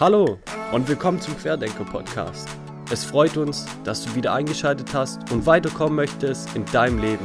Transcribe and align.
Hallo 0.00 0.38
und 0.70 0.86
willkommen 0.86 1.20
zum 1.20 1.36
Querdenker 1.36 1.82
Podcast. 1.84 2.48
Es 2.88 3.04
freut 3.04 3.36
uns, 3.36 3.66
dass 3.82 4.04
du 4.04 4.14
wieder 4.14 4.32
eingeschaltet 4.32 4.94
hast 4.94 5.32
und 5.32 5.44
weiterkommen 5.44 5.96
möchtest 5.96 6.54
in 6.54 6.64
deinem 6.66 7.00
Leben. 7.00 7.24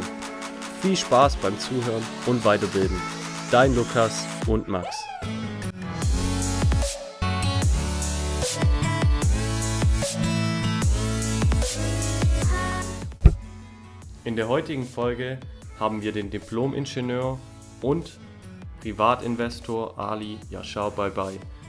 Viel 0.81 0.97
Spaß 0.97 1.35
beim 1.35 1.59
Zuhören 1.59 2.01
und 2.25 2.43
Weiterbilden. 2.43 2.99
Dein 3.51 3.75
Lukas 3.75 4.25
und 4.47 4.67
Max. 4.69 5.03
In 14.23 14.35
der 14.35 14.47
heutigen 14.47 14.87
Folge 14.87 15.37
haben 15.79 16.01
wir 16.01 16.11
den 16.11 16.31
Diplom-Ingenieur 16.31 17.37
und 17.83 18.17
Privatinvestor 18.81 19.99
Ali 19.99 20.39
Yashar 20.49 20.89
Bye 20.89 21.11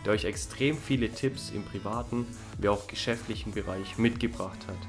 der 0.05 0.13
euch 0.13 0.25
extrem 0.25 0.77
viele 0.77 1.11
Tipps 1.11 1.51
im 1.51 1.65
privaten 1.65 2.27
wie 2.59 2.69
auch 2.69 2.87
geschäftlichen 2.87 3.53
Bereich 3.53 3.99
mitgebracht 3.99 4.59
hat. 4.67 4.89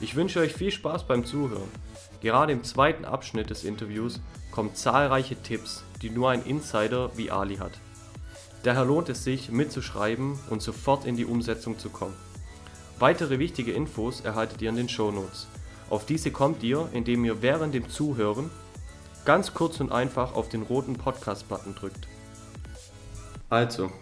Ich 0.00 0.14
wünsche 0.14 0.40
euch 0.40 0.52
viel 0.52 0.70
Spaß 0.70 1.06
beim 1.06 1.24
Zuhören. 1.24 1.68
Gerade 2.20 2.52
im 2.52 2.64
zweiten 2.64 3.04
Abschnitt 3.04 3.50
des 3.50 3.64
Interviews 3.64 4.20
kommen 4.50 4.74
zahlreiche 4.74 5.36
Tipps, 5.42 5.84
die 6.02 6.10
nur 6.10 6.30
ein 6.30 6.44
Insider 6.44 7.16
wie 7.16 7.30
Ali 7.30 7.56
hat. 7.56 7.72
Daher 8.62 8.84
lohnt 8.84 9.08
es 9.08 9.24
sich, 9.24 9.50
mitzuschreiben 9.50 10.38
und 10.50 10.60
sofort 10.60 11.04
in 11.04 11.16
die 11.16 11.24
Umsetzung 11.24 11.78
zu 11.78 11.88
kommen. 11.88 12.14
Weitere 12.98 13.38
wichtige 13.38 13.72
Infos 13.72 14.20
erhaltet 14.20 14.62
ihr 14.62 14.70
in 14.70 14.76
den 14.76 14.88
Shownotes. 14.88 15.46
Auf 15.88 16.04
diese 16.06 16.30
kommt 16.30 16.62
ihr, 16.62 16.88
indem 16.92 17.24
ihr 17.24 17.42
während 17.42 17.74
dem 17.74 17.88
Zuhören 17.88 18.50
ganz 19.24 19.54
kurz 19.54 19.80
und 19.80 19.92
einfach 19.92 20.34
auf 20.34 20.48
den 20.48 20.62
roten 20.62 20.94
Podcast-Button 20.94 21.74
drückt. 21.74 22.08
Also, 23.50 23.92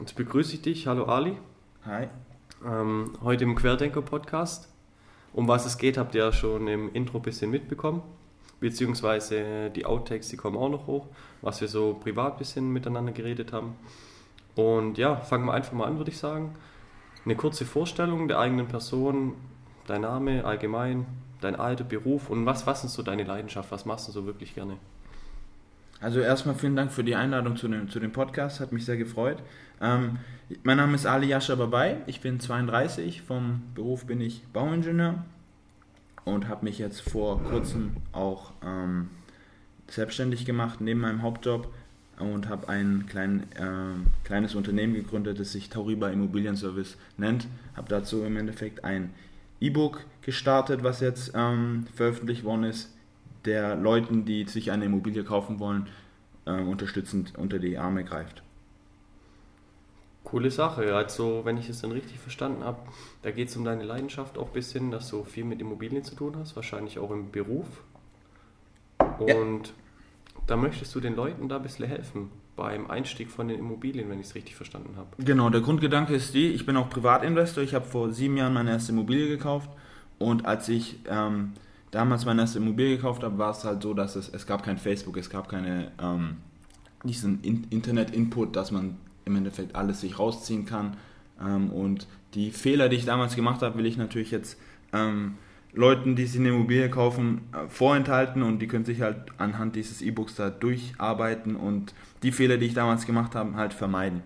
Jetzt 0.00 0.14
begrüße 0.14 0.54
ich 0.54 0.62
dich. 0.62 0.86
Hallo 0.86 1.06
Ali. 1.06 1.36
Hi. 1.84 2.06
Ähm, 2.64 3.14
heute 3.20 3.42
im 3.42 3.56
Querdenker-Podcast. 3.56 4.68
Um 5.32 5.48
was 5.48 5.66
es 5.66 5.76
geht, 5.76 5.98
habt 5.98 6.14
ihr 6.14 6.22
ja 6.22 6.32
schon 6.32 6.68
im 6.68 6.92
Intro 6.94 7.18
ein 7.18 7.22
bisschen 7.22 7.50
mitbekommen. 7.50 8.02
Beziehungsweise 8.60 9.70
die 9.70 9.86
Outtakes, 9.86 10.28
die 10.28 10.36
kommen 10.36 10.56
auch 10.56 10.68
noch 10.68 10.86
hoch, 10.86 11.06
was 11.42 11.60
wir 11.60 11.66
so 11.66 11.94
privat 11.94 12.34
ein 12.34 12.38
bisschen 12.38 12.72
miteinander 12.72 13.10
geredet 13.10 13.52
haben. 13.52 13.74
Und 14.54 14.98
ja, 14.98 15.16
fangen 15.16 15.46
wir 15.46 15.52
einfach 15.52 15.72
mal 15.72 15.86
an, 15.86 15.98
würde 15.98 16.12
ich 16.12 16.18
sagen. 16.18 16.54
Eine 17.24 17.34
kurze 17.34 17.64
Vorstellung 17.64 18.28
der 18.28 18.38
eigenen 18.38 18.68
Person, 18.68 19.34
dein 19.88 20.02
Name 20.02 20.44
allgemein, 20.44 21.06
dein 21.40 21.56
Alter, 21.56 21.82
Beruf 21.82 22.30
und 22.30 22.46
was, 22.46 22.68
was 22.68 22.84
ist 22.84 22.94
so 22.94 23.02
deine 23.02 23.24
Leidenschaft? 23.24 23.72
Was 23.72 23.84
machst 23.84 24.06
du 24.06 24.12
so 24.12 24.26
wirklich 24.26 24.54
gerne? 24.54 24.76
Also 26.00 26.20
erstmal 26.20 26.54
vielen 26.54 26.76
Dank 26.76 26.92
für 26.92 27.02
die 27.02 27.16
Einladung 27.16 27.56
zu 27.56 27.66
dem, 27.66 27.88
zu 27.88 27.98
dem 27.98 28.12
Podcast, 28.12 28.60
hat 28.60 28.70
mich 28.70 28.84
sehr 28.84 28.96
gefreut. 28.96 29.38
Ähm, 29.80 30.18
mein 30.62 30.76
Name 30.76 30.94
ist 30.94 31.06
Ali 31.06 31.28
Yasha 31.28 31.56
Babai, 31.56 31.96
ich 32.06 32.20
bin 32.20 32.38
32, 32.38 33.22
vom 33.22 33.62
Beruf 33.74 34.06
bin 34.06 34.20
ich 34.20 34.44
Bauingenieur 34.52 35.24
und 36.24 36.48
habe 36.48 36.64
mich 36.64 36.78
jetzt 36.78 37.00
vor 37.00 37.42
kurzem 37.42 37.96
auch 38.12 38.52
ähm, 38.64 39.10
selbstständig 39.88 40.44
gemacht 40.44 40.80
neben 40.80 41.00
meinem 41.00 41.22
Hauptjob 41.22 41.72
und 42.18 42.48
habe 42.48 42.68
ein 42.68 43.06
klein, 43.08 43.44
äh, 43.56 44.24
kleines 44.24 44.54
Unternehmen 44.54 44.94
gegründet, 44.94 45.40
das 45.40 45.50
sich 45.50 45.68
Tauriba 45.68 46.10
Immobilienservice 46.10 46.96
nennt. 47.16 47.48
Habe 47.76 47.88
dazu 47.88 48.22
im 48.24 48.36
Endeffekt 48.36 48.84
ein 48.84 49.10
E-Book 49.60 50.04
gestartet, 50.22 50.84
was 50.84 51.00
jetzt 51.00 51.32
ähm, 51.34 51.86
veröffentlicht 51.96 52.44
worden 52.44 52.64
ist 52.64 52.90
der 53.48 53.74
Leuten, 53.76 54.24
die 54.24 54.44
sich 54.44 54.70
eine 54.70 54.84
Immobilie 54.84 55.24
kaufen 55.24 55.58
wollen, 55.58 55.88
äh, 56.44 56.52
unterstützend 56.52 57.32
unter 57.36 57.58
die 57.58 57.78
Arme 57.78 58.04
greift. 58.04 58.42
Coole 60.22 60.50
Sache. 60.50 60.94
Also, 60.94 61.40
wenn 61.44 61.56
ich 61.56 61.70
es 61.70 61.80
dann 61.80 61.90
richtig 61.92 62.18
verstanden 62.18 62.62
habe, 62.62 62.78
da 63.22 63.30
geht 63.30 63.48
es 63.48 63.56
um 63.56 63.64
deine 63.64 63.82
Leidenschaft 63.82 64.36
auch 64.36 64.48
ein 64.48 64.52
bisschen, 64.52 64.90
dass 64.90 65.08
du 65.08 65.24
viel 65.24 65.44
mit 65.44 65.60
Immobilien 65.60 66.04
zu 66.04 66.14
tun 66.14 66.36
hast, 66.38 66.54
wahrscheinlich 66.54 66.98
auch 66.98 67.10
im 67.10 67.30
Beruf. 67.30 67.66
Und 69.18 69.68
ja. 69.68 69.72
da 70.46 70.56
möchtest 70.56 70.94
du 70.94 71.00
den 71.00 71.16
Leuten 71.16 71.48
da 71.48 71.56
ein 71.56 71.62
bisschen 71.62 71.86
helfen 71.86 72.30
beim 72.56 72.90
Einstieg 72.90 73.30
von 73.30 73.48
den 73.48 73.58
Immobilien, 73.58 74.10
wenn 74.10 74.20
ich 74.20 74.26
es 74.26 74.34
richtig 74.34 74.56
verstanden 74.56 74.96
habe. 74.96 75.08
Genau, 75.18 75.48
der 75.48 75.62
Grundgedanke 75.62 76.14
ist 76.14 76.34
die, 76.34 76.48
ich 76.48 76.66
bin 76.66 76.76
auch 76.76 76.90
Privatinvestor, 76.90 77.62
ich 77.62 77.74
habe 77.74 77.86
vor 77.86 78.10
sieben 78.12 78.36
Jahren 78.36 78.52
meine 78.52 78.70
erste 78.70 78.92
Immobilie 78.92 79.28
gekauft 79.28 79.70
und 80.18 80.44
als 80.44 80.68
ich 80.68 80.98
ähm, 81.08 81.52
damals 81.90 82.24
meine 82.24 82.42
erste 82.42 82.58
Immobilie 82.58 82.96
gekauft 82.96 83.22
habe, 83.22 83.38
war 83.38 83.50
es 83.50 83.64
halt 83.64 83.82
so, 83.82 83.94
dass 83.94 84.16
es, 84.16 84.28
es 84.28 84.46
gab 84.46 84.62
kein 84.62 84.78
Facebook, 84.78 85.16
es 85.16 85.30
gab 85.30 85.48
keine, 85.48 85.92
ähm, 86.00 86.36
diesen 87.04 87.40
In 87.42 87.66
Internet-Input, 87.70 88.56
dass 88.56 88.70
man 88.70 88.96
im 89.24 89.36
Endeffekt 89.36 89.76
alles 89.76 90.00
sich 90.00 90.18
rausziehen 90.18 90.66
kann. 90.66 90.96
Ähm, 91.40 91.70
und 91.70 92.06
die 92.34 92.50
Fehler, 92.50 92.88
die 92.88 92.96
ich 92.96 93.04
damals 93.04 93.36
gemacht 93.36 93.62
habe, 93.62 93.78
will 93.78 93.86
ich 93.86 93.96
natürlich 93.96 94.30
jetzt 94.30 94.58
ähm, 94.92 95.34
Leuten, 95.72 96.16
die 96.16 96.26
sich 96.26 96.40
eine 96.40 96.48
Immobilie 96.48 96.90
kaufen, 96.90 97.42
äh, 97.52 97.68
vorenthalten 97.68 98.42
und 98.42 98.58
die 98.58 98.66
können 98.66 98.84
sich 98.84 99.00
halt 99.00 99.16
anhand 99.38 99.76
dieses 99.76 100.02
E-Books 100.02 100.34
da 100.34 100.50
durcharbeiten 100.50 101.56
und 101.56 101.94
die 102.22 102.32
Fehler, 102.32 102.56
die 102.56 102.66
ich 102.66 102.74
damals 102.74 103.06
gemacht 103.06 103.34
habe, 103.34 103.54
halt 103.54 103.74
vermeiden 103.74 104.22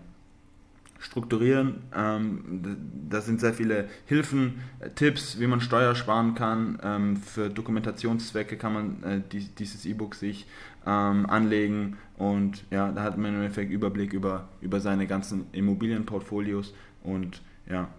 strukturieren. 1.03 1.83
Ähm, 1.95 2.61
da 3.09 3.21
sind 3.21 3.41
sehr 3.41 3.53
viele 3.53 3.89
Hilfen, 4.05 4.61
äh, 4.79 4.89
Tipps, 4.89 5.39
wie 5.39 5.47
man 5.47 5.61
Steuer 5.61 5.95
sparen 5.95 6.33
kann. 6.33 6.79
Ähm, 6.81 7.17
für 7.17 7.49
Dokumentationszwecke 7.49 8.57
kann 8.57 8.73
man 8.73 9.03
äh, 9.03 9.21
die, 9.31 9.45
dieses 9.55 9.85
E-Book 9.85 10.15
sich 10.15 10.47
ähm, 10.85 11.25
anlegen 11.29 11.97
und 12.17 12.63
ja, 12.71 12.91
da 12.91 13.03
hat 13.03 13.17
man 13.17 13.33
im 13.33 13.41
Endeffekt 13.41 13.71
Überblick 13.71 14.13
über, 14.13 14.47
über 14.61 14.79
seine 14.79 15.07
ganzen 15.07 15.47
Immobilienportfolios 15.51 16.73
und 17.03 17.41
ja, 17.69 17.89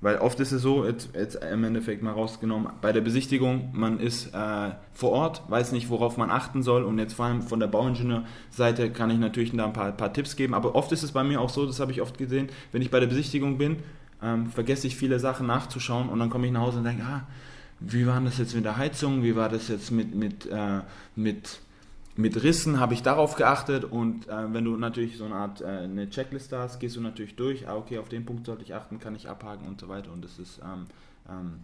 weil 0.00 0.16
oft 0.18 0.40
ist 0.40 0.52
es 0.52 0.62
so, 0.62 0.84
jetzt, 0.84 1.14
jetzt 1.14 1.36
im 1.44 1.64
Endeffekt 1.64 2.02
mal 2.02 2.12
rausgenommen, 2.12 2.72
bei 2.80 2.92
der 2.92 3.02
Besichtigung, 3.02 3.70
man 3.72 4.00
ist 4.00 4.34
äh, 4.34 4.70
vor 4.94 5.10
Ort, 5.10 5.42
weiß 5.48 5.72
nicht, 5.72 5.90
worauf 5.90 6.16
man 6.16 6.30
achten 6.30 6.62
soll 6.62 6.84
und 6.84 6.98
jetzt 6.98 7.14
vor 7.14 7.26
allem 7.26 7.42
von 7.42 7.60
der 7.60 7.66
Bauingenieurseite 7.66 8.90
kann 8.90 9.10
ich 9.10 9.18
natürlich 9.18 9.52
da 9.52 9.66
ein 9.66 9.72
paar, 9.72 9.92
paar 9.92 10.12
Tipps 10.12 10.36
geben, 10.36 10.54
aber 10.54 10.74
oft 10.74 10.90
ist 10.92 11.02
es 11.02 11.12
bei 11.12 11.22
mir 11.22 11.40
auch 11.40 11.50
so, 11.50 11.66
das 11.66 11.80
habe 11.80 11.92
ich 11.92 12.00
oft 12.00 12.16
gesehen, 12.16 12.48
wenn 12.72 12.82
ich 12.82 12.90
bei 12.90 13.00
der 13.00 13.08
Besichtigung 13.08 13.58
bin, 13.58 13.76
ähm, 14.22 14.46
vergesse 14.46 14.86
ich 14.86 14.96
viele 14.96 15.18
Sachen 15.18 15.46
nachzuschauen 15.46 16.08
und 16.08 16.18
dann 16.18 16.30
komme 16.30 16.46
ich 16.46 16.52
nach 16.52 16.62
Hause 16.62 16.78
und 16.78 16.84
denke, 16.84 17.02
ah, 17.02 17.26
wie 17.80 18.06
war 18.06 18.20
das 18.20 18.38
jetzt 18.38 18.54
mit 18.54 18.64
der 18.64 18.76
Heizung, 18.76 19.22
wie 19.22 19.36
war 19.36 19.48
das 19.48 19.68
jetzt 19.68 19.90
mit, 19.90 20.14
mit, 20.14 20.46
äh, 20.46 20.80
mit 21.16 21.60
mit 22.16 22.42
Rissen 22.42 22.80
habe 22.80 22.94
ich 22.94 23.02
darauf 23.02 23.36
geachtet 23.36 23.84
und 23.84 24.28
äh, 24.28 24.52
wenn 24.52 24.64
du 24.64 24.76
natürlich 24.76 25.16
so 25.16 25.24
eine 25.24 25.36
Art 25.36 25.60
äh, 25.60 25.66
eine 25.66 26.10
Checkliste 26.10 26.58
hast, 26.58 26.80
gehst 26.80 26.96
du 26.96 27.00
natürlich 27.00 27.36
durch, 27.36 27.68
ah, 27.68 27.76
okay, 27.76 27.98
auf 27.98 28.08
den 28.08 28.26
Punkt 28.26 28.46
sollte 28.46 28.62
ich 28.62 28.74
achten, 28.74 28.98
kann 28.98 29.14
ich 29.14 29.28
abhaken 29.28 29.66
und 29.66 29.80
so 29.80 29.88
weiter 29.88 30.12
und 30.12 30.24
das 30.24 30.38
ist 30.38 30.60
ähm, 30.62 30.86
ähm, 31.28 31.60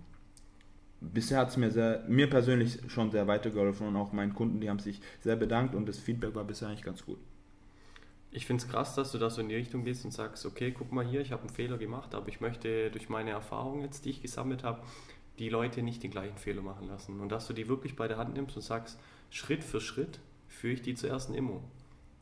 bisher 1.01 1.39
hat 1.39 1.51
es 1.51 1.57
mir 1.57 1.71
sehr, 1.71 2.05
mir 2.09 2.29
persönlich 2.29 2.79
schon 2.89 3.11
sehr 3.11 3.27
weitergeholfen 3.27 3.87
und 3.87 3.97
auch 3.97 4.13
meinen 4.13 4.35
Kunden, 4.35 4.61
die 4.61 4.71
haben 4.71 4.79
sich 4.79 5.01
sehr 5.21 5.37
bedankt 5.37 5.75
und 5.75 5.87
das 5.87 5.99
Feedback 5.99 6.35
war 6.35 6.45
bisher 6.45 6.69
eigentlich 6.69 6.83
ganz 6.83 7.05
gut. 7.05 7.19
Ich 8.31 8.47
finde 8.47 8.63
es 8.63 8.69
krass, 8.69 8.95
dass 8.95 9.13
du 9.13 9.19
da 9.19 9.31
so 9.31 9.41
in 9.41 9.49
die 9.49 9.55
Richtung 9.55 9.85
gehst 9.85 10.05
und 10.05 10.11
sagst, 10.11 10.45
okay, 10.45 10.75
guck 10.77 10.93
mal 10.93 11.07
hier, 11.07 11.21
ich 11.21 11.33
habe 11.33 11.43
einen 11.43 11.51
Fehler 11.51 11.79
gemacht, 11.79 12.15
aber 12.15 12.29
ich 12.29 12.41
möchte 12.41 12.91
durch 12.91 13.09
meine 13.09 13.31
Erfahrungen 13.31 13.83
jetzt, 13.83 14.05
die 14.05 14.11
ich 14.11 14.21
gesammelt 14.21 14.63
habe, 14.63 14.83
die 15.39 15.49
Leute 15.49 15.83
nicht 15.83 16.03
den 16.03 16.11
gleichen 16.11 16.37
Fehler 16.37 16.63
machen 16.63 16.89
lassen. 16.89 17.21
Und 17.21 17.31
dass 17.31 17.47
du 17.47 17.55
die 17.55 17.69
wirklich 17.69 17.97
bei 17.97 18.09
der 18.09 18.19
Hand 18.19 18.35
nimmst 18.35 18.57
und 18.57 18.63
sagst, 18.63 18.99
Schritt 19.31 19.65
für 19.65 19.81
Schritt, 19.81 20.19
führe 20.49 20.75
ich 20.75 20.83
die 20.83 20.95
zur 20.95 21.11
ersten 21.11 21.35
Immo. 21.35 21.63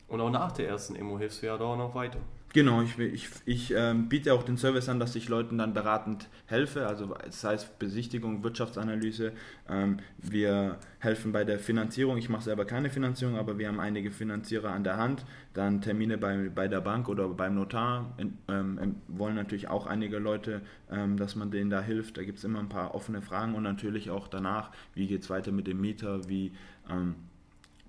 Und 0.09 0.21
auch 0.21 0.31
nach 0.31 0.53
der 0.53 0.69
ersten 0.69 0.95
Immo 0.97 1.19
hilfst 1.19 1.43
du 1.43 1.47
ja 1.47 1.57
da 1.57 1.77
noch 1.77 1.95
weiter. 1.95 2.21
Genau, 2.55 2.83
ich, 2.83 2.97
ich, 3.01 3.29
ich 3.47 3.75
ähm, 3.77 4.09
biete 4.09 4.33
auch 4.33 4.45
den 4.45 4.57
Service 4.57 4.89
an, 4.89 5.01
dass 5.01 5.17
ich 5.17 5.29
Leuten 5.29 5.59
dann 5.59 5.75
beratend 5.75 6.29
helfe, 6.47 6.87
also 6.87 7.13
das 7.25 7.43
heißt 7.43 7.81
Besichtigung, 7.81 8.45
Wirtschaftsanalyse. 8.45 9.33
Ähm, 9.69 9.97
wir 10.19 10.79
helfen 11.01 11.33
bei 11.33 11.43
der 11.43 11.59
Finanzierung. 11.59 12.17
Ich 12.17 12.29
mache 12.29 12.45
selber 12.45 12.65
keine 12.65 12.91
Finanzierung, 12.91 13.39
aber 13.39 13.59
wir 13.59 13.67
haben 13.67 13.81
einige 13.81 14.13
Finanzierer 14.13 14.71
an 14.71 14.85
der 14.85 14.99
Hand. 14.99 15.27
Dann 15.53 15.81
Termine 15.81 16.17
bei, 16.17 16.49
bei 16.49 16.69
der 16.69 16.81
Bank 16.81 17.09
oder 17.09 17.29
beim 17.29 17.57
Notar. 17.57 18.15
In, 18.19 18.39
ähm, 18.47 19.01
wollen 19.09 19.35
natürlich 19.35 19.67
auch 19.67 19.87
einige 19.87 20.21
Leute, 20.21 20.61
ähm, 20.93 21.17
dass 21.17 21.35
man 21.35 21.51
denen 21.51 21.71
da 21.71 21.81
hilft. 21.81 22.19
Da 22.19 22.23
gibt 22.23 22.39
es 22.39 22.45
immer 22.45 22.61
ein 22.61 22.69
paar 22.69 22.95
offene 22.95 23.21
Fragen 23.21 23.57
und 23.57 23.65
natürlich 23.65 24.11
auch 24.11 24.29
danach, 24.29 24.71
wie 24.95 25.09
geht 25.09 25.23
es 25.23 25.31
weiter 25.31 25.51
mit 25.51 25.67
dem 25.67 25.81
Mieter, 25.81 26.29
wie 26.29 26.53
ähm, 26.89 27.17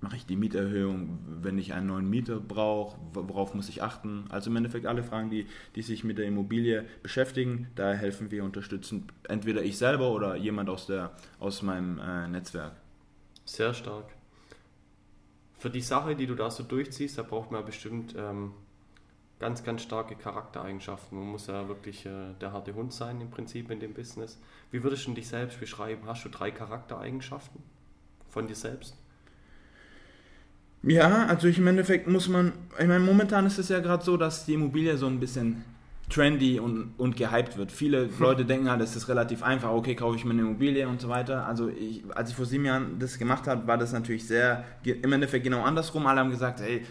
mache 0.05 0.17
ich 0.17 0.27
die 0.27 0.35
Mieterhöhung, 0.35 1.17
wenn 1.41 1.57
ich 1.57 1.73
einen 1.73 1.87
neuen 1.87 2.07
Mieter 2.07 2.39
brauche, 2.39 2.95
worauf 3.13 3.55
muss 3.55 3.69
ich 3.69 3.81
achten? 3.81 4.25
Also 4.29 4.51
im 4.51 4.55
Endeffekt 4.55 4.85
alle 4.85 5.01
Fragen, 5.01 5.31
die, 5.31 5.47
die 5.75 5.81
sich 5.81 6.03
mit 6.03 6.19
der 6.19 6.25
Immobilie 6.25 6.85
beschäftigen, 7.01 7.69
da 7.73 7.91
helfen 7.91 8.29
wir 8.29 8.43
unterstützen, 8.43 9.07
entweder 9.27 9.63
ich 9.63 9.79
selber 9.79 10.11
oder 10.11 10.35
jemand 10.35 10.69
aus, 10.69 10.85
der, 10.85 11.13
aus 11.39 11.63
meinem 11.63 11.97
äh, 11.97 12.27
Netzwerk. 12.27 12.73
Sehr 13.45 13.73
stark. 13.73 14.05
Für 15.57 15.71
die 15.71 15.81
Sache, 15.81 16.15
die 16.15 16.27
du 16.27 16.35
da 16.35 16.51
so 16.51 16.61
durchziehst, 16.61 17.17
da 17.17 17.23
braucht 17.23 17.49
man 17.49 17.65
bestimmt 17.65 18.13
ähm, 18.15 18.51
ganz, 19.39 19.63
ganz 19.63 19.81
starke 19.81 20.15
Charaktereigenschaften. 20.15 21.17
Man 21.17 21.29
muss 21.29 21.47
ja 21.47 21.67
wirklich 21.67 22.05
äh, 22.05 22.35
der 22.39 22.51
harte 22.51 22.75
Hund 22.75 22.93
sein 22.93 23.19
im 23.21 23.31
Prinzip 23.31 23.71
in 23.71 23.79
dem 23.79 23.95
Business. 23.95 24.39
Wie 24.69 24.83
würdest 24.83 25.07
du 25.07 25.15
dich 25.15 25.27
selbst 25.27 25.59
beschreiben? 25.59 26.03
Hast 26.05 26.23
du 26.25 26.29
drei 26.29 26.51
Charaktereigenschaften 26.51 27.63
von 28.29 28.45
dir 28.45 28.55
selbst? 28.55 28.95
Ja, 30.85 31.25
also 31.25 31.47
ich 31.47 31.57
im 31.57 31.65
Endeffekt 31.65 32.07
muss 32.07 32.29
man, 32.29 32.53
ich 32.79 32.87
meine, 32.87 32.99
momentan 32.99 33.47
ist 33.47 33.57
es 33.57 33.69
ja 33.69 33.79
gerade 33.79 34.03
so, 34.05 34.17
dass 34.17 34.45
die 34.45 34.53
Immobilie 34.53 34.95
so 34.97 35.07
ein 35.07 35.19
bisschen 35.19 35.63
trendy 36.09 36.59
und, 36.59 36.93
und 36.99 37.17
gehypt 37.17 37.57
wird. 37.57 37.71
Viele 37.71 38.07
Leute 38.19 38.45
denken 38.45 38.69
halt, 38.69 38.81
es 38.81 38.95
ist 38.95 39.09
relativ 39.09 39.41
einfach, 39.41 39.71
okay, 39.71 39.95
kaufe 39.95 40.15
ich 40.15 40.25
mir 40.25 40.31
eine 40.31 40.43
Immobilie 40.43 40.87
und 40.87 41.01
so 41.01 41.09
weiter. 41.09 41.47
Also 41.47 41.69
ich, 41.69 42.03
als 42.13 42.29
ich 42.29 42.35
vor 42.35 42.45
sieben 42.45 42.65
Jahren 42.65 42.99
das 42.99 43.17
gemacht 43.17 43.47
habe, 43.47 43.65
war 43.65 43.79
das 43.79 43.93
natürlich 43.93 44.27
sehr, 44.27 44.63
im 44.83 45.11
Endeffekt 45.11 45.43
genau 45.43 45.63
andersrum. 45.63 46.05
Alle 46.05 46.19
haben 46.19 46.29
gesagt, 46.29 46.61
hey, 46.61 46.85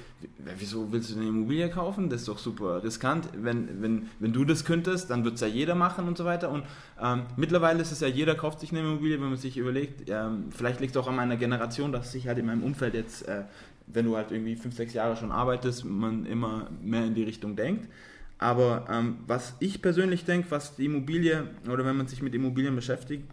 wieso 0.58 0.90
willst 0.90 1.10
du 1.10 1.16
eine 1.20 1.28
Immobilie 1.28 1.70
kaufen? 1.70 2.10
Das 2.10 2.22
ist 2.22 2.28
doch 2.28 2.38
super 2.38 2.82
riskant. 2.82 3.28
Wenn, 3.36 3.80
wenn, 3.80 4.08
wenn 4.18 4.32
du 4.32 4.44
das 4.44 4.64
könntest, 4.64 5.10
dann 5.10 5.24
wird 5.24 5.36
es 5.36 5.42
ja 5.42 5.46
jeder 5.46 5.76
machen 5.76 6.08
und 6.08 6.18
so 6.18 6.24
weiter. 6.24 6.50
Und 6.50 6.64
ähm, 7.00 7.22
mittlerweile 7.36 7.82
ist 7.82 7.92
es 7.92 8.00
ja, 8.00 8.08
jeder 8.08 8.34
kauft 8.34 8.58
sich 8.58 8.72
eine 8.72 8.80
Immobilie, 8.80 9.20
wenn 9.20 9.28
man 9.28 9.36
sich 9.36 9.56
überlegt, 9.56 10.10
ähm, 10.10 10.46
vielleicht 10.50 10.80
liegt 10.80 10.96
es 10.96 11.00
auch 11.00 11.06
an 11.06 11.14
meiner 11.14 11.36
Generation, 11.36 11.92
dass 11.92 12.10
sich 12.10 12.26
halt 12.26 12.38
in 12.38 12.46
meinem 12.46 12.64
Umfeld 12.64 12.94
jetzt, 12.94 13.28
äh, 13.28 13.42
wenn 13.86 14.06
du 14.06 14.16
halt 14.16 14.30
irgendwie 14.30 14.56
fünf, 14.56 14.74
sechs 14.74 14.94
Jahre 14.94 15.16
schon 15.16 15.30
arbeitest, 15.30 15.84
man 15.84 16.26
immer 16.26 16.70
mehr 16.82 17.04
in 17.04 17.14
die 17.14 17.22
Richtung 17.22 17.56
denkt. 17.56 17.88
Aber 18.38 18.86
ähm, 18.90 19.18
was 19.26 19.54
ich 19.60 19.80
persönlich 19.80 20.24
denke, 20.24 20.50
was 20.50 20.76
die 20.76 20.86
Immobilie 20.86 21.48
oder 21.70 21.84
wenn 21.84 21.96
man 21.96 22.08
sich 22.08 22.20
mit 22.22 22.34
Immobilien 22.34 22.74
beschäftigt, 22.74 23.24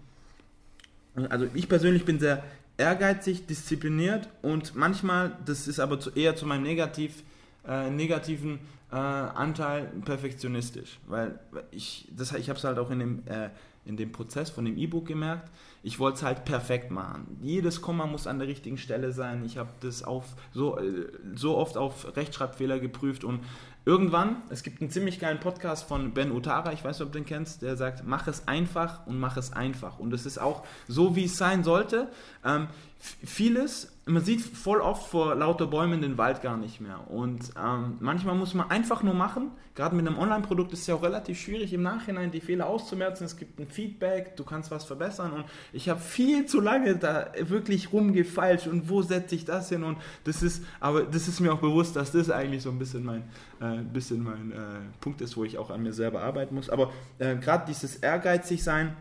also 1.30 1.48
ich 1.54 1.68
persönlich 1.68 2.06
bin 2.06 2.20
sehr 2.20 2.44
ehrgeizig, 2.78 3.46
diszipliniert 3.46 4.30
und 4.42 4.76
manchmal, 4.76 5.38
das 5.46 5.68
ist 5.68 5.80
aber 5.80 6.00
zu, 6.00 6.12
eher 6.12 6.36
zu 6.36 6.46
meinem 6.46 6.64
negativ, 6.64 7.24
äh, 7.68 7.90
negativen 7.90 8.60
äh, 8.92 8.96
Anteil 8.96 9.92
perfektionistisch, 10.06 11.00
weil 11.08 11.40
ich, 11.72 12.08
ich 12.18 12.50
habe 12.50 12.58
es 12.58 12.64
halt 12.64 12.78
auch 12.78 12.90
in 12.92 13.00
dem, 13.00 13.24
äh, 13.28 13.50
in 13.86 13.98
dem 13.98 14.12
Prozess 14.12 14.50
von 14.50 14.66
dem 14.66 14.78
E-Book 14.78 15.08
gemerkt, 15.08 15.50
ich 15.84 16.00
wollte 16.00 16.18
es 16.18 16.24
halt 16.24 16.46
perfekt 16.46 16.92
machen. 16.92 17.38
Jedes 17.42 17.82
Komma 17.82 18.06
muss 18.06 18.28
an 18.28 18.40
der 18.40 18.48
richtigen 18.48 18.78
Stelle 18.78 19.12
sein. 19.12 19.44
Ich 19.46 19.58
habe 19.58 19.70
das 19.80 20.04
auf, 20.04 20.26
so, 20.54 20.78
äh, 20.78 21.08
so 21.36 21.58
oft 21.58 21.78
auf 21.78 22.16
Rechtschreibfehler 22.16 22.80
geprüft 22.80 23.24
und 23.24 23.42
Irgendwann, 23.84 24.44
es 24.50 24.62
gibt 24.62 24.80
einen 24.80 24.92
ziemlich 24.92 25.20
geilen 25.20 25.40
Podcast 25.40 25.88
von 25.88 26.14
Ben 26.14 26.32
Utara, 26.32 26.72
ich 26.72 26.84
weiß 26.84 27.00
nicht, 27.00 27.06
ob 27.08 27.14
du 27.14 27.18
den 27.18 27.26
kennst, 27.26 27.64
der 27.64 27.76
sagt, 27.76 28.04
mach 28.06 28.28
es 28.28 28.48
einfach 28.48 29.08
und 29.08 29.20
mach 29.20 29.38
es 29.38 29.54
einfach. 29.54 29.98
Und 29.98 30.14
es 30.14 30.28
ist 30.28 30.38
auch 30.38 30.64
so, 30.88 31.16
wie 31.16 31.26
es 31.26 31.36
sein 31.36 31.64
sollte. 31.64 32.08
Ähm, 32.46 32.68
vieles, 33.00 33.92
man 34.12 34.24
sieht 34.24 34.42
voll 34.42 34.82
oft 34.82 35.10
vor 35.10 35.36
lauter 35.36 35.68
Bäumen 35.68 36.02
den 36.02 36.18
Wald 36.18 36.42
gar 36.42 36.58
nicht 36.58 36.82
mehr. 36.82 37.10
Und 37.10 37.52
ähm, 37.62 37.98
manchmal 38.00 38.36
muss 38.36 38.54
man 38.54 38.70
einfach 38.70 39.04
nur 39.04 39.14
machen. 39.14 39.52
Gerade 39.76 39.96
mit 39.96 40.06
einem 40.06 40.18
Online-Produkt 40.18 40.74
ist 40.74 40.82
es 40.82 40.88
ja 40.88 40.96
auch 40.96 41.04
relativ 41.04 41.40
schwierig, 41.40 41.74
im 41.74 41.82
Nachhinein 41.82 42.32
die 42.32 42.42
Fehler 42.42 42.68
auszumerzen. 42.68 43.26
Es 43.26 43.38
gibt 43.38 43.60
ein 43.60 43.68
Feedback, 43.68 44.36
du 44.36 44.44
kannst 44.44 44.72
was 44.72 44.84
verbessern. 44.84 45.32
Und 45.32 45.46
ich 45.72 45.90
habe 45.90 46.00
viel 46.00 46.46
zu 46.46 46.60
lange 46.60 46.98
da 46.98 47.32
wirklich 47.40 47.94
rumgefeilscht 47.94 48.68
und 48.68 48.90
wo 48.90 49.02
setze 49.02 49.36
ich 49.36 49.46
das 49.46 49.70
hin? 49.70 49.84
Und 49.84 49.98
das 50.26 50.44
ist, 50.44 50.64
aber 50.80 51.04
das 51.04 51.28
ist 51.28 51.40
mir 51.40 51.54
auch 51.54 51.62
bewusst, 51.62 51.96
dass 51.96 52.12
das 52.12 52.30
eigentlich 52.30 52.64
so 52.64 52.70
ein 52.70 52.80
bisschen 52.80 53.04
mein, 53.04 53.24
äh, 53.62 53.82
bisschen 53.82 54.24
mein 54.24 54.52
äh, 54.52 54.56
Punkt 55.00 55.22
ist, 55.22 55.38
wo 55.38 55.44
ich 55.44 55.58
auch 55.58 55.70
an 55.70 55.84
mir 55.84 55.94
selber 55.94 56.22
arbeiten 56.22 56.56
muss. 56.56 56.70
Aber 56.70 56.92
äh, 57.20 57.36
gerade 57.36 57.66
dieses 57.68 57.96
ehrgeizig 57.98 58.64
sein, 58.64 58.96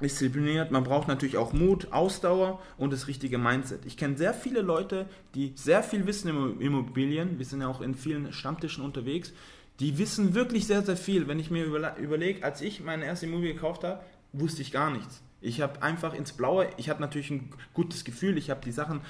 diszipliniert. 0.00 0.70
Man 0.70 0.84
braucht 0.84 1.08
natürlich 1.08 1.36
auch 1.36 1.52
Mut, 1.52 1.92
Ausdauer 1.92 2.60
und 2.78 2.92
das 2.92 3.06
richtige 3.06 3.38
Mindset. 3.38 3.84
Ich 3.86 3.96
kenne 3.96 4.16
sehr 4.16 4.34
viele 4.34 4.62
Leute, 4.62 5.06
die 5.34 5.52
sehr 5.54 5.82
viel 5.82 6.06
wissen 6.06 6.28
im 6.28 6.60
Immobilien. 6.60 7.38
Wir 7.38 7.46
sind 7.46 7.60
ja 7.60 7.68
auch 7.68 7.80
in 7.80 7.94
vielen 7.94 8.32
Stammtischen 8.32 8.84
unterwegs. 8.84 9.32
Die 9.80 9.98
wissen 9.98 10.34
wirklich 10.34 10.66
sehr, 10.66 10.82
sehr 10.82 10.96
viel. 10.96 11.28
Wenn 11.28 11.38
ich 11.38 11.50
mir 11.50 11.64
überlege, 11.64 12.44
als 12.44 12.60
ich 12.60 12.82
meine 12.82 13.04
erste 13.04 13.26
Immobilie 13.26 13.54
gekauft 13.54 13.84
habe, 13.84 14.00
wusste 14.32 14.62
ich 14.62 14.72
gar 14.72 14.90
nichts. 14.90 15.22
Ich 15.40 15.60
habe 15.60 15.82
einfach 15.82 16.14
ins 16.14 16.32
Blaue, 16.32 16.68
ich 16.76 16.90
hatte 16.90 17.00
natürlich 17.00 17.30
ein 17.30 17.50
gutes 17.72 18.04
Gefühl, 18.04 18.36
ich 18.36 18.50
habe 18.50 18.60
die 18.62 18.72
Sachen, 18.72 19.00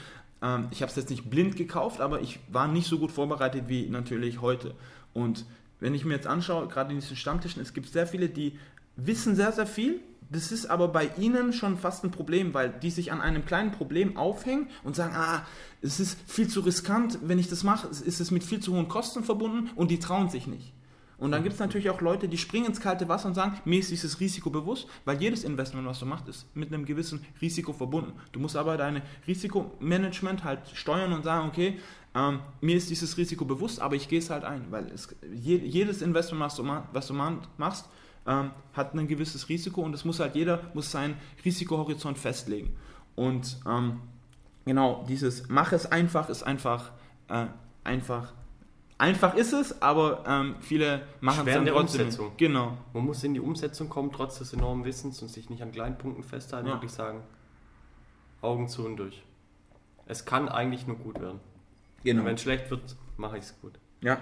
ähm, 0.43 0.69
ich 0.71 0.83
habe 0.83 0.91
es 0.91 0.97
jetzt 0.97 1.11
nicht 1.11 1.29
blind 1.29 1.57
gekauft, 1.57 2.01
aber 2.01 2.21
ich 2.21 2.39
war 2.51 2.69
nicht 2.69 2.87
so 2.87 2.99
gut 2.99 3.11
vorbereitet 3.11 3.65
wie 3.67 3.89
natürlich 3.89 4.41
heute. 4.41 4.75
Und 5.13 5.45
wenn 5.81 5.95
ich 5.95 6.05
mir 6.05 6.15
jetzt 6.15 6.29
anschaue, 6.29 6.69
gerade 6.69 6.91
in 6.91 7.01
diesen 7.01 7.17
Stammtischen, 7.17 7.61
es 7.61 7.75
gibt 7.75 7.89
sehr 7.89 8.07
viele, 8.07 8.29
die 8.29 8.59
wissen 8.95 9.35
sehr, 9.35 9.51
sehr 9.51 9.67
viel, 9.67 10.01
das 10.31 10.53
ist 10.53 10.67
aber 10.67 10.89
bei 10.89 11.11
ihnen 11.19 11.53
schon 11.53 11.77
fast 11.77 12.05
ein 12.05 12.11
Problem, 12.11 12.55
weil 12.55 12.71
die 12.71 12.91
sich 12.91 13.13
an 13.13 13.21
einem 13.21 13.45
kleinen 13.45 13.73
Problem 13.73 14.17
aufhängen 14.17 14.69
und 14.85 14.95
sagen, 14.95 15.15
ah, 15.17 15.45
es 15.83 15.99
ist 15.99 16.19
viel 16.27 16.49
zu 16.49 16.61
riskant, 16.61 17.19
wenn 17.23 17.39
ich 17.39 17.49
das 17.49 17.65
mache, 17.65 17.89
ist 17.89 18.21
es 18.21 18.31
mit 18.31 18.45
viel 18.45 18.61
zu 18.61 18.73
hohen 18.75 18.89
Kosten 18.89 19.25
verbunden 19.25 19.71
und 19.75 19.91
die 19.91 19.99
trauen 19.99 20.29
sich 20.29 20.47
nicht. 20.47 20.73
Und 21.19 21.33
dann 21.33 21.43
gibt 21.43 21.53
es 21.53 21.61
natürlich 21.61 21.91
auch 21.91 22.01
Leute, 22.01 22.29
die 22.29 22.39
springen 22.39 22.67
ins 22.67 22.81
kalte 22.81 23.09
Wasser 23.09 23.29
und 23.29 23.35
sagen, 23.35 23.59
mir 23.67 23.79
ist 23.79 23.91
dieses 23.91 24.21
Risiko 24.21 24.49
bewusst, 24.49 24.89
weil 25.05 25.21
jedes 25.21 25.45
Investment, 25.45 25.87
was 25.87 25.99
du 25.99 26.07
machst, 26.07 26.27
ist 26.29 26.47
mit 26.57 26.73
einem 26.73 26.87
gewissen 26.87 27.23
Risiko 27.43 27.75
verbunden. 27.75 28.13
Du 28.33 28.41
musst 28.41 28.57
aber 28.57 28.79
deine 28.79 29.03
Risikomanagement 29.27 30.45
halt 30.45 30.61
steuern 30.73 31.13
und 31.13 31.25
sagen, 31.25 31.49
okay, 31.49 31.79
ähm, 32.15 32.41
mir 32.63 32.75
ist 32.75 32.89
dieses 32.89 33.19
Risiko 33.19 33.45
bewusst, 33.45 33.81
aber 33.81 33.97
ich 33.97 34.09
gehe 34.09 34.19
es 34.19 34.31
halt 34.31 34.45
ein, 34.45 34.65
weil 34.71 34.91
es, 34.93 35.15
jedes 35.31 36.01
Investment, 36.01 36.43
was 36.43 36.57
du, 36.57 36.65
was 36.93 37.07
du 37.07 37.13
machst, 37.13 37.85
ähm, 38.27 38.51
hat 38.73 38.95
ein 38.95 39.09
gewisses 39.09 39.49
Risiko 39.49 39.83
und 39.83 39.95
es 39.95 40.05
muss 40.05 40.21
halt 40.21 40.35
jeder 40.35 40.61
muss 40.75 40.91
seinen 40.91 41.17
Risikohorizont 41.45 42.19
festlegen. 42.19 42.77
Und 43.17 43.59
ähm, 43.67 44.01
genau 44.65 45.05
dieses 45.09 45.49
Mach 45.49 45.73
es 45.73 45.87
einfach 45.91 46.29
ist 46.29 46.43
einfach 46.43 46.93
äh, 47.29 47.47
einfach 47.85 48.33
einfach 49.01 49.35
ist 49.35 49.53
es, 49.53 49.81
aber 49.81 50.25
ähm, 50.27 50.57
viele 50.61 51.03
machen 51.21 51.47
es 51.47 51.55
dann 51.55 51.65
der 51.65 51.75
trotzdem. 51.75 52.03
Umsetzung. 52.03 52.33
Genau. 52.37 52.77
Man 52.93 53.05
muss 53.05 53.25
in 53.25 53.35
die 53.35 53.41
Umsetzung 53.41 53.89
kommen, 53.89 54.13
trotz 54.13 54.39
des 54.39 54.53
enormen 54.53 54.85
Wissens 54.85 55.23
und 55.23 55.29
sich 55.29 55.49
nicht 55.49 55.63
an 55.63 55.73
kleinen 55.73 55.97
Punkten 55.97 56.23
festhalten, 56.23 56.69
ja. 56.69 56.75
wirklich 56.75 56.93
sagen, 56.93 57.23
Augen 58.43 58.69
zu 58.69 58.85
und 58.85 58.97
durch. 58.97 59.23
Es 60.07 60.25
kann 60.25 60.49
eigentlich 60.49 60.87
nur 60.87 60.97
gut 60.97 61.21
werden. 61.21 61.41
Genau. 62.05 62.25
wenn 62.25 62.35
es 62.35 62.43
schlecht 62.43 62.71
wird, 62.71 62.97
mache 63.17 63.39
ich 63.39 63.45
es 63.45 63.61
gut. 63.61 63.79
Ja. 64.01 64.19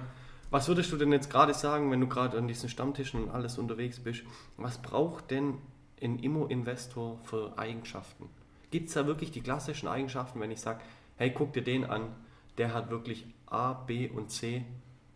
Was 0.50 0.69
würdest 0.69 0.91
du 0.93 0.97
denn 0.97 1.12
jetzt 1.12 1.31
gerade 1.31 1.53
sagen, 1.53 1.91
wenn 1.91 2.00
du 2.00 2.06
gerade 2.06 2.39
an 2.39 2.49
diesen 2.49 2.71
Stammtischen 2.71 3.25
und 3.25 3.31
alles 3.31 3.59
unterwegs 3.59 4.00
bist? 4.00 4.23
Was 4.56 4.81
braucht 4.81 5.31
denn 5.31 5.59
ein 6.03 6.19
Immo-Investor 6.19 7.19
für 7.25 7.59
Eigenschaften? 7.59 8.31
Gibt 8.71 8.89
es 8.89 8.95
da 8.95 9.06
wirklich 9.06 9.31
die 9.31 9.43
klassischen 9.43 9.89
Eigenschaften, 9.89 10.41
wenn 10.41 10.50
ich 10.50 10.61
sage, 10.61 10.81
hey, 11.17 11.33
guck 11.33 11.53
dir 11.53 11.62
den 11.62 11.85
an, 11.85 12.15
der 12.56 12.73
hat 12.73 12.91
wirklich 12.91 13.27
A, 13.47 13.75
B 13.75 14.09
und 14.09 14.31
C, 14.31 14.65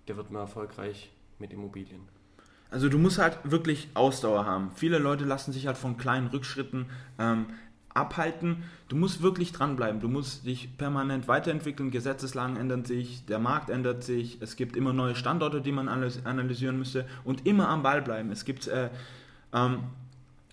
der 0.09 0.17
wird 0.17 0.31
mal 0.31 0.41
erfolgreich 0.41 1.11
mit 1.39 1.53
Immobilien? 1.53 2.09
Also 2.71 2.89
du 2.89 2.99
musst 2.99 3.19
halt 3.19 3.39
wirklich 3.45 3.89
Ausdauer 3.95 4.47
haben. 4.47 4.71
Viele 4.75 4.99
Leute 4.99 5.25
lassen 5.25 5.53
sich 5.53 5.67
halt 5.67 5.77
von 5.77 5.99
kleinen 5.99 6.29
Rückschritten 6.29 6.87
ähm, 7.19 7.47
abhalten. 7.95 8.65
Du 8.89 8.97
musst 8.97 9.23
wirklich 9.23 9.53
dranbleiben. 9.53 10.01
Du 10.01 10.09
musst 10.09 10.47
dich 10.47 10.77
permanent 10.77 11.29
weiterentwickeln. 11.29 11.91
Gesetzeslagen 11.91 12.57
ändern 12.57 12.85
sich, 12.85 13.25
der 13.27 13.39
Markt 13.39 13.71
ändert 13.71 14.05
sich. 14.05 14.39
Es 14.41 14.57
gibt 14.57 14.77
immer 14.77 14.93
neue 14.93 15.15
Standorte, 15.15 15.61
die 15.61 15.73
man 15.73 15.89
analysieren 15.89 16.79
müsste 16.79 17.07
und 17.25 17.47
immer 17.47 17.69
am 17.69 17.83
Ball 17.83 18.03
bleiben. 18.03 18.31
Es 18.31 18.45
gibt 18.45 18.67
äh, 18.69 18.91
ähm, 19.53 19.85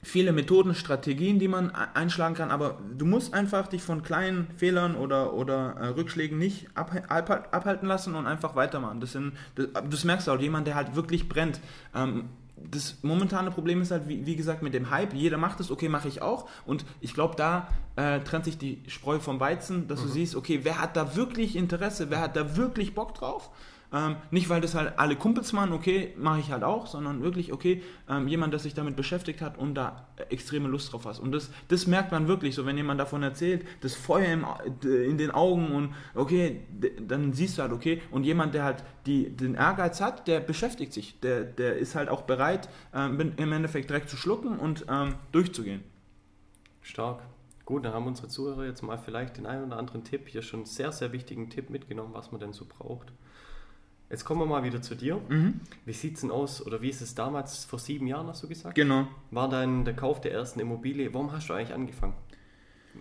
viele 0.01 0.31
Methoden, 0.31 0.75
Strategien, 0.75 1.39
die 1.39 1.47
man 1.47 1.71
einschlagen 1.71 2.35
kann, 2.35 2.51
aber 2.51 2.77
du 2.97 3.05
musst 3.05 3.33
einfach 3.33 3.67
dich 3.67 3.83
von 3.83 4.01
kleinen 4.01 4.47
Fehlern 4.57 4.95
oder, 4.95 5.33
oder 5.33 5.75
äh, 5.79 5.87
Rückschlägen 5.87 6.37
nicht 6.37 6.67
abhalten 6.75 7.87
lassen 7.87 8.15
und 8.15 8.25
einfach 8.25 8.55
weitermachen. 8.55 9.01
Das, 9.01 9.11
sind, 9.11 9.33
das, 9.55 9.67
das 9.89 10.03
merkst 10.05 10.27
du 10.27 10.31
auch, 10.31 10.39
jemand, 10.39 10.67
der 10.67 10.75
halt 10.75 10.95
wirklich 10.95 11.27
brennt. 11.27 11.59
Ähm, 11.93 12.29
das 12.69 12.97
momentane 13.01 13.51
Problem 13.51 13.81
ist 13.81 13.91
halt, 13.91 14.07
wie, 14.07 14.25
wie, 14.25 14.35
gesagt, 14.35 14.61
mit 14.61 14.73
dem 14.73 14.89
Hype. 14.89 15.13
Jeder 15.13 15.37
macht 15.37 15.59
es, 15.59 15.71
okay, 15.71 15.89
mache 15.89 16.07
ich 16.07 16.21
auch. 16.21 16.47
Und 16.65 16.85
ich 17.01 17.13
glaube, 17.13 17.35
da 17.35 17.67
äh, 17.95 18.19
trennt 18.21 18.45
sich 18.45 18.57
die 18.57 18.83
Spreu 18.87 19.19
vom 19.19 19.39
Weizen, 19.39 19.87
dass 19.87 20.01
mhm. 20.01 20.07
du 20.07 20.11
siehst, 20.11 20.35
okay, 20.35 20.61
wer 20.63 20.81
hat 20.81 20.95
da 20.95 21.15
wirklich 21.15 21.55
Interesse, 21.55 22.09
wer 22.09 22.21
hat 22.21 22.35
da 22.35 22.55
wirklich 22.55 22.93
Bock 22.93 23.15
drauf? 23.15 23.49
Ähm, 23.91 24.17
nicht, 24.29 24.49
weil 24.49 24.61
das 24.61 24.75
halt 24.75 24.99
alle 24.99 25.15
Kumpels 25.15 25.51
machen, 25.51 25.73
okay, 25.73 26.13
mache 26.15 26.39
ich 26.39 26.51
halt 26.51 26.63
auch, 26.63 26.85
sondern 26.85 27.23
wirklich, 27.23 27.51
okay, 27.51 27.81
ähm, 28.07 28.27
jemand, 28.27 28.53
der 28.53 28.59
sich 28.59 28.75
damit 28.75 28.95
beschäftigt 28.95 29.41
hat 29.41 29.57
und 29.57 29.73
da 29.73 30.07
extreme 30.29 30.69
Lust 30.69 30.93
drauf 30.93 31.05
hat. 31.05 31.19
Und 31.19 31.31
das, 31.31 31.49
das 31.69 31.87
merkt 31.87 32.11
man 32.11 32.27
wirklich 32.27 32.53
so, 32.53 32.67
wenn 32.67 32.77
jemand 32.77 32.99
davon 32.99 33.23
erzählt, 33.23 33.65
das 33.81 33.95
Feuer 33.95 34.31
im, 34.31 34.45
in 34.83 35.17
den 35.17 35.31
Augen 35.31 35.71
und 35.71 35.95
okay, 36.13 36.61
dann 37.01 37.33
siehst 37.33 37.57
du 37.57 37.63
halt, 37.63 37.71
okay, 37.71 38.01
und 38.11 38.25
jemand, 38.25 38.53
der 38.53 38.63
halt 38.63 38.83
die, 39.07 39.35
den 39.35 39.55
Ehrgeiz 39.55 40.01
hat, 40.01 40.27
der 40.27 40.39
beschäftigt 40.39 40.93
sich, 40.93 41.19
der, 41.21 41.43
der 41.43 41.77
ist 41.77 41.95
halt 41.95 42.09
auch 42.09 42.21
bereit, 42.21 42.69
ähm, 42.93 43.33
im 43.37 43.51
Endeffekt 43.51 43.89
direkt 43.89 44.09
zu 44.09 44.17
schlucken 44.17 44.59
und 44.59 44.85
ähm, 44.87 45.15
durchzugehen. 45.31 45.83
Stark. 46.81 47.23
Gut, 47.65 47.85
dann 47.85 47.93
haben 47.93 48.07
unsere 48.07 48.27
Zuhörer 48.27 48.65
jetzt 48.65 48.81
mal 48.81 48.97
vielleicht 48.97 49.37
den 49.37 49.45
einen 49.45 49.65
oder 49.65 49.77
anderen 49.77 50.03
Tipp, 50.03 50.27
hier 50.27 50.41
schon 50.41 50.61
einen 50.61 50.65
sehr, 50.65 50.91
sehr 50.91 51.11
wichtigen 51.11 51.49
Tipp 51.49 51.69
mitgenommen, 51.69 52.13
was 52.13 52.31
man 52.31 52.39
denn 52.39 52.53
so 52.53 52.65
braucht. 52.65 53.11
Jetzt 54.09 54.25
kommen 54.25 54.41
wir 54.41 54.47
mal 54.47 54.63
wieder 54.63 54.81
zu 54.81 54.95
dir. 54.95 55.21
Mhm. 55.29 55.61
Wie 55.85 55.93
sieht 55.93 56.15
es 56.15 56.21
denn 56.21 56.31
aus, 56.31 56.65
oder 56.65 56.81
wie 56.81 56.89
ist 56.89 57.01
es 57.01 57.13
damals, 57.13 57.65
vor 57.65 57.77
sieben 57.77 58.07
Jahren 58.07 58.27
hast 58.27 58.41
du 58.41 58.47
gesagt? 58.47 58.73
Genau. 58.75 59.07
War 59.29 59.49
dann 59.49 59.85
der 59.85 59.95
Kauf 59.95 60.19
der 60.19 60.31
ersten 60.31 60.59
Immobilie, 60.59 61.13
warum 61.13 61.31
hast 61.31 61.49
du 61.49 61.53
eigentlich 61.53 61.73
angefangen? 61.73 62.15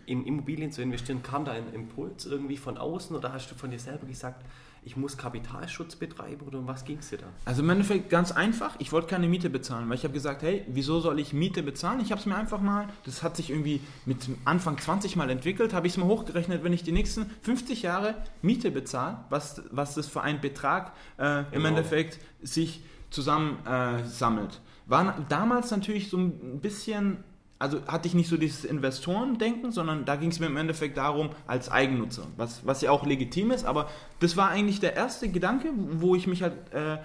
In 0.04 0.26
Immobilien 0.26 0.70
zu 0.70 0.82
investieren, 0.82 1.22
kam 1.22 1.46
da 1.46 1.52
ein 1.52 1.72
Impuls 1.72 2.26
irgendwie 2.26 2.58
von 2.58 2.76
außen 2.76 3.16
oder 3.16 3.32
hast 3.32 3.50
du 3.50 3.54
von 3.54 3.70
dir 3.70 3.78
selber 3.78 4.06
gesagt, 4.06 4.44
ich 4.82 4.96
muss 4.96 5.16
Kapitalschutz 5.16 5.96
betreiben 5.96 6.46
oder 6.46 6.58
um 6.58 6.66
was 6.66 6.84
ging 6.84 6.98
es 6.98 7.10
dir 7.10 7.18
da? 7.18 7.26
Also 7.44 7.62
im 7.62 7.70
Endeffekt 7.70 8.10
ganz 8.10 8.32
einfach, 8.32 8.76
ich 8.78 8.92
wollte 8.92 9.08
keine 9.08 9.28
Miete 9.28 9.50
bezahlen, 9.50 9.88
weil 9.88 9.96
ich 9.96 10.04
habe 10.04 10.14
gesagt, 10.14 10.42
hey, 10.42 10.64
wieso 10.68 11.00
soll 11.00 11.18
ich 11.18 11.32
Miete 11.32 11.62
bezahlen? 11.62 12.00
Ich 12.00 12.10
habe 12.10 12.20
es 12.20 12.26
mir 12.26 12.36
einfach 12.36 12.60
mal, 12.60 12.88
das 13.04 13.22
hat 13.22 13.36
sich 13.36 13.50
irgendwie 13.50 13.80
mit 14.06 14.28
Anfang 14.44 14.78
20 14.78 15.16
mal 15.16 15.30
entwickelt, 15.30 15.72
habe 15.72 15.86
ich 15.86 15.94
es 15.94 15.96
mal 15.96 16.06
hochgerechnet, 16.06 16.64
wenn 16.64 16.72
ich 16.72 16.82
die 16.82 16.92
nächsten 16.92 17.26
50 17.42 17.82
Jahre 17.82 18.14
Miete 18.42 18.70
bezahle, 18.70 19.18
was, 19.28 19.62
was 19.70 19.94
das 19.94 20.06
für 20.06 20.22
ein 20.22 20.40
Betrag 20.40 20.92
äh, 21.18 21.40
im 21.40 21.46
genau. 21.52 21.68
Endeffekt 21.68 22.18
sich 22.42 22.82
zusammen 23.10 23.64
äh, 23.66 24.04
sammelt. 24.04 24.60
War 24.86 25.16
damals 25.28 25.70
natürlich 25.70 26.08
so 26.08 26.16
ein 26.16 26.60
bisschen 26.60 27.24
also 27.58 27.84
hatte 27.86 28.06
ich 28.06 28.14
nicht 28.14 28.28
so 28.28 28.36
dieses 28.36 28.64
Investorendenken, 28.64 29.72
sondern 29.72 30.04
da 30.04 30.16
ging 30.16 30.30
es 30.30 30.38
mir 30.38 30.46
im 30.46 30.56
Endeffekt 30.56 30.96
darum, 30.96 31.30
als 31.46 31.70
Eigennutzer, 31.70 32.26
was, 32.36 32.64
was 32.64 32.82
ja 32.82 32.90
auch 32.90 33.04
legitim 33.04 33.50
ist, 33.50 33.64
aber 33.64 33.88
das 34.20 34.36
war 34.36 34.48
eigentlich 34.48 34.80
der 34.80 34.94
erste 34.94 35.28
Gedanke, 35.28 35.70
wo 35.74 36.14
ich 36.14 36.26
mich 36.26 36.42
halt, 36.42 36.54
äh, 36.72 36.94
äh, 36.94 36.98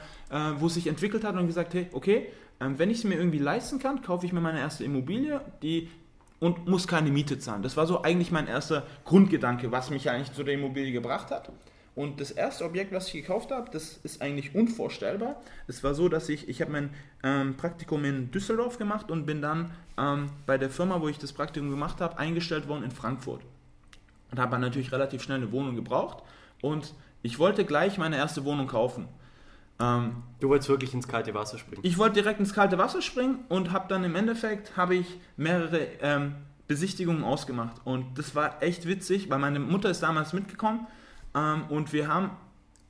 wo 0.59 0.67
es 0.67 0.75
sich 0.75 0.87
entwickelt 0.87 1.23
hat 1.23 1.35
und 1.35 1.47
gesagt, 1.47 1.73
hey, 1.73 1.87
okay, 1.91 2.27
äh, 2.59 2.69
wenn 2.77 2.91
ich 2.91 2.99
es 2.99 3.03
mir 3.03 3.15
irgendwie 3.15 3.39
leisten 3.39 3.79
kann, 3.79 4.01
kaufe 4.01 4.25
ich 4.25 4.33
mir 4.33 4.41
meine 4.41 4.59
erste 4.59 4.83
Immobilie, 4.83 5.41
die 5.61 5.89
und 6.39 6.67
muss 6.67 6.87
keine 6.87 7.09
Miete 7.09 7.39
zahlen. 7.39 7.61
Das 7.63 7.77
war 7.77 7.87
so 7.87 8.03
eigentlich 8.03 8.29
mein 8.29 8.47
erster 8.47 8.85
Grundgedanke, 9.05 9.71
was 9.71 9.89
mich 9.89 10.09
eigentlich 10.09 10.33
zu 10.33 10.43
der 10.43 10.55
Immobilie 10.55 10.91
gebracht 10.91 11.31
hat. 11.31 11.49
Und 11.95 12.19
das 12.19 12.31
erste 12.31 12.65
Objekt, 12.65 12.91
was 12.91 13.07
ich 13.07 13.13
gekauft 13.13 13.51
habe, 13.51 13.69
das 13.71 13.99
ist 14.03 14.21
eigentlich 14.21 14.55
unvorstellbar. 14.55 15.35
Es 15.67 15.83
war 15.83 15.93
so, 15.93 16.09
dass 16.09 16.27
ich, 16.27 16.49
ich 16.49 16.59
habe 16.61 16.71
mein 16.71 16.89
ähm, 17.21 17.55
Praktikum 17.55 18.03
in 18.03 18.31
Düsseldorf 18.31 18.79
gemacht 18.79 19.11
und 19.11 19.27
bin 19.27 19.41
dann 19.41 19.71
ähm, 19.97 20.31
bei 20.47 20.57
der 20.57 20.71
Firma, 20.71 21.01
wo 21.01 21.07
ich 21.07 21.19
das 21.19 21.33
Praktikum 21.33 21.69
gemacht 21.69 22.01
habe, 22.01 22.17
eingestellt 22.17 22.67
worden 22.67 22.83
in 22.83 22.91
Frankfurt. 22.91 23.41
Und 24.31 24.39
habe 24.39 24.51
dann 24.51 24.61
natürlich 24.61 24.91
relativ 24.91 25.21
schnell 25.21 25.37
eine 25.37 25.51
Wohnung 25.51 25.75
gebraucht. 25.75 26.23
Und 26.61 26.95
ich 27.21 27.37
wollte 27.37 27.63
gleich 27.63 27.99
meine 27.99 28.17
erste 28.17 28.43
Wohnung 28.43 28.65
kaufen. 28.65 29.07
Ähm, 29.79 30.23
du 30.39 30.49
wolltest 30.49 30.69
wirklich 30.69 30.95
ins 30.95 31.07
kalte 31.07 31.35
Wasser 31.35 31.59
springen? 31.59 31.81
Ich 31.85 31.99
wollte 31.99 32.15
direkt 32.15 32.39
ins 32.39 32.55
kalte 32.55 32.79
Wasser 32.79 33.03
springen 33.03 33.45
und 33.49 33.71
habe 33.71 33.87
dann 33.87 34.03
im 34.03 34.15
Endeffekt 34.15 34.75
habe 34.77 34.95
ich 34.95 35.19
mehrere 35.37 35.87
ähm, 36.01 36.35
Besichtigungen 36.67 37.23
ausgemacht. 37.23 37.81
Und 37.83 38.17
das 38.17 38.33
war 38.33 38.63
echt 38.63 38.87
witzig, 38.87 39.29
weil 39.29 39.37
meine 39.37 39.59
Mutter 39.59 39.91
ist 39.91 40.01
damals 40.01 40.33
mitgekommen 40.33 40.87
ähm, 41.35 41.65
und 41.69 41.93
wir 41.93 42.07
haben 42.07 42.31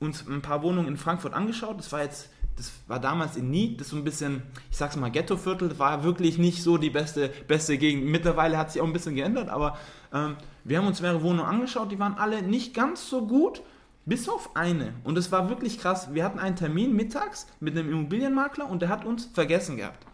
uns 0.00 0.26
ein 0.26 0.42
paar 0.42 0.62
Wohnungen 0.62 0.88
in 0.88 0.96
Frankfurt 0.96 1.34
angeschaut. 1.34 1.78
Das 1.78 1.92
war 1.92 2.02
jetzt, 2.02 2.30
das 2.56 2.72
war 2.86 3.00
damals 3.00 3.36
in 3.36 3.50
Nied, 3.50 3.80
das 3.80 3.86
ist 3.86 3.90
so 3.92 3.96
ein 3.96 4.04
bisschen, 4.04 4.42
ich 4.70 4.76
sag's 4.76 4.96
mal, 4.96 5.10
Ghettoviertel, 5.10 5.78
war 5.78 6.04
wirklich 6.04 6.38
nicht 6.38 6.62
so 6.62 6.76
die 6.76 6.90
beste, 6.90 7.30
beste 7.48 7.78
Gegend. 7.78 8.06
Mittlerweile 8.06 8.58
hat 8.58 8.72
sich 8.72 8.80
auch 8.80 8.86
ein 8.86 8.92
bisschen 8.92 9.14
geändert, 9.14 9.48
aber 9.48 9.78
ähm, 10.12 10.36
wir 10.64 10.78
haben 10.78 10.86
uns 10.86 11.00
mehrere 11.00 11.22
Wohnungen 11.22 11.48
angeschaut, 11.48 11.90
die 11.90 11.98
waren 11.98 12.14
alle 12.14 12.42
nicht 12.42 12.74
ganz 12.74 13.08
so 13.08 13.26
gut, 13.26 13.62
bis 14.06 14.28
auf 14.28 14.54
eine. 14.54 14.92
Und 15.02 15.16
es 15.16 15.32
war 15.32 15.48
wirklich 15.48 15.78
krass. 15.78 16.12
Wir 16.12 16.24
hatten 16.24 16.38
einen 16.38 16.56
Termin 16.56 16.94
mittags 16.94 17.46
mit 17.60 17.76
einem 17.76 17.90
Immobilienmakler 17.90 18.68
und 18.68 18.82
der 18.82 18.90
hat 18.90 19.04
uns 19.04 19.26
vergessen 19.32 19.78
gehabt. 19.78 20.04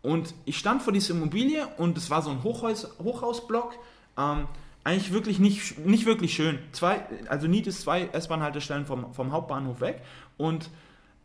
Und 0.00 0.34
ich 0.44 0.56
stand 0.56 0.82
vor 0.82 0.92
dieser 0.92 1.14
Immobilie 1.14 1.66
und 1.76 1.98
es 1.98 2.08
war 2.10 2.22
so 2.22 2.30
ein 2.30 2.42
Hochhaus, 2.42 2.88
Hochhausblock. 3.02 3.74
Ähm, 4.16 4.46
eigentlich 4.86 5.12
wirklich 5.12 5.40
nicht, 5.40 5.84
nicht 5.84 6.06
wirklich 6.06 6.32
schön. 6.32 6.60
Zwei, 6.70 7.04
also 7.28 7.48
Nied 7.48 7.66
ist 7.66 7.80
zwei 7.80 8.08
S-Bahn-Haltestellen 8.12 8.86
vom, 8.86 9.12
vom 9.12 9.32
Hauptbahnhof 9.32 9.80
weg 9.80 10.00
und 10.36 10.70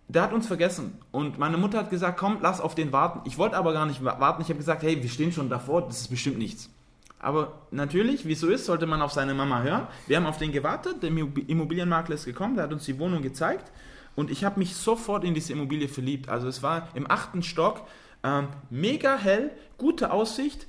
der 0.07 0.23
hat 0.23 0.33
uns 0.33 0.47
vergessen. 0.47 0.97
Und 1.11 1.37
meine 1.37 1.57
Mutter 1.57 1.77
hat 1.77 1.91
gesagt, 1.91 2.17
komm, 2.17 2.39
lass 2.41 2.59
auf 2.59 2.73
den 2.73 2.91
warten. 2.91 3.21
Ich 3.25 3.37
wollte 3.37 3.55
aber 3.55 3.71
gar 3.71 3.85
nicht 3.85 4.03
warten. 4.03 4.41
Ich 4.41 4.49
habe 4.49 4.57
gesagt, 4.57 4.81
hey, 4.81 5.01
wir 5.01 5.09
stehen 5.09 5.31
schon 5.31 5.47
davor, 5.47 5.83
das 5.83 6.01
ist 6.01 6.07
bestimmt 6.07 6.39
nichts. 6.39 6.71
Aber 7.19 7.61
natürlich, 7.69 8.25
wie 8.25 8.33
es 8.33 8.39
so 8.39 8.49
ist, 8.49 8.65
sollte 8.65 8.87
man 8.87 8.99
auf 8.99 9.11
seine 9.11 9.35
Mama 9.35 9.61
hören. 9.61 9.87
Wir 10.07 10.17
haben 10.17 10.25
auf 10.25 10.39
den 10.39 10.51
gewartet, 10.51 11.03
der 11.03 11.11
Immobilienmakler 11.11 12.15
ist 12.15 12.25
gekommen, 12.25 12.55
der 12.55 12.63
hat 12.63 12.73
uns 12.73 12.85
die 12.85 12.97
Wohnung 12.97 13.21
gezeigt 13.21 13.71
und 14.15 14.31
ich 14.31 14.43
habe 14.43 14.57
mich 14.57 14.75
sofort 14.75 15.23
in 15.23 15.35
diese 15.35 15.53
Immobilie 15.53 15.87
verliebt. 15.87 16.29
Also 16.29 16.47
es 16.47 16.63
war 16.63 16.87
im 16.95 17.09
achten 17.09 17.43
Stock, 17.43 17.83
ähm, 18.23 18.47
mega 18.71 19.17
hell, 19.17 19.51
gute 19.77 20.11
Aussicht. 20.11 20.65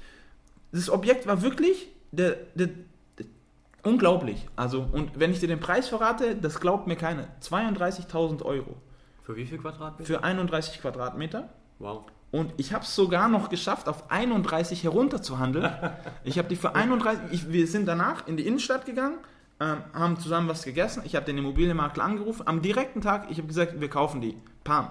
Das 0.72 0.90
Objekt 0.90 1.26
war 1.26 1.40
wirklich 1.40 1.88
der, 2.12 2.36
der, 2.54 2.68
der, 3.18 3.26
unglaublich. 3.82 4.46
Also, 4.54 4.86
und 4.92 5.18
wenn 5.18 5.32
ich 5.32 5.40
dir 5.40 5.48
den 5.48 5.60
Preis 5.60 5.88
verrate, 5.88 6.36
das 6.36 6.60
glaubt 6.60 6.86
mir 6.86 6.96
keiner. 6.96 7.26
32.000 7.42 8.42
Euro. 8.42 8.76
Für 9.22 9.36
wie 9.36 9.46
viel 9.46 9.58
Quadratmeter? 9.58 10.06
Für 10.06 10.22
31 10.22 10.80
Quadratmeter. 10.80 11.48
Wow. 11.78 12.04
Und 12.30 12.52
ich 12.56 12.72
habe 12.72 12.84
es 12.84 12.94
sogar 12.94 13.28
noch 13.28 13.48
geschafft, 13.48 13.88
auf 13.88 14.10
31 14.10 14.84
herunterzuhandeln. 14.84 15.70
ich 16.24 16.38
habe 16.38 16.48
die 16.48 16.56
für 16.56 16.74
31, 16.74 17.20
ich, 17.30 17.52
wir 17.52 17.66
sind 17.66 17.86
danach 17.86 18.26
in 18.26 18.36
die 18.36 18.46
Innenstadt 18.46 18.86
gegangen, 18.86 19.18
ähm, 19.60 19.78
haben 19.92 20.18
zusammen 20.18 20.48
was 20.48 20.64
gegessen. 20.64 21.02
Ich 21.04 21.14
habe 21.14 21.26
den 21.26 21.38
Immobilienmakler 21.38 22.04
angerufen. 22.04 22.46
Am 22.46 22.62
direkten 22.62 23.00
Tag, 23.00 23.30
ich 23.30 23.38
habe 23.38 23.48
gesagt, 23.48 23.80
wir 23.80 23.88
kaufen 23.88 24.20
die. 24.20 24.36
Pam. 24.64 24.90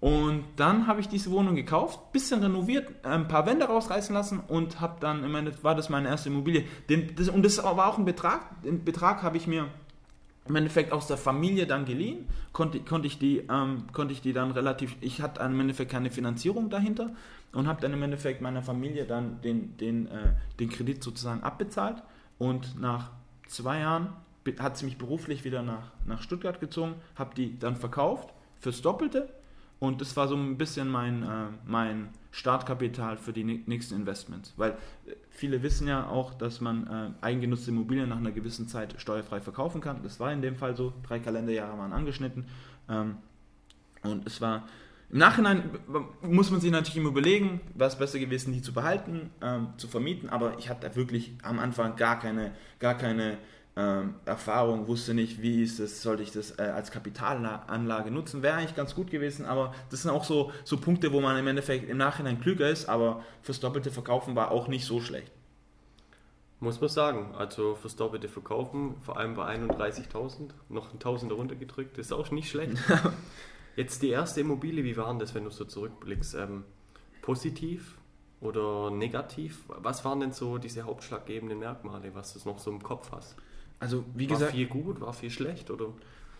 Und 0.00 0.44
dann 0.56 0.86
habe 0.86 1.00
ich 1.00 1.08
diese 1.08 1.30
Wohnung 1.32 1.56
gekauft, 1.56 2.12
bisschen 2.12 2.40
renoviert, 2.40 3.04
ein 3.04 3.26
paar 3.26 3.46
Wände 3.46 3.66
rausreißen 3.66 4.14
lassen 4.14 4.40
und 4.46 4.80
habe 4.80 4.98
dann, 5.00 5.24
im 5.24 5.34
Endeffekt 5.34 5.64
war 5.64 5.74
das 5.74 5.88
meine 5.88 6.08
erste 6.08 6.28
Immobilie. 6.28 6.64
Den, 6.88 7.16
das, 7.16 7.28
und 7.28 7.44
das 7.44 7.62
war 7.62 7.88
auch 7.88 7.98
ein 7.98 8.04
Betrag, 8.04 8.62
den 8.62 8.84
Betrag 8.84 9.22
habe 9.22 9.36
ich 9.36 9.48
mir 9.48 9.66
im 10.46 10.56
Endeffekt 10.56 10.92
aus 10.92 11.08
der 11.08 11.16
Familie 11.16 11.66
dann 11.66 11.84
geliehen, 11.84 12.26
konnte, 12.52 12.80
konnte, 12.80 13.08
ich, 13.08 13.18
die, 13.18 13.38
ähm, 13.50 13.84
konnte 13.92 14.12
ich 14.12 14.22
die 14.22 14.32
dann 14.32 14.52
relativ, 14.52 14.96
ich 15.00 15.20
hatte 15.20 15.42
im 15.42 15.58
Endeffekt 15.60 15.90
keine 15.90 16.10
Finanzierung 16.10 16.70
dahinter 16.70 17.10
und 17.52 17.66
habe 17.66 17.80
dann 17.80 17.92
im 17.92 18.02
Endeffekt 18.02 18.40
meiner 18.40 18.62
Familie 18.62 19.04
dann 19.04 19.40
den, 19.42 19.76
den, 19.78 20.06
äh, 20.06 20.34
den 20.60 20.70
Kredit 20.70 21.02
sozusagen 21.02 21.42
abbezahlt 21.42 22.02
und 22.38 22.80
nach 22.80 23.10
zwei 23.48 23.80
Jahren 23.80 24.12
hat 24.60 24.78
sie 24.78 24.86
mich 24.86 24.96
beruflich 24.96 25.44
wieder 25.44 25.62
nach, 25.62 25.90
nach 26.06 26.22
Stuttgart 26.22 26.60
gezogen, 26.60 26.94
habe 27.16 27.34
die 27.34 27.58
dann 27.58 27.76
verkauft 27.76 28.32
fürs 28.60 28.80
Doppelte 28.80 29.28
und 29.80 30.00
das 30.00 30.16
war 30.16 30.26
so 30.28 30.36
ein 30.36 30.58
bisschen 30.58 30.88
mein, 30.88 31.22
äh, 31.22 31.46
mein 31.64 32.08
Startkapital 32.32 33.16
für 33.16 33.32
die 33.32 33.44
nächsten 33.44 33.94
Investments. 33.94 34.52
Weil 34.56 34.72
äh, 34.72 35.14
viele 35.30 35.62
wissen 35.62 35.86
ja 35.86 36.08
auch, 36.08 36.34
dass 36.34 36.60
man 36.60 36.86
äh, 36.86 37.24
eigengenutzte 37.24 37.70
Immobilien 37.70 38.08
nach 38.08 38.16
einer 38.16 38.32
gewissen 38.32 38.66
Zeit 38.66 38.94
steuerfrei 38.98 39.40
verkaufen 39.40 39.80
kann. 39.80 40.02
Das 40.02 40.18
war 40.18 40.32
in 40.32 40.42
dem 40.42 40.56
Fall 40.56 40.76
so. 40.76 40.92
Drei 41.06 41.20
Kalenderjahre 41.20 41.78
waren 41.78 41.92
angeschnitten. 41.92 42.46
Ähm, 42.88 43.16
und 44.02 44.26
es 44.26 44.40
war 44.40 44.64
im 45.10 45.18
Nachhinein 45.18 45.70
muss 46.20 46.50
man 46.50 46.60
sich 46.60 46.70
natürlich 46.70 46.98
immer 46.98 47.08
überlegen, 47.08 47.60
es 47.78 47.96
besser 47.96 48.18
gewesen, 48.18 48.52
die 48.52 48.60
zu 48.60 48.74
behalten, 48.74 49.30
ähm, 49.40 49.68
zu 49.78 49.88
vermieten, 49.88 50.28
aber 50.28 50.58
ich 50.58 50.68
hatte 50.68 50.94
wirklich 50.96 51.32
am 51.42 51.58
Anfang 51.58 51.96
gar 51.96 52.18
keine, 52.18 52.52
gar 52.78 52.94
keine 52.94 53.38
ähm, 53.78 54.16
Erfahrung, 54.24 54.88
wusste 54.88 55.14
nicht, 55.14 55.40
wie 55.40 55.62
ist 55.62 55.78
es, 55.78 56.02
sollte 56.02 56.24
ich 56.24 56.32
das 56.32 56.58
äh, 56.58 56.62
als 56.62 56.90
Kapitalanlage 56.90 58.10
nutzen, 58.10 58.42
wäre 58.42 58.56
eigentlich 58.56 58.74
ganz 58.74 58.96
gut 58.96 59.08
gewesen, 59.08 59.46
aber 59.46 59.72
das 59.90 60.02
sind 60.02 60.10
auch 60.10 60.24
so, 60.24 60.50
so 60.64 60.78
Punkte, 60.78 61.12
wo 61.12 61.20
man 61.20 61.38
im 61.38 61.46
Endeffekt 61.46 61.88
im 61.88 61.96
Nachhinein 61.96 62.40
klüger 62.40 62.68
ist, 62.68 62.88
aber 62.88 63.22
fürs 63.40 63.60
doppelte 63.60 63.92
Verkaufen 63.92 64.34
war 64.34 64.50
auch 64.50 64.66
nicht 64.66 64.84
so 64.84 65.00
schlecht. 65.00 65.30
Muss 66.58 66.80
man 66.80 66.90
sagen, 66.90 67.36
also 67.36 67.76
fürs 67.76 67.94
doppelte 67.94 68.28
Verkaufen, 68.28 68.96
vor 69.00 69.16
allem 69.16 69.34
bei 69.34 69.46
31.000, 69.54 70.50
noch 70.70 70.92
ein 70.92 70.98
Tausender 70.98 71.36
runtergedrückt, 71.36 71.98
ist 71.98 72.12
auch 72.12 72.32
nicht 72.32 72.50
schlecht. 72.50 72.78
Jetzt 73.76 74.02
die 74.02 74.10
erste 74.10 74.40
Immobilie, 74.40 74.82
wie 74.82 74.96
war 74.96 75.06
denn 75.06 75.20
das, 75.20 75.36
wenn 75.36 75.44
du 75.44 75.50
so 75.50 75.64
zurückblickst? 75.64 76.34
Ähm, 76.34 76.64
positiv 77.22 77.96
oder 78.40 78.90
negativ? 78.90 79.62
Was 79.68 80.04
waren 80.04 80.18
denn 80.18 80.32
so 80.32 80.58
diese 80.58 80.82
hauptschlaggebenden 80.82 81.60
Merkmale, 81.60 82.12
was 82.16 82.34
du 82.34 82.40
noch 82.48 82.58
so 82.58 82.72
im 82.72 82.82
Kopf 82.82 83.12
hast? 83.12 83.36
Also 83.80 84.04
wie 84.14 84.28
war 84.28 84.36
gesagt, 84.36 84.52
viel 84.52 84.66
gut, 84.66 85.00
war 85.00 85.12
viel 85.12 85.30
schlecht 85.30 85.70
oder? 85.70 85.86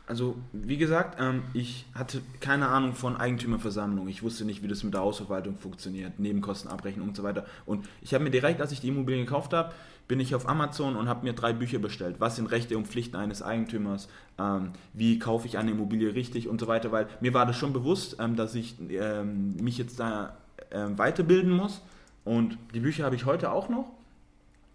Also 0.09 0.37
wie 0.53 0.79
gesagt, 0.79 1.21
ähm, 1.21 1.43
ich 1.53 1.85
hatte 1.95 2.23
keine 2.41 2.69
Ahnung 2.69 2.95
von 2.95 3.17
Eigentümerversammlung. 3.17 4.09
Ich 4.09 4.23
wusste 4.23 4.47
nicht, 4.47 4.63
wie 4.63 4.69
das 4.69 4.83
mit 4.83 4.95
der 4.95 5.03
Hausverwaltung 5.03 5.59
funktioniert, 5.59 6.19
Nebenkostenabrechnung 6.19 7.09
und 7.09 7.17
so 7.17 7.23
weiter. 7.23 7.45
Und 7.67 7.87
ich 8.01 8.15
habe 8.15 8.25
mir 8.25 8.31
direkt, 8.31 8.63
als 8.63 8.73
ich 8.73 8.81
die 8.81 8.89
Immobilien 8.89 9.27
gekauft 9.27 9.53
habe, 9.53 9.75
bin 10.09 10.19
ich 10.19 10.35
auf 10.35 10.49
Amazon 10.49 10.97
und 10.97 11.09
habe 11.09 11.27
mir 11.27 11.35
drei 11.35 11.53
Bücher 11.53 11.79
bestellt. 11.79 12.17
Was 12.21 12.37
sind 12.37 12.51
Rechte 12.51 12.79
und 12.79 12.89
Pflichten 12.89 13.17
eines 13.17 13.43
Eigentümers? 13.43 14.09
Ähm, 14.39 14.71
wie 14.95 15.19
kaufe 15.19 15.47
ich 15.47 15.59
eine 15.59 15.73
Immobilie 15.73 16.15
richtig 16.15 16.49
und 16.49 16.59
so 16.59 16.67
weiter? 16.67 16.91
Weil 16.91 17.09
mir 17.21 17.35
war 17.35 17.45
das 17.45 17.57
schon 17.57 17.75
bewusst, 17.75 18.17
ähm, 18.19 18.35
dass 18.35 18.55
ich 18.55 18.77
ähm, 18.89 19.57
mich 19.57 19.77
jetzt 19.77 20.01
da 20.01 20.39
ähm, 20.71 20.97
weiterbilden 20.97 21.53
muss. 21.53 21.83
Und 22.25 22.57
die 22.73 22.81
Bücher 22.81 23.05
habe 23.05 23.15
ich 23.17 23.27
heute 23.27 23.53
auch 23.53 23.69
noch. 23.69 23.91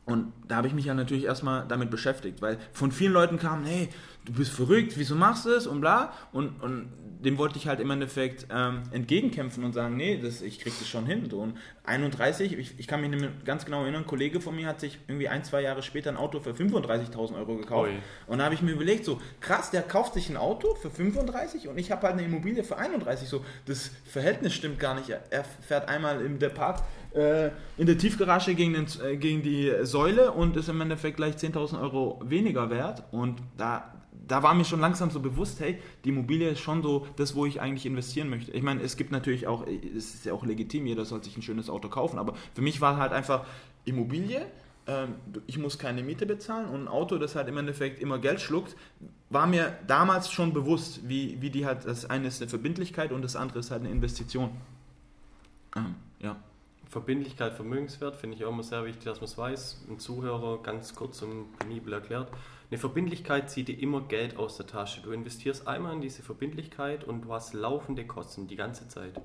Und 0.06 0.34
da 0.48 0.58
habe 0.58 0.68
ich 0.68 0.74
mich 0.74 0.86
ja 0.86 0.94
natürlich 0.94 1.24
erstmal 1.26 1.66
damit 1.68 1.90
beschäftigt, 1.90 2.42
weil 2.42 2.58
von 2.74 2.92
vielen 2.92 3.14
Leuten 3.14 3.40
kam, 3.40 3.64
hey, 3.64 3.88
du 4.26 4.34
bist 4.34 4.52
verrückt, 4.52 4.94
wieso 4.98 5.16
machst 5.16 5.46
du 5.46 5.52
es 5.52 5.66
und 5.66 5.80
bla. 5.80 6.12
Und, 6.34 6.62
und 6.62 6.90
dem 7.24 7.38
wollte 7.38 7.58
ich 7.58 7.68
halt 7.68 7.80
im 7.80 7.90
Endeffekt 7.90 8.48
ähm, 8.52 8.84
entgegenkämpfen 8.92 9.64
und 9.64 9.72
sagen, 9.72 9.96
nee, 9.96 10.18
das, 10.22 10.42
ich 10.42 10.60
krieg 10.60 10.74
das 10.78 10.90
schon 10.90 11.06
hin. 11.06 11.30
So. 11.30 11.40
Und 11.40 11.58
31, 11.86 12.58
ich, 12.58 12.78
ich 12.78 12.88
kann 12.88 13.00
mich 13.00 13.30
ganz 13.46 13.64
genau 13.64 13.84
erinnern, 13.84 14.04
ein 14.04 14.08
Kollege 14.08 14.42
von 14.42 14.56
mir 14.56 14.68
hat 14.68 14.82
sich 14.82 15.00
irgendwie 15.08 15.30
ein, 15.30 15.46
zwei 15.46 15.62
Jahre 15.62 15.82
später 15.84 16.10
ein 16.10 16.18
Auto 16.18 16.42
für 16.42 16.52
35.000 16.52 17.36
Euro 17.36 17.56
gekauft. 17.56 17.90
Oi. 17.90 17.98
Und 18.28 18.40
da 18.40 18.46
habe 18.46 18.56
ich 18.56 18.62
mir 18.62 18.72
überlegt, 18.72 19.06
so 19.06 19.22
krass, 19.40 19.72
der 19.72 19.84
kauft 19.84 20.16
sich 20.16 20.30
ein 20.30 20.38
Auto 20.38 20.76
für 20.76 20.90
35 20.90 21.70
und 21.70 21.78
ich 21.78 21.92
habe 21.92 22.02
halt 22.08 22.14
eine 22.14 22.24
Immobilie 22.24 22.64
für 22.66 22.78
31. 22.78 23.30
So, 23.30 23.46
das 23.66 23.92
Verhältnis 24.06 24.54
stimmt 24.54 24.80
gar 24.80 24.96
nicht. 24.96 25.10
Er 25.10 25.44
fährt 25.44 25.88
einmal 25.88 26.22
im 26.26 26.40
Depart 26.40 26.84
äh, 27.14 27.52
in 27.78 27.86
der 27.86 27.98
Tiefgarage 27.98 28.56
gegen, 28.56 28.74
den, 28.74 28.88
äh, 29.04 29.18
gegen 29.18 29.42
die 29.42 29.72
Säule 29.84 30.32
und 30.32 30.58
ist 30.58 30.70
im 30.70 30.82
Endeffekt 30.82 31.18
gleich 31.18 31.36
10.000 31.36 31.82
Euro 31.82 32.20
weniger 32.24 32.70
wert. 32.70 33.04
Und 33.12 33.42
da, 33.58 33.94
da 34.28 34.44
war 34.44 34.54
mir 34.54 34.66
schon 34.66 34.80
langsam 34.80 35.12
so 35.12 35.20
bewusst, 35.20 35.60
hey, 35.60 35.80
die 36.04 36.10
Immobilie 36.10 36.50
ist 36.50 36.60
schon 36.60 36.82
so 36.82 37.08
das, 37.16 37.36
wo 37.36 37.46
ich 37.46 37.62
eigentlich 37.62 37.86
investieren 37.86 38.30
möchte. 38.30 38.52
Ich 38.52 38.64
meine, 38.64 38.82
es 38.82 38.98
gibt 38.98 39.12
natürlich 39.12 39.48
auch, 39.48 39.66
es 39.68 40.14
ist 40.16 40.26
ja 40.26 40.34
auch 40.34 40.46
legitim, 40.46 40.86
jeder 40.86 41.06
soll 41.06 41.24
sich 41.24 41.38
ein 41.38 41.42
schönes 41.42 41.70
Auto 41.70 41.90
kaufen, 41.90 42.20
aber 42.20 42.34
für 42.54 42.62
mich 42.62 42.82
war 42.82 42.98
halt 42.98 43.12
einfach 43.12 43.46
Immobilie 43.86 44.46
ähm, 44.86 45.16
ich 45.48 45.58
muss 45.58 45.80
keine 45.80 46.04
Miete 46.04 46.26
bezahlen 46.26 46.68
und 46.68 46.82
ein 46.84 46.88
Auto, 46.88 47.18
das 47.18 47.36
halt 47.36 47.48
im 47.48 47.58
Endeffekt 47.58 48.02
immer 48.02 48.20
Geld 48.20 48.42
schluckt, 48.42 48.76
war 49.30 49.48
mir 49.48 49.78
damals 49.88 50.32
schon 50.32 50.54
bewusst, 50.54 51.08
wie, 51.08 51.42
wie 51.42 51.50
die 51.50 51.66
halt, 51.66 51.86
das 51.86 52.10
eine 52.10 52.28
ist 52.28 52.42
eine 52.42 52.50
Verbindlichkeit 52.50 53.12
und 53.12 53.22
das 53.22 53.36
andere 53.36 53.60
ist 53.60 53.72
halt 53.72 53.82
eine 53.82 53.92
Investition. 53.92 54.52
Ähm, 55.76 55.96
ja. 56.20 56.36
Verbindlichkeit, 56.94 57.54
Vermögenswert 57.54 58.16
finde 58.16 58.38
ich 58.38 58.46
auch 58.46 58.52
immer 58.52 58.62
sehr 58.62 58.86
wichtig, 58.86 59.06
dass 59.06 59.18
man 59.18 59.26
es 59.26 59.38
weiß. 59.38 59.86
Ein 59.90 59.98
Zuhörer 59.98 60.62
ganz 60.62 60.94
kurz 60.94 61.24
und 61.24 61.58
penibel 61.58 61.92
erklärt. 61.92 62.32
Eine 62.70 62.78
Verbindlichkeit 62.78 63.50
zieht 63.50 63.68
dir 63.68 63.80
immer 63.80 64.02
Geld 64.02 64.38
aus 64.38 64.58
der 64.58 64.68
Tasche. 64.68 65.02
Du 65.02 65.12
investierst 65.12 65.68
einmal 65.68 65.94
in 65.94 66.02
diese 66.02 66.22
Verbindlichkeit 66.22 67.04
und 67.04 67.24
du 67.24 67.34
hast 67.34 67.56
laufende 67.56 68.06
Kosten 68.06 68.48
die 68.48 68.56
ganze 68.56 68.88
Zeit. 68.88 69.20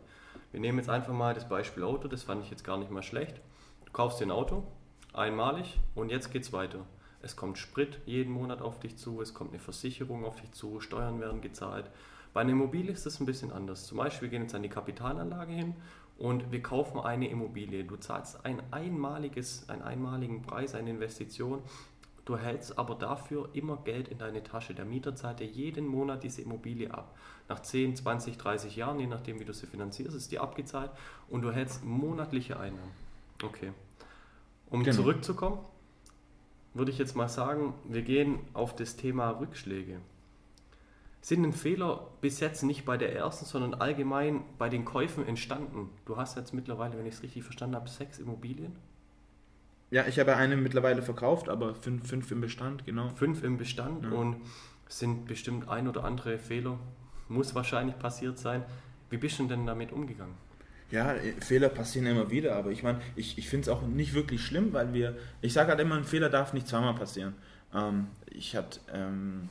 Wir 0.51 0.61
nehmen 0.61 0.79
jetzt 0.79 0.89
einfach 0.89 1.13
mal 1.13 1.35
das 1.35 1.47
Beispiel 1.47 1.85
Auto, 1.85 2.09
das 2.09 2.23
fand 2.23 2.43
ich 2.43 2.51
jetzt 2.51 2.65
gar 2.65 2.79
nicht 2.79 2.91
mal 2.91 3.03
schlecht. 3.03 3.39
Du 3.85 3.93
kaufst 3.93 4.19
dir 4.19 4.25
ein 4.25 4.31
Auto, 4.31 4.65
einmalig 5.13 5.79
und 5.95 6.09
jetzt 6.09 6.33
geht 6.33 6.45
es 6.45 6.55
weiter. 6.55 6.87
Es 7.21 7.37
kommt 7.37 7.59
Sprit 7.59 8.01
jeden 8.07 8.33
Monat 8.33 8.63
auf 8.63 8.81
dich 8.81 8.97
zu, 8.97 9.21
es 9.21 9.35
kommt 9.35 9.51
eine 9.51 9.61
Versicherung 9.61 10.25
auf 10.25 10.41
dich 10.41 10.53
zu, 10.53 10.81
Steuern 10.81 11.21
werden 11.21 11.43
gezahlt. 11.43 11.91
Bei 12.33 12.41
einer 12.41 12.53
Immobilie 12.53 12.93
ist 12.93 13.05
das 13.05 13.21
ein 13.21 13.27
bisschen 13.27 13.53
anders. 13.53 13.87
Zum 13.87 13.99
Beispiel, 13.99 14.31
wir 14.31 14.31
gehen 14.31 14.43
jetzt 14.43 14.55
an 14.55 14.63
die 14.63 14.69
Kapitalanlage 14.69 15.53
hin 15.53 15.75
und 16.19 16.51
wir 16.51 16.63
kaufen 16.63 17.01
eine 17.01 17.29
Immobilie. 17.29 17.85
Du 17.85 17.97
zahlst 17.97 18.45
ein 18.45 18.61
einmaliges, 18.73 19.69
einen 19.69 19.83
einmaligen 19.83 20.43
Preis, 20.43 20.75
eine 20.75 20.91
Investition. 20.91 21.63
Du 22.25 22.37
hältst 22.37 22.79
aber 22.79 22.95
dafür 22.97 23.49
immer 23.55 23.79
Geld 23.79 24.09
in 24.09 24.19
deine 24.19 24.43
Tasche. 24.43 24.75
Der 24.75 24.85
Mieter 24.85 25.15
zahlt 25.15 25.41
dir 25.41 25.47
jeden 25.47 25.87
Monat 25.87 26.25
diese 26.25 26.43
Immobilie 26.43 26.93
ab. 26.93 27.17
Nach 27.49 27.61
10, 27.61 27.97
20, 27.97 28.37
30 28.37 28.77
Jahren, 28.77 28.99
je 29.01 29.07
nachdem 29.07 29.41
wie 29.41 29.45
du 29.45 29.55
sie 29.55 29.67
finanzierst, 29.67 30.15
ist 30.15 30.31
die 30.33 30.39
abgezahlt 30.39 30.91
und 31.31 31.43
du 31.43 31.53
hältst 31.53 31.85
monatliche 31.85 32.59
Einnahmen. 32.59 32.93
Okay. 33.43 33.73
Um 34.69 34.83
genau. 34.83 34.97
zurückzukommen, 34.97 35.59
würde 36.75 36.91
ich 36.91 36.99
jetzt 36.99 37.17
mal 37.17 37.29
sagen, 37.29 37.75
wir 37.85 38.03
gehen 38.03 38.41
auf 38.53 38.77
das 38.77 38.97
Thema 38.97 39.31
Rückschläge. 39.31 40.01
Sind 41.21 41.43
denn 41.43 41.53
Fehler 41.53 42.09
bis 42.21 42.41
jetzt 42.41 42.63
nicht 42.63 42.85
bei 42.85 42.97
der 42.97 43.15
ersten, 43.15 43.45
sondern 43.45 43.75
allgemein 43.75 44.45
bei 44.57 44.69
den 44.69 44.85
Käufen 44.85 45.27
entstanden? 45.27 45.91
Du 46.07 46.17
hast 46.17 46.37
jetzt 46.37 46.55
mittlerweile, 46.55 46.97
wenn 46.97 47.07
ich 47.07 47.15
es 47.15 47.23
richtig 47.23 47.43
verstanden 47.43 47.77
habe, 47.77 47.89
sechs 47.89 48.19
Immobilien? 48.19 48.77
Ja, 49.91 50.07
ich 50.07 50.19
habe 50.19 50.37
eine 50.37 50.57
mittlerweile 50.57 51.03
verkauft, 51.03 51.49
aber 51.49 51.75
fünf, 51.75 52.07
fünf 52.07 52.31
im 52.31 52.41
Bestand, 52.41 52.85
genau. 52.85 53.09
Fünf 53.11 53.43
im 53.43 53.57
Bestand 53.57 54.05
ja. 54.05 54.11
und 54.11 54.37
sind 54.87 55.27
bestimmt 55.27 55.69
ein 55.69 55.89
oder 55.89 56.05
andere 56.05 56.39
Fehler, 56.39 56.79
muss 57.29 57.55
wahrscheinlich 57.55 57.99
passiert 57.99 58.39
sein. 58.39 58.65
Wie 59.11 59.17
bist 59.17 59.39
du 59.39 59.47
denn 59.47 59.67
damit 59.67 59.93
umgegangen? 59.93 60.35
Ja, 60.91 61.15
Fehler 61.41 61.69
passieren 61.69 62.07
immer 62.07 62.31
wieder, 62.31 62.57
aber 62.57 62.71
ich 62.71 62.83
meine, 62.83 63.01
ich, 63.15 63.37
ich 63.37 63.49
finde 63.49 63.63
es 63.63 63.69
auch 63.69 63.83
nicht 63.83 64.15
wirklich 64.15 64.43
schlimm, 64.43 64.73
weil 64.73 64.95
wir, 64.95 65.17
ich 65.43 65.53
sage 65.53 65.71
halt 65.71 65.81
immer, 65.81 65.97
ein 65.97 66.05
Fehler 66.05 66.31
darf 66.31 66.55
nicht 66.55 66.67
zweimal 66.67 66.95
passieren. 66.95 67.35
Ähm, 67.75 68.07
ich 68.31 68.57
hatte 68.57 68.81
ähm, 68.93 69.51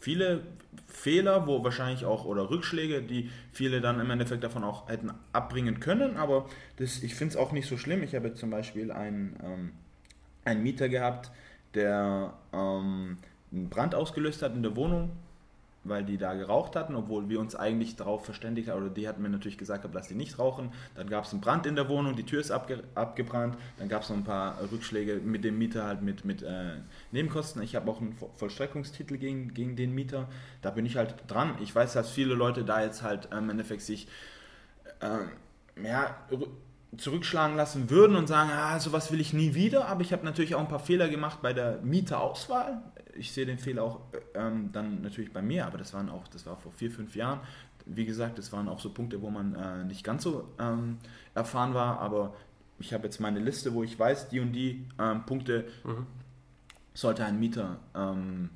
viele 0.00 0.42
Fehler, 0.86 1.46
wo 1.46 1.62
wahrscheinlich 1.64 2.04
auch, 2.04 2.24
oder 2.24 2.50
Rückschläge, 2.50 3.02
die 3.02 3.30
viele 3.52 3.80
dann 3.80 4.00
im 4.00 4.10
Endeffekt 4.10 4.44
davon 4.44 4.64
auch 4.64 4.88
hätten 4.88 5.10
abbringen 5.32 5.80
können, 5.80 6.16
aber 6.16 6.46
das, 6.76 7.02
ich 7.02 7.14
finde 7.14 7.32
es 7.32 7.36
auch 7.36 7.52
nicht 7.52 7.68
so 7.68 7.76
schlimm. 7.76 8.02
Ich 8.02 8.14
habe 8.14 8.34
zum 8.34 8.50
Beispiel 8.50 8.90
einen, 8.90 9.36
ähm, 9.42 9.72
einen 10.44 10.62
Mieter 10.62 10.88
gehabt, 10.88 11.30
der 11.74 12.34
ähm, 12.52 13.18
einen 13.52 13.68
Brand 13.68 13.94
ausgelöst 13.94 14.42
hat 14.42 14.54
in 14.54 14.62
der 14.62 14.76
Wohnung 14.76 15.10
weil 15.84 16.04
die 16.04 16.18
da 16.18 16.34
geraucht 16.34 16.76
hatten, 16.76 16.94
obwohl 16.94 17.28
wir 17.28 17.40
uns 17.40 17.54
eigentlich 17.54 17.96
darauf 17.96 18.24
verständigt 18.24 18.68
haben, 18.68 18.82
oder 18.82 18.90
die 18.90 19.08
hatten 19.08 19.22
mir 19.22 19.28
natürlich 19.28 19.58
gesagt, 19.58 19.86
dass 19.94 20.08
die 20.08 20.14
nicht 20.14 20.38
rauchen. 20.38 20.72
Dann 20.94 21.08
gab 21.08 21.24
es 21.24 21.32
einen 21.32 21.40
Brand 21.40 21.66
in 21.66 21.76
der 21.76 21.88
Wohnung, 21.88 22.16
die 22.16 22.24
Tür 22.24 22.40
ist 22.40 22.50
abge 22.50 22.82
abgebrannt. 22.94 23.56
Dann 23.78 23.88
gab 23.88 24.02
es 24.02 24.10
noch 24.10 24.16
ein 24.16 24.24
paar 24.24 24.58
Rückschläge 24.70 25.20
mit 25.24 25.44
dem 25.44 25.58
Mieter 25.58 25.84
halt 25.84 26.02
mit, 26.02 26.24
mit 26.24 26.42
äh, 26.42 26.76
Nebenkosten. 27.12 27.62
Ich 27.62 27.76
habe 27.76 27.90
auch 27.90 28.00
einen 28.00 28.16
Vollstreckungstitel 28.36 29.16
gegen, 29.16 29.54
gegen 29.54 29.76
den 29.76 29.94
Mieter. 29.94 30.28
Da 30.62 30.70
bin 30.70 30.86
ich 30.86 30.96
halt 30.96 31.14
dran. 31.26 31.54
Ich 31.60 31.74
weiß, 31.74 31.92
dass 31.92 32.10
viele 32.10 32.34
Leute 32.34 32.64
da 32.64 32.82
jetzt 32.82 33.02
halt 33.02 33.28
im 33.32 33.50
Endeffekt 33.50 33.82
sich 33.82 34.08
äh, 35.00 35.84
ja, 35.84 36.16
zurückschlagen 36.96 37.56
lassen 37.56 37.90
würden 37.90 38.16
und 38.16 38.26
sagen, 38.26 38.50
ah, 38.52 38.80
sowas 38.80 39.12
will 39.12 39.20
ich 39.20 39.32
nie 39.32 39.54
wieder, 39.54 39.88
aber 39.88 40.00
ich 40.00 40.12
habe 40.12 40.24
natürlich 40.24 40.54
auch 40.54 40.60
ein 40.60 40.68
paar 40.68 40.78
Fehler 40.78 41.08
gemacht 41.08 41.40
bei 41.42 41.52
der 41.52 41.80
Mieterauswahl. 41.82 42.82
Ich 43.14 43.32
sehe 43.32 43.46
den 43.46 43.58
Fehler 43.58 43.82
auch 43.82 44.00
ähm, 44.34 44.70
dann 44.72 45.02
natürlich 45.02 45.32
bei 45.32 45.42
mir, 45.42 45.66
aber 45.66 45.76
das 45.76 45.92
waren 45.92 46.08
auch, 46.08 46.28
das 46.28 46.46
war 46.46 46.56
vor 46.56 46.72
vier, 46.72 46.90
fünf 46.90 47.14
Jahren. 47.14 47.40
Wie 47.84 48.06
gesagt, 48.06 48.38
das 48.38 48.52
waren 48.52 48.68
auch 48.68 48.80
so 48.80 48.90
Punkte, 48.90 49.20
wo 49.22 49.30
man 49.30 49.54
äh, 49.54 49.84
nicht 49.84 50.04
ganz 50.04 50.22
so 50.22 50.48
ähm, 50.58 50.98
erfahren 51.34 51.74
war, 51.74 52.00
aber 52.00 52.34
ich 52.78 52.94
habe 52.94 53.04
jetzt 53.04 53.20
meine 53.20 53.40
Liste, 53.40 53.74
wo 53.74 53.82
ich 53.82 53.98
weiß, 53.98 54.28
die 54.28 54.40
und 54.40 54.52
die 54.52 54.86
ähm, 54.98 55.26
Punkte 55.26 55.66
mhm. 55.84 56.06
sollte 56.94 57.24
ein 57.24 57.38
Mieter 57.38 57.78
ähm, 57.94 58.50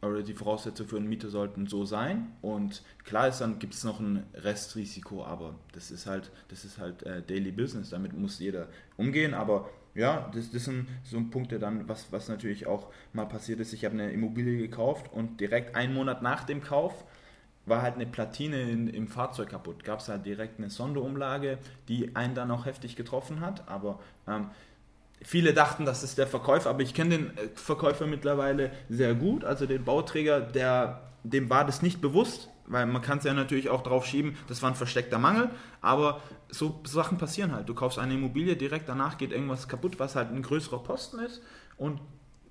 oder 0.00 0.22
die 0.22 0.34
Voraussetzungen 0.34 0.88
für 0.88 0.96
einen 0.96 1.08
Mieter 1.08 1.28
sollten 1.28 1.66
so 1.66 1.84
sein. 1.84 2.32
Und 2.40 2.82
klar 3.04 3.28
ist 3.28 3.40
dann 3.40 3.58
gibt 3.58 3.74
es 3.74 3.84
noch 3.84 4.00
ein 4.00 4.24
Restrisiko, 4.34 5.24
aber 5.24 5.54
das 5.72 5.90
ist 5.90 6.06
halt, 6.06 6.30
das 6.48 6.64
ist 6.64 6.78
halt 6.78 7.02
äh, 7.02 7.22
Daily 7.22 7.50
Business, 7.50 7.90
damit 7.90 8.12
muss 8.12 8.38
jeder 8.38 8.68
umgehen. 8.96 9.34
Aber 9.34 9.68
ja, 9.94 10.30
das, 10.32 10.50
das 10.50 10.64
sind 10.64 10.88
so 11.02 11.20
Punkte 11.30 11.58
dann, 11.58 11.88
was, 11.88 12.12
was 12.12 12.28
natürlich 12.28 12.66
auch 12.66 12.92
mal 13.12 13.26
passiert 13.26 13.58
ist. 13.58 13.72
Ich 13.72 13.84
habe 13.84 13.94
eine 13.94 14.12
Immobilie 14.12 14.58
gekauft 14.58 15.12
und 15.12 15.40
direkt 15.40 15.74
einen 15.74 15.94
Monat 15.94 16.22
nach 16.22 16.44
dem 16.44 16.62
Kauf 16.62 17.04
war 17.66 17.82
halt 17.82 17.96
eine 17.96 18.06
Platine 18.06 18.62
in, 18.62 18.88
im 18.88 19.08
Fahrzeug 19.08 19.50
kaputt. 19.50 19.84
Gab 19.84 20.00
es 20.00 20.08
halt 20.08 20.24
direkt 20.24 20.58
eine 20.58 20.70
Sonderumlage, 20.70 21.58
die 21.88 22.16
einen 22.16 22.34
dann 22.34 22.50
auch 22.50 22.64
heftig 22.64 22.96
getroffen 22.96 23.40
hat. 23.40 23.68
Aber 23.68 24.00
ähm, 24.26 24.50
Viele 25.22 25.52
dachten, 25.52 25.84
das 25.84 26.02
ist 26.02 26.18
der 26.18 26.26
Verkäufer, 26.26 26.70
aber 26.70 26.82
ich 26.82 26.94
kenne 26.94 27.10
den 27.10 27.36
äh, 27.36 27.48
Verkäufer 27.54 28.06
mittlerweile 28.06 28.70
sehr 28.88 29.14
gut, 29.14 29.44
also 29.44 29.66
den 29.66 29.84
Bauträger, 29.84 30.40
der, 30.40 31.02
dem 31.24 31.50
war 31.50 31.64
das 31.64 31.82
nicht 31.82 32.00
bewusst, 32.00 32.48
weil 32.66 32.86
man 32.86 33.02
kann 33.02 33.18
es 33.18 33.24
ja 33.24 33.34
natürlich 33.34 33.70
auch 33.70 33.82
drauf 33.82 34.06
schieben, 34.06 34.36
das 34.46 34.62
war 34.62 34.70
ein 34.70 34.76
versteckter 34.76 35.18
Mangel, 35.18 35.50
aber 35.80 36.20
so 36.50 36.80
Sachen 36.84 37.18
passieren 37.18 37.52
halt. 37.52 37.68
Du 37.68 37.74
kaufst 37.74 37.98
eine 37.98 38.14
Immobilie, 38.14 38.56
direkt 38.56 38.88
danach 38.88 39.18
geht 39.18 39.32
irgendwas 39.32 39.68
kaputt, 39.68 39.98
was 39.98 40.14
halt 40.14 40.30
ein 40.30 40.42
größerer 40.42 40.82
Posten 40.82 41.18
ist 41.20 41.42
und 41.76 42.00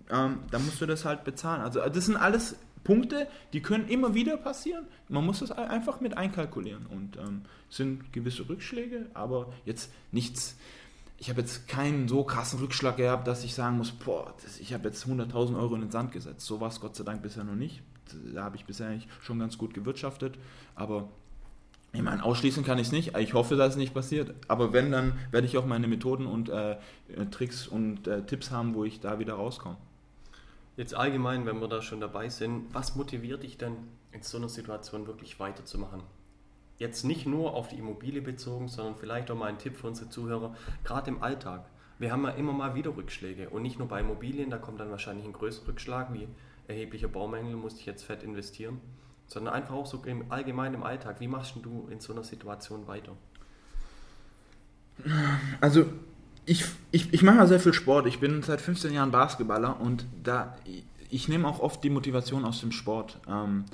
ähm, 0.10 0.39
dann 0.51 0.65
musst 0.65 0.82
du 0.82 0.86
das 0.86 1.06
halt 1.06 1.23
bezahlen. 1.23 1.62
Also 1.62 1.80
das 1.80 2.06
sind 2.06 2.15
alles 2.17 2.56
Punkte, 2.84 3.27
die 3.53 3.62
können 3.62 3.88
immer 3.89 4.13
wieder 4.13 4.38
passieren. 4.38 4.86
Man 5.10 5.25
muss 5.25 5.39
das 5.39 5.51
einfach 5.51 5.99
mit 5.99 6.17
einkalkulieren 6.17 6.86
und 6.86 7.17
ähm, 7.17 7.41
sind 7.69 8.13
gewisse 8.13 8.47
Rückschläge, 8.47 9.08
aber 9.13 9.53
jetzt 9.65 9.91
nichts 10.12 10.58
ich 11.19 11.30
habe 11.30 11.41
jetzt 11.41 11.67
keinen 11.67 12.08
so 12.08 12.23
krassen 12.23 12.60
Rückschlag 12.60 12.97
gehabt, 12.97 13.27
dass 13.27 13.43
ich 13.43 13.56
sagen 13.56 13.77
muss, 13.77 13.91
boah, 13.91 14.34
das, 14.43 14.60
ich 14.60 14.73
habe 14.73 14.88
jetzt 14.88 15.06
100.000 15.06 15.58
Euro 15.58 15.75
in 15.75 15.82
den 15.82 15.91
Sand 15.91 16.12
gesetzt. 16.12 16.45
So 16.45 16.62
war 16.62 16.69
es 16.69 16.80
Gott 16.80 16.95
sei 16.95 17.03
Dank 17.03 17.23
bisher 17.23 17.43
noch 17.43 17.56
nicht. 17.56 17.82
Da 18.34 18.43
habe 18.43 18.56
ich 18.56 18.65
bisher 18.65 18.88
eigentlich 18.88 19.08
schon 19.21 19.39
ganz 19.39 19.58
gut 19.58 19.73
gewirtschaftet. 19.73 20.38
Aber 20.75 21.10
ich 21.91 22.01
meine, 22.01 22.23
ausschließen 22.23 22.63
kann 22.63 22.77
ich 22.77 22.88
es 22.88 22.93
nicht. 22.93 23.17
Ich 23.17 23.34
hoffe, 23.34 23.56
dass 23.56 23.71
es 23.71 23.77
nicht 23.77 23.93
passiert. 23.93 24.36
Aber 24.47 24.73
wenn, 24.73 24.91
dann 24.91 25.13
werde 25.32 25.47
ich 25.47 25.58
auch 25.58 25.65
meine 25.65 25.88
Methoden 25.88 26.27
und 26.27 26.49
äh, 26.49 26.77
Tricks 27.32 27.67
und 27.67 28.08
äh, 28.08 28.23
Tipps 28.23 28.51
haben, 28.51 28.75
wo 28.75 28.84
ich 28.84 28.99
da 28.99 29.17
wieder 29.17 29.34
rauskomme. 29.34 29.77
Jetzt 30.75 30.93
allgemein, 30.93 31.47
wenn 31.47 31.60
wir 31.60 31.67
da 31.67 31.82
schon 31.82 31.99
dabei 31.99 32.30
sind, 32.30 32.67
was 32.73 32.95
motiviert 32.95 33.41
dich 33.41 33.58
denn 33.58 33.75
in 34.12 34.21
so 34.21 34.38
einer 34.38 34.49
Situation 34.49 35.08
wirklich 35.08 35.39
weiterzumachen? 35.39 36.03
Jetzt 36.78 37.04
nicht 37.04 37.26
nur 37.26 37.54
auf 37.54 37.70
die 37.70 37.78
Immobilie 37.78 38.22
bezogen, 38.22 38.68
sondern 38.68 38.96
vielleicht 38.96 39.32
auch 39.32 39.36
mal 39.36 39.48
ein 39.48 39.58
Tipp 39.58 39.78
für 39.78 39.88
unsere 39.88 40.10
Zuhörer, 40.10 40.56
gerade 40.84 41.10
im 41.10 41.24
Alltag. 41.24 41.66
Wir 42.00 42.12
haben 42.12 42.24
ja 42.24 42.32
immer 42.32 42.54
mal 42.54 42.76
wieder 42.76 42.96
Rückschläge 42.96 43.50
und 43.50 43.63
nicht 43.63 43.80
nur 43.80 43.88
bei 43.88 44.02
Immobilien, 44.02 44.50
da 44.50 44.58
kommt 44.58 44.80
dann 44.80 44.92
wahrscheinlich 44.92 45.26
ein 45.26 45.34
größerer 45.34 45.70
Rückschlag 45.70 46.13
wie 46.13 46.28
erheblicher 46.68 47.08
Baumängel, 47.08 47.56
musste 47.56 47.80
ich 47.80 47.86
jetzt 47.86 48.04
fett 48.04 48.24
investieren, 48.24 48.80
sondern 49.26 49.54
einfach 49.54 49.74
auch 49.74 49.88
so 49.88 50.04
im 50.06 50.32
allgemeinen 50.32 50.76
im 50.76 50.84
Alltag. 50.84 51.20
Wie 51.20 51.28
machst 51.28 51.56
du 51.62 51.88
in 51.90 52.00
so 52.00 52.13
einer 52.13 52.24
Situation 52.24 52.88
weiter? 52.88 53.13
Also 55.60 55.86
ich, 56.46 56.66
ich, 56.92 57.13
ich 57.13 57.24
mache 57.24 57.38
ja 57.38 57.48
sehr 57.48 57.60
viel 57.60 57.74
Sport. 57.74 58.08
Ich 58.08 58.20
bin 58.20 58.44
seit 58.44 58.62
15 58.62 58.94
Jahren 58.94 59.12
Basketballer 59.12 59.80
und 59.80 60.06
da 60.24 60.56
ich 61.10 61.28
nehme 61.28 61.48
auch 61.48 61.60
oft 61.60 61.84
die 61.84 61.90
Motivation 61.90 62.46
aus 62.46 62.60
dem 62.60 62.72
Sport. 62.72 63.20
Ähm, 63.28 63.66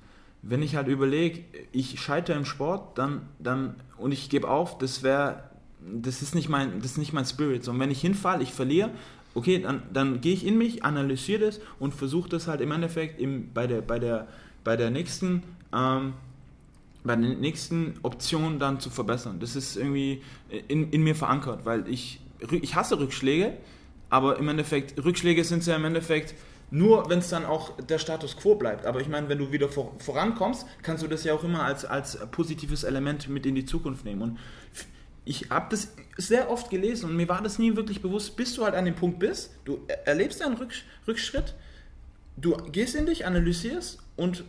wenn 0.43 0.61
ich 0.61 0.75
halt 0.75 0.87
überlege, 0.87 1.43
ich 1.71 1.99
scheitere 1.99 2.37
im 2.37 2.45
Sport, 2.45 2.97
dann, 2.97 3.23
dann 3.39 3.75
und 3.97 4.11
ich 4.11 4.29
gebe 4.29 4.49
auf, 4.49 4.77
das 4.77 5.01
wäre, 5.01 5.49
das 5.81 6.21
ist 6.21 6.35
nicht 6.35 6.49
mein, 6.49 6.81
das 6.81 6.91
ist 6.91 6.97
nicht 6.97 7.13
mein 7.13 7.25
Spirit. 7.25 7.67
Und 7.67 7.79
wenn 7.79 7.89
ich 7.89 8.01
hinfalle, 8.01 8.43
ich 8.43 8.51
verliere, 8.51 8.91
okay, 9.33 9.59
dann, 9.59 9.83
dann 9.91 10.21
gehe 10.21 10.33
ich 10.33 10.45
in 10.45 10.57
mich, 10.57 10.83
analysiere 10.83 11.45
das 11.45 11.61
und 11.79 11.93
versuche 11.93 12.29
das 12.29 12.47
halt 12.47 12.61
im 12.61 12.71
Endeffekt 12.71 13.19
im, 13.19 13.51
bei, 13.53 13.67
der, 13.67 13.81
bei, 13.81 13.99
der, 13.99 14.27
bei 14.63 14.75
der 14.75 14.91
nächsten 14.91 15.43
ähm, 15.73 16.13
bei 17.03 17.15
der 17.15 17.35
nächsten 17.35 17.95
Option 18.03 18.59
dann 18.59 18.79
zu 18.79 18.89
verbessern. 18.89 19.39
Das 19.39 19.55
ist 19.55 19.75
irgendwie 19.75 20.21
in, 20.67 20.89
in 20.91 21.03
mir 21.03 21.15
verankert, 21.15 21.65
weil 21.65 21.87
ich, 21.89 22.21
ich 22.49 22.75
hasse 22.75 22.97
Rückschläge, 22.97 23.57
aber 24.09 24.37
im 24.39 24.47
Endeffekt, 24.47 25.03
Rückschläge 25.03 25.43
sind 25.43 25.65
ja 25.65 25.75
im 25.75 25.85
Endeffekt 25.85 26.33
nur 26.73 27.07
wenn 27.07 27.19
es 27.19 27.29
dann 27.29 27.45
auch 27.45 27.77
der 27.77 27.99
Status 27.99 28.35
quo 28.35 28.55
bleibt. 28.55 28.87
Aber 28.87 28.99
ich 28.99 29.07
meine, 29.07 29.29
wenn 29.29 29.37
du 29.37 29.51
wieder 29.51 29.69
vor, 29.69 29.93
vorankommst, 29.99 30.65
kannst 30.81 31.03
du 31.03 31.07
das 31.07 31.23
ja 31.23 31.35
auch 31.35 31.43
immer 31.43 31.61
als, 31.61 31.85
als 31.85 32.17
positives 32.31 32.83
Element 32.83 33.29
mit 33.29 33.45
in 33.45 33.53
die 33.53 33.63
Zukunft 33.63 34.05
nehmen. 34.05 34.23
Und 34.23 34.39
ich 35.23 35.51
habe 35.51 35.67
das 35.69 35.93
sehr 36.17 36.49
oft 36.49 36.71
gelesen 36.71 37.11
und 37.11 37.15
mir 37.15 37.29
war 37.29 37.43
das 37.43 37.59
nie 37.59 37.75
wirklich 37.75 38.01
bewusst, 38.01 38.35
bis 38.35 38.55
du 38.55 38.65
halt 38.65 38.73
an 38.73 38.85
dem 38.85 38.95
Punkt 38.95 39.19
bist, 39.19 39.51
du 39.65 39.81
erlebst 40.05 40.41
einen 40.41 40.57
Rückschritt, 41.07 41.53
du 42.37 42.57
gehst 42.71 42.95
in 42.95 43.05
dich, 43.05 43.27
analysierst 43.27 43.99
und 44.15 44.43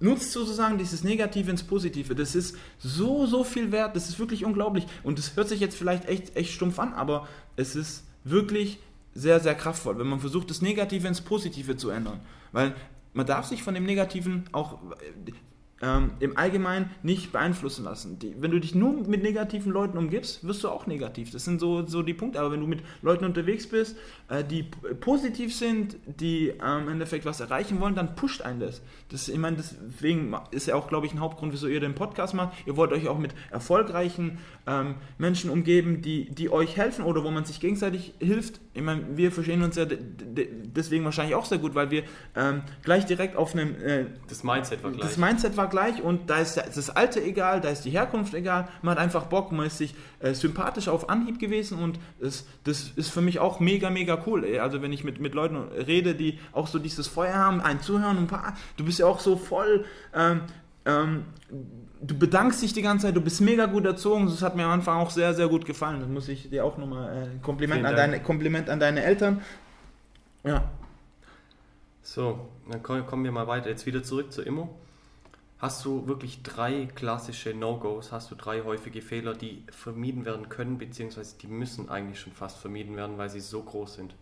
nutzt 0.00 0.32
sozusagen 0.32 0.78
dieses 0.78 1.04
Negative 1.04 1.50
ins 1.50 1.62
Positive. 1.62 2.14
Das 2.14 2.34
ist 2.34 2.56
so, 2.78 3.26
so 3.26 3.44
viel 3.44 3.70
wert, 3.70 3.94
das 3.96 4.08
ist 4.08 4.18
wirklich 4.18 4.46
unglaublich. 4.46 4.86
Und 5.02 5.18
das 5.18 5.36
hört 5.36 5.50
sich 5.50 5.60
jetzt 5.60 5.76
vielleicht 5.76 6.06
echt, 6.06 6.36
echt 6.36 6.54
stumpf 6.54 6.78
an, 6.78 6.94
aber 6.94 7.28
es 7.56 7.76
ist 7.76 8.04
wirklich 8.24 8.78
sehr, 9.14 9.40
sehr 9.40 9.54
kraftvoll, 9.54 9.98
wenn 9.98 10.08
man 10.08 10.20
versucht, 10.20 10.50
das 10.50 10.60
Negative 10.60 11.06
ins 11.06 11.20
Positive 11.20 11.76
zu 11.76 11.90
ändern. 11.90 12.20
Weil 12.52 12.74
man 13.12 13.26
darf 13.26 13.46
sich 13.46 13.62
von 13.62 13.74
dem 13.74 13.84
Negativen 13.84 14.44
auch 14.52 14.78
ähm, 15.82 16.12
im 16.20 16.36
Allgemeinen 16.36 16.90
nicht 17.02 17.32
beeinflussen 17.32 17.84
lassen. 17.84 18.18
Die, 18.18 18.34
wenn 18.40 18.50
du 18.50 18.60
dich 18.60 18.74
nur 18.74 18.92
mit 19.06 19.22
negativen 19.22 19.72
Leuten 19.72 19.98
umgibst, 19.98 20.46
wirst 20.46 20.62
du 20.64 20.68
auch 20.68 20.86
negativ. 20.86 21.30
Das 21.30 21.44
sind 21.44 21.60
so, 21.60 21.86
so 21.86 22.02
die 22.02 22.14
Punkte. 22.14 22.40
Aber 22.40 22.52
wenn 22.52 22.60
du 22.60 22.66
mit 22.66 22.82
Leuten 23.02 23.24
unterwegs 23.24 23.66
bist, 23.66 23.96
äh, 24.28 24.44
die 24.44 24.64
positiv 25.00 25.54
sind, 25.54 25.96
die 26.06 26.48
ähm, 26.48 26.82
im 26.84 26.88
Endeffekt 26.88 27.24
was 27.24 27.40
erreichen 27.40 27.80
wollen, 27.80 27.94
dann 27.94 28.14
pusht 28.14 28.42
einen 28.42 28.60
das. 28.60 28.82
das 29.10 29.28
ich 29.28 29.36
meine, 29.36 29.56
deswegen 29.56 30.34
ist 30.52 30.66
ja 30.66 30.76
auch, 30.76 30.88
glaube 30.88 31.06
ich, 31.06 31.12
ein 31.12 31.20
Hauptgrund, 31.20 31.52
wieso 31.52 31.66
ihr 31.66 31.80
den 31.80 31.94
Podcast 31.94 32.34
macht. 32.34 32.54
Ihr 32.66 32.76
wollt 32.76 32.92
euch 32.92 33.08
auch 33.08 33.18
mit 33.18 33.34
erfolgreichen 33.50 34.38
ähm, 34.66 34.94
Menschen 35.18 35.50
umgeben, 35.50 36.02
die, 36.02 36.30
die 36.30 36.50
euch 36.50 36.76
helfen 36.76 37.04
oder 37.04 37.24
wo 37.24 37.30
man 37.30 37.44
sich 37.44 37.60
gegenseitig 37.60 38.14
hilft. 38.20 38.60
Ich 38.74 38.82
meine, 38.82 39.16
wir 39.16 39.32
verstehen 39.32 39.62
uns 39.62 39.76
ja 39.76 39.86
deswegen 39.86 41.04
wahrscheinlich 41.04 41.34
auch 41.34 41.44
sehr 41.44 41.58
gut, 41.58 41.74
weil 41.74 41.90
wir 41.90 42.04
ähm, 42.36 42.62
gleich 42.82 43.06
direkt 43.06 43.36
auf 43.36 43.54
einem... 43.54 43.74
Äh, 43.82 44.06
das 44.28 44.44
Mindset 44.44 44.82
war 44.82 44.92
gleich. 44.92 45.08
Das 45.08 45.16
Mindset 45.16 45.56
war 45.56 45.63
gleich 45.68 46.02
und 46.02 46.30
da 46.30 46.38
ist 46.38 46.56
das 46.56 46.90
Alte 46.90 47.22
egal, 47.22 47.60
da 47.60 47.68
ist 47.68 47.84
die 47.84 47.90
Herkunft 47.90 48.34
egal, 48.34 48.68
man 48.82 48.96
hat 48.96 49.02
einfach 49.02 49.24
Bock, 49.24 49.52
man 49.52 49.66
ist 49.66 49.78
sich 49.78 49.94
äh, 50.20 50.34
sympathisch 50.34 50.88
auf 50.88 51.08
Anhieb 51.08 51.38
gewesen 51.38 51.78
und 51.78 51.98
das, 52.20 52.46
das 52.64 52.90
ist 52.96 53.10
für 53.10 53.20
mich 53.20 53.38
auch 53.38 53.60
mega, 53.60 53.90
mega 53.90 54.22
cool. 54.26 54.44
Also 54.58 54.82
wenn 54.82 54.92
ich 54.92 55.04
mit, 55.04 55.20
mit 55.20 55.34
Leuten 55.34 55.56
rede, 55.56 56.14
die 56.14 56.38
auch 56.52 56.66
so 56.66 56.78
dieses 56.78 57.08
Feuer 57.08 57.34
haben, 57.34 57.60
ein 57.60 57.80
Zuhören 57.80 58.16
und 58.16 58.24
ein 58.24 58.26
paar, 58.28 58.54
du 58.76 58.84
bist 58.84 58.98
ja 58.98 59.06
auch 59.06 59.20
so 59.20 59.36
voll... 59.36 59.84
Ähm, 60.14 60.40
ähm, 60.86 61.24
du 62.06 62.18
bedankst 62.18 62.62
dich 62.62 62.72
die 62.72 62.82
ganze 62.82 63.06
Zeit, 63.06 63.16
du 63.16 63.20
bist 63.20 63.40
mega 63.40 63.66
gut 63.66 63.84
erzogen, 63.86 64.26
das 64.26 64.42
hat 64.42 64.56
mir 64.56 64.64
am 64.64 64.72
Anfang 64.72 64.98
auch 64.98 65.10
sehr, 65.10 65.34
sehr 65.34 65.48
gut 65.48 65.64
gefallen. 65.64 66.00
Das 66.00 66.08
muss 66.08 66.28
ich 66.28 66.50
dir 66.50 66.64
auch 66.64 66.76
nochmal 66.76 67.22
äh, 67.22 67.42
Kompliment, 67.42 67.84
an 67.84 67.96
deine, 67.96 68.20
Kompliment 68.20 68.68
an 68.68 68.80
deine 68.80 69.02
Eltern. 69.02 69.40
Ja. 70.42 70.70
So, 72.02 72.48
dann 72.70 72.82
kommen 72.82 73.24
wir 73.24 73.32
mal 73.32 73.46
weiter. 73.46 73.70
Jetzt 73.70 73.86
wieder 73.86 74.02
zurück 74.02 74.32
zur 74.32 74.46
Immo. 74.46 74.68
Hast 75.64 75.82
du 75.86 76.06
wirklich 76.06 76.42
drei 76.42 76.90
klassische 76.94 77.54
No-Gos, 77.54 78.12
hast 78.12 78.30
du 78.30 78.34
drei 78.34 78.60
häufige 78.64 79.00
Fehler, 79.00 79.32
die 79.32 79.64
vermieden 79.70 80.26
werden 80.26 80.50
können, 80.50 80.76
beziehungsweise 80.76 81.38
die 81.38 81.46
müssen 81.46 81.88
eigentlich 81.88 82.20
schon 82.20 82.34
fast 82.34 82.58
vermieden 82.58 82.96
werden, 82.96 83.16
weil 83.16 83.30
sie 83.30 83.40
so 83.40 83.62
groß 83.62 83.94
sind? 83.94 84.14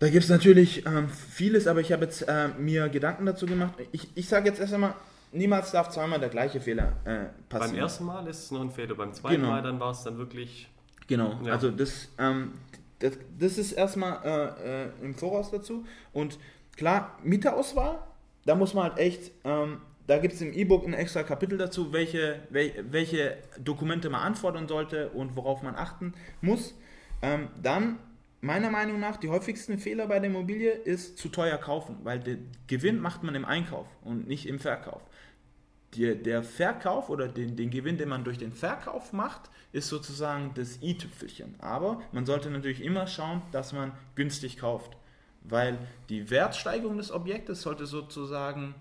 Da 0.00 0.10
gibt 0.10 0.24
es 0.24 0.28
natürlich 0.28 0.84
ähm, 0.86 1.08
vieles, 1.08 1.68
aber 1.68 1.78
ich 1.78 1.92
habe 1.92 2.02
jetzt 2.02 2.22
äh, 2.22 2.48
mir 2.58 2.88
Gedanken 2.88 3.24
dazu 3.24 3.46
gemacht. 3.46 3.74
Ich, 3.92 4.08
ich 4.16 4.28
sage 4.28 4.48
jetzt 4.48 4.58
erst 4.58 4.74
einmal, 4.74 4.96
niemals 5.30 5.70
darf 5.70 5.90
zweimal 5.90 6.18
der 6.18 6.30
gleiche 6.30 6.60
Fehler 6.60 6.96
äh, 7.04 7.26
passieren. 7.48 7.74
Beim 7.74 7.74
ersten 7.76 8.04
Mal 8.04 8.26
ist 8.26 8.38
es 8.40 8.50
noch 8.50 8.62
ein 8.62 8.72
Fehler, 8.72 8.96
beim 8.96 9.14
zweiten 9.14 9.36
genau. 9.36 9.50
Mal 9.50 9.62
dann 9.62 9.78
war 9.78 9.92
es 9.92 10.02
dann 10.02 10.18
wirklich. 10.18 10.68
Genau, 11.06 11.38
ja. 11.44 11.52
also 11.52 11.70
das, 11.70 12.08
ähm, 12.18 12.54
das, 12.98 13.12
das, 13.38 13.56
ist 13.56 13.70
erstmal 13.70 14.18
äh, 14.24 14.86
äh, 14.86 14.88
im 15.00 15.14
Voraus 15.14 15.52
dazu. 15.52 15.86
Und 16.12 16.40
klar, 16.76 17.16
Mieterauswahl, 17.22 18.00
da 18.44 18.54
muss 18.54 18.74
man 18.74 18.84
halt 18.84 18.98
echt, 18.98 19.32
ähm, 19.44 19.80
da 20.06 20.18
gibt 20.18 20.34
es 20.34 20.40
im 20.40 20.52
E-Book 20.52 20.84
ein 20.86 20.94
extra 20.94 21.22
Kapitel 21.22 21.58
dazu, 21.58 21.92
welche, 21.92 22.40
wel, 22.50 22.72
welche 22.90 23.38
Dokumente 23.58 24.10
man 24.10 24.22
anfordern 24.22 24.68
sollte 24.68 25.10
und 25.10 25.36
worauf 25.36 25.62
man 25.62 25.76
achten 25.76 26.14
muss. 26.40 26.74
Ähm, 27.22 27.48
dann 27.62 27.98
meiner 28.40 28.70
Meinung 28.70 28.98
nach, 28.98 29.16
die 29.16 29.28
häufigsten 29.28 29.78
Fehler 29.78 30.08
bei 30.08 30.18
der 30.18 30.28
Immobilie 30.28 30.72
ist 30.72 31.18
zu 31.18 31.28
teuer 31.28 31.58
kaufen, 31.58 31.98
weil 32.02 32.18
den 32.18 32.50
Gewinn 32.66 33.00
macht 33.00 33.22
man 33.22 33.34
im 33.34 33.44
Einkauf 33.44 33.86
und 34.02 34.26
nicht 34.26 34.46
im 34.46 34.58
Verkauf 34.58 35.02
die, 35.94 36.14
der 36.14 36.42
Verkauf 36.42 37.10
oder 37.10 37.28
den, 37.28 37.56
den 37.56 37.70
Gewinn, 37.70 37.98
den 37.98 38.08
man 38.08 38.24
durch 38.24 38.38
den 38.38 38.52
Verkauf 38.52 39.12
macht, 39.12 39.50
ist 39.72 39.88
sozusagen 39.88 40.52
das 40.54 40.82
i-Tüpfelchen. 40.82 41.54
Aber 41.58 42.02
man 42.12 42.26
sollte 42.26 42.50
natürlich 42.50 42.82
immer 42.82 43.06
schauen, 43.06 43.42
dass 43.52 43.72
man 43.72 43.92
günstig 44.14 44.58
kauft, 44.58 44.96
weil 45.44 45.78
die 46.08 46.30
Wertsteigerung 46.30 46.96
des 46.96 47.10
Objektes 47.10 47.62
sollte 47.62 47.86
sozusagen 47.86 48.74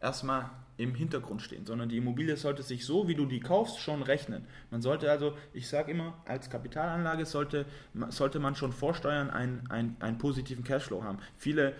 erstmal 0.00 0.50
im 0.76 0.94
Hintergrund 0.94 1.42
stehen, 1.42 1.66
sondern 1.66 1.88
die 1.88 1.96
Immobilie 1.96 2.36
sollte 2.36 2.62
sich 2.62 2.86
so, 2.86 3.08
wie 3.08 3.16
du 3.16 3.26
die 3.26 3.40
kaufst, 3.40 3.80
schon 3.80 4.02
rechnen. 4.02 4.46
Man 4.70 4.80
sollte 4.80 5.10
also, 5.10 5.36
ich 5.52 5.68
sage 5.68 5.90
immer, 5.90 6.14
als 6.24 6.50
Kapitalanlage 6.50 7.26
sollte, 7.26 7.66
sollte 8.10 8.38
man 8.38 8.54
schon 8.54 8.72
vorsteuern 8.72 9.28
einen, 9.28 9.68
einen, 9.70 9.96
einen 9.98 10.18
positiven 10.18 10.62
Cashflow 10.62 11.02
haben. 11.02 11.18
Viele 11.36 11.74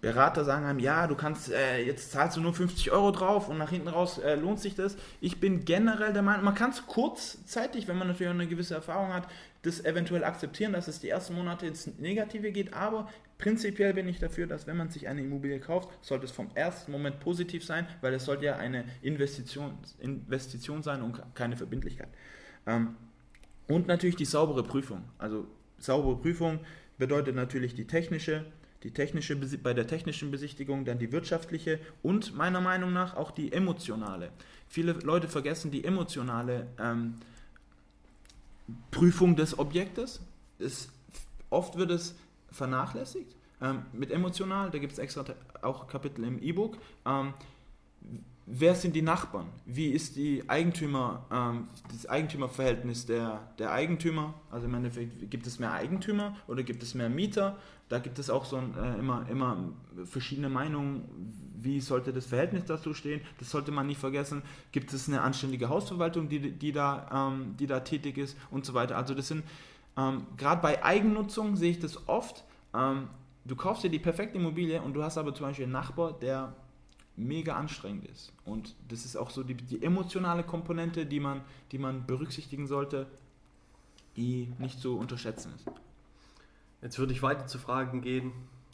Berater 0.00 0.44
sagen 0.44 0.64
einem, 0.64 0.78
ja, 0.78 1.06
du 1.06 1.14
kannst, 1.14 1.52
äh, 1.52 1.84
jetzt 1.84 2.12
zahlst 2.12 2.36
du 2.36 2.40
nur 2.40 2.54
50 2.54 2.90
Euro 2.90 3.10
drauf 3.10 3.48
und 3.48 3.58
nach 3.58 3.70
hinten 3.70 3.88
raus 3.88 4.18
äh, 4.18 4.34
lohnt 4.34 4.58
sich 4.58 4.74
das. 4.74 4.96
Ich 5.20 5.38
bin 5.38 5.66
generell 5.66 6.14
der 6.14 6.22
Meinung, 6.22 6.44
man 6.44 6.54
kann 6.54 6.70
es 6.70 6.86
kurzzeitig, 6.86 7.86
wenn 7.86 7.98
man 7.98 8.08
natürlich 8.08 8.28
auch 8.30 8.34
eine 8.34 8.46
gewisse 8.46 8.74
Erfahrung 8.74 9.12
hat, 9.12 9.28
das 9.62 9.84
eventuell 9.84 10.24
akzeptieren, 10.24 10.72
dass 10.72 10.88
es 10.88 11.00
die 11.00 11.10
ersten 11.10 11.34
Monate 11.34 11.66
ins 11.66 11.86
Negative 11.98 12.50
geht, 12.50 12.72
aber 12.72 13.08
prinzipiell 13.40 13.94
bin 13.94 14.06
ich 14.06 14.18
dafür, 14.18 14.46
dass 14.46 14.66
wenn 14.66 14.76
man 14.76 14.90
sich 14.90 15.08
eine 15.08 15.22
Immobilie 15.22 15.58
kauft, 15.58 15.88
sollte 16.04 16.26
es 16.26 16.30
vom 16.30 16.50
ersten 16.54 16.92
Moment 16.92 17.20
positiv 17.20 17.64
sein, 17.64 17.86
weil 18.02 18.14
es 18.14 18.26
sollte 18.26 18.44
ja 18.44 18.56
eine 18.56 18.84
Investition, 19.02 19.78
Investition 19.98 20.82
sein 20.82 21.02
und 21.02 21.20
keine 21.34 21.56
Verbindlichkeit. 21.56 22.08
Ähm, 22.66 22.96
und 23.66 23.86
natürlich 23.86 24.16
die 24.16 24.24
saubere 24.24 24.62
Prüfung. 24.62 25.02
Also 25.18 25.46
saubere 25.78 26.16
Prüfung 26.16 26.60
bedeutet 26.98 27.34
natürlich 27.34 27.74
die 27.74 27.86
technische, 27.86 28.44
die 28.82 28.92
technische, 28.92 29.36
bei 29.36 29.74
der 29.74 29.86
technischen 29.86 30.30
Besichtigung 30.30 30.84
dann 30.84 30.98
die 30.98 31.10
wirtschaftliche 31.10 31.80
und 32.02 32.34
meiner 32.34 32.60
Meinung 32.60 32.92
nach 32.92 33.16
auch 33.16 33.30
die 33.30 33.52
emotionale. 33.52 34.30
Viele 34.68 34.92
Leute 34.92 35.28
vergessen 35.28 35.70
die 35.70 35.84
emotionale 35.84 36.66
ähm, 36.78 37.14
Prüfung 38.90 39.34
des 39.34 39.58
Objektes. 39.58 40.20
Es, 40.58 40.90
oft 41.48 41.76
wird 41.76 41.90
es 41.90 42.14
vernachlässigt. 42.50 43.34
Ähm, 43.60 43.82
mit 43.92 44.10
emotional, 44.10 44.70
da 44.70 44.78
gibt 44.78 44.92
es 44.92 44.98
extra 44.98 45.24
auch 45.62 45.86
Kapitel 45.86 46.24
im 46.24 46.42
E-Book. 46.42 46.78
Ähm, 47.04 47.34
wer 48.46 48.74
sind 48.74 48.96
die 48.96 49.02
Nachbarn? 49.02 49.46
Wie 49.66 49.88
ist 49.88 50.16
die 50.16 50.42
Eigentümer, 50.48 51.26
ähm, 51.30 51.68
das 51.92 52.06
Eigentümerverhältnis 52.06 53.06
der, 53.06 53.40
der 53.58 53.72
Eigentümer? 53.72 54.34
Also 54.50 54.66
im 54.66 54.74
Endeffekt, 54.74 55.30
gibt 55.30 55.46
es 55.46 55.58
mehr 55.58 55.72
Eigentümer 55.72 56.36
oder 56.46 56.62
gibt 56.62 56.82
es 56.82 56.94
mehr 56.94 57.10
Mieter? 57.10 57.58
Da 57.88 57.98
gibt 57.98 58.18
es 58.18 58.30
auch 58.30 58.44
so 58.44 58.56
ein, 58.56 58.74
äh, 58.76 58.98
immer, 58.98 59.26
immer 59.28 59.72
verschiedene 60.04 60.48
Meinungen, 60.48 61.04
wie 61.62 61.80
sollte 61.80 62.12
das 62.12 62.26
Verhältnis 62.26 62.64
dazu 62.64 62.94
stehen. 62.94 63.20
Das 63.38 63.50
sollte 63.50 63.72
man 63.72 63.86
nicht 63.86 63.98
vergessen. 63.98 64.42
Gibt 64.72 64.92
es 64.92 65.08
eine 65.08 65.20
anständige 65.20 65.68
Hausverwaltung, 65.68 66.28
die, 66.28 66.52
die, 66.52 66.72
da, 66.72 67.30
ähm, 67.32 67.56
die 67.58 67.66
da 67.66 67.80
tätig 67.80 68.16
ist 68.16 68.36
und 68.50 68.64
so 68.64 68.74
weiter. 68.74 68.96
Also 68.96 69.14
das 69.14 69.28
sind, 69.28 69.44
ähm, 70.00 70.26
gerade 70.36 70.62
bei 70.62 70.82
Eigennutzung 70.84 71.56
sehe 71.56 71.72
ich 71.72 71.78
das 71.78 72.08
oft. 72.08 72.44
Ähm, 72.74 73.08
du 73.44 73.56
kaufst 73.56 73.84
dir 73.84 73.90
die 73.90 73.98
perfekte 73.98 74.38
Immobilie 74.38 74.80
und 74.80 74.94
du 74.94 75.02
hast 75.02 75.18
aber 75.18 75.34
zum 75.34 75.46
Beispiel 75.46 75.64
einen 75.64 75.72
Nachbar, 75.72 76.12
der 76.12 76.54
mega 77.16 77.56
anstrengend 77.56 78.06
ist. 78.06 78.32
Und 78.44 78.74
das 78.88 79.04
ist 79.04 79.16
auch 79.16 79.30
so 79.30 79.42
die, 79.42 79.54
die 79.54 79.82
emotionale 79.82 80.42
Komponente, 80.42 81.06
die 81.06 81.20
man, 81.20 81.42
die 81.72 81.78
man 81.78 82.06
berücksichtigen 82.06 82.66
sollte, 82.66 83.06
die 84.16 84.52
nicht 84.58 84.80
zu 84.80 84.96
unterschätzen 84.96 85.52
ist. 85.54 85.66
Jetzt 86.82 86.98
würde 86.98 87.12
ich 87.12 87.22
weiter 87.22 87.46
zu 87.46 87.58
Fragen 87.58 88.00
gehen, 88.00 88.32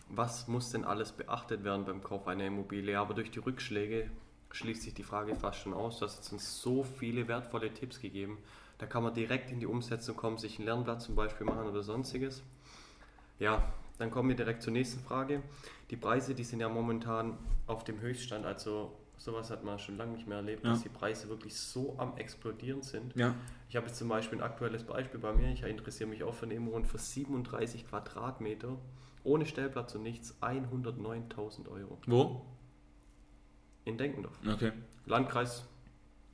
was 0.09 0.47
muss 0.47 0.71
denn 0.71 0.85
alles 0.85 1.11
beachtet 1.11 1.65
werden 1.65 1.85
beim 1.85 2.03
Kauf 2.03 2.29
einer 2.29 2.47
Immobilie? 2.47 2.99
Aber 2.99 3.15
durch 3.15 3.33
die 3.33 3.41
Rückschläge 3.41 4.11
schließt 4.53 4.83
sich 4.83 4.95
die 4.95 5.03
Frage 5.03 5.35
fast 5.35 5.59
schon 5.59 5.75
aus. 5.75 5.99
Du 5.99 6.05
hast 6.05 6.33
uns 6.33 6.61
so 6.61 6.85
viele 6.85 7.27
wertvolle 7.27 7.75
Tipps 7.75 8.01
gegeben. 8.01 8.39
Da 8.79 8.87
kann 8.87 9.03
man 9.03 9.15
direkt 9.15 9.51
in 9.51 9.61
die 9.61 9.67
Umsetzung 9.67 10.17
kommen, 10.17 10.39
sich 10.39 10.59
ein 10.59 10.65
Lernblatt 10.65 11.01
zum 11.01 11.15
Beispiel 11.15 11.47
machen 11.47 11.67
oder 11.67 11.83
sonstiges. 11.83 12.43
Ja, 13.39 13.73
dann 13.99 14.11
kommen 14.11 14.29
wir 14.29 14.37
direkt 14.37 14.63
zur 14.63 14.73
nächsten 14.73 15.01
Frage. 15.01 15.43
Die 15.91 15.97
Preise, 15.97 16.35
die 16.35 16.45
sind 16.45 16.61
ja 16.61 16.69
momentan 16.69 17.39
auf 17.67 17.85
dem 17.85 18.01
Höchststand, 18.01 18.45
also 18.45 18.93
sowas 19.17 19.51
hat 19.51 19.65
man 19.65 19.79
schon 19.79 19.97
lange 19.97 20.13
nicht 20.13 20.27
mehr 20.27 20.39
erlebt, 20.39 20.65
ja. 20.65 20.71
dass 20.71 20.83
die 20.83 20.89
Preise 20.89 21.29
wirklich 21.29 21.57
so 21.57 21.95
am 21.99 22.17
explodieren 22.19 22.83
sind. 22.83 23.17
Ja. 23.17 23.35
Ich 23.69 23.77
habe 23.77 23.87
jetzt 23.87 23.99
zum 23.99 24.09
Beispiel 24.09 24.39
ein 24.39 24.45
aktuelles 24.45 24.85
Beispiel 24.85 25.19
bei 25.19 25.33
mir, 25.33 25.51
ich 25.51 25.63
interessiere 25.63 26.09
mich 26.09 26.23
auch 26.23 26.35
für 26.35 26.45
eine 26.45 26.55
Immo 26.55 26.81
für 26.85 26.99
37 26.99 27.89
Quadratmeter, 27.89 28.77
ohne 29.25 29.47
Stellplatz 29.47 29.95
und 29.95 30.03
nichts, 30.03 30.37
109.000 30.43 31.69
Euro. 31.69 31.99
Wo? 32.07 32.47
In 33.85 33.97
Denkendorf. 33.97 34.39
Okay. 34.47 34.73
Landkreis, 35.07 35.65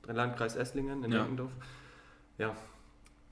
Landkreis 0.06 0.56
Esslingen 0.56 1.04
in 1.04 1.12
ja. 1.12 1.18
Denkendorf. 1.18 1.52
Ja, 2.42 2.56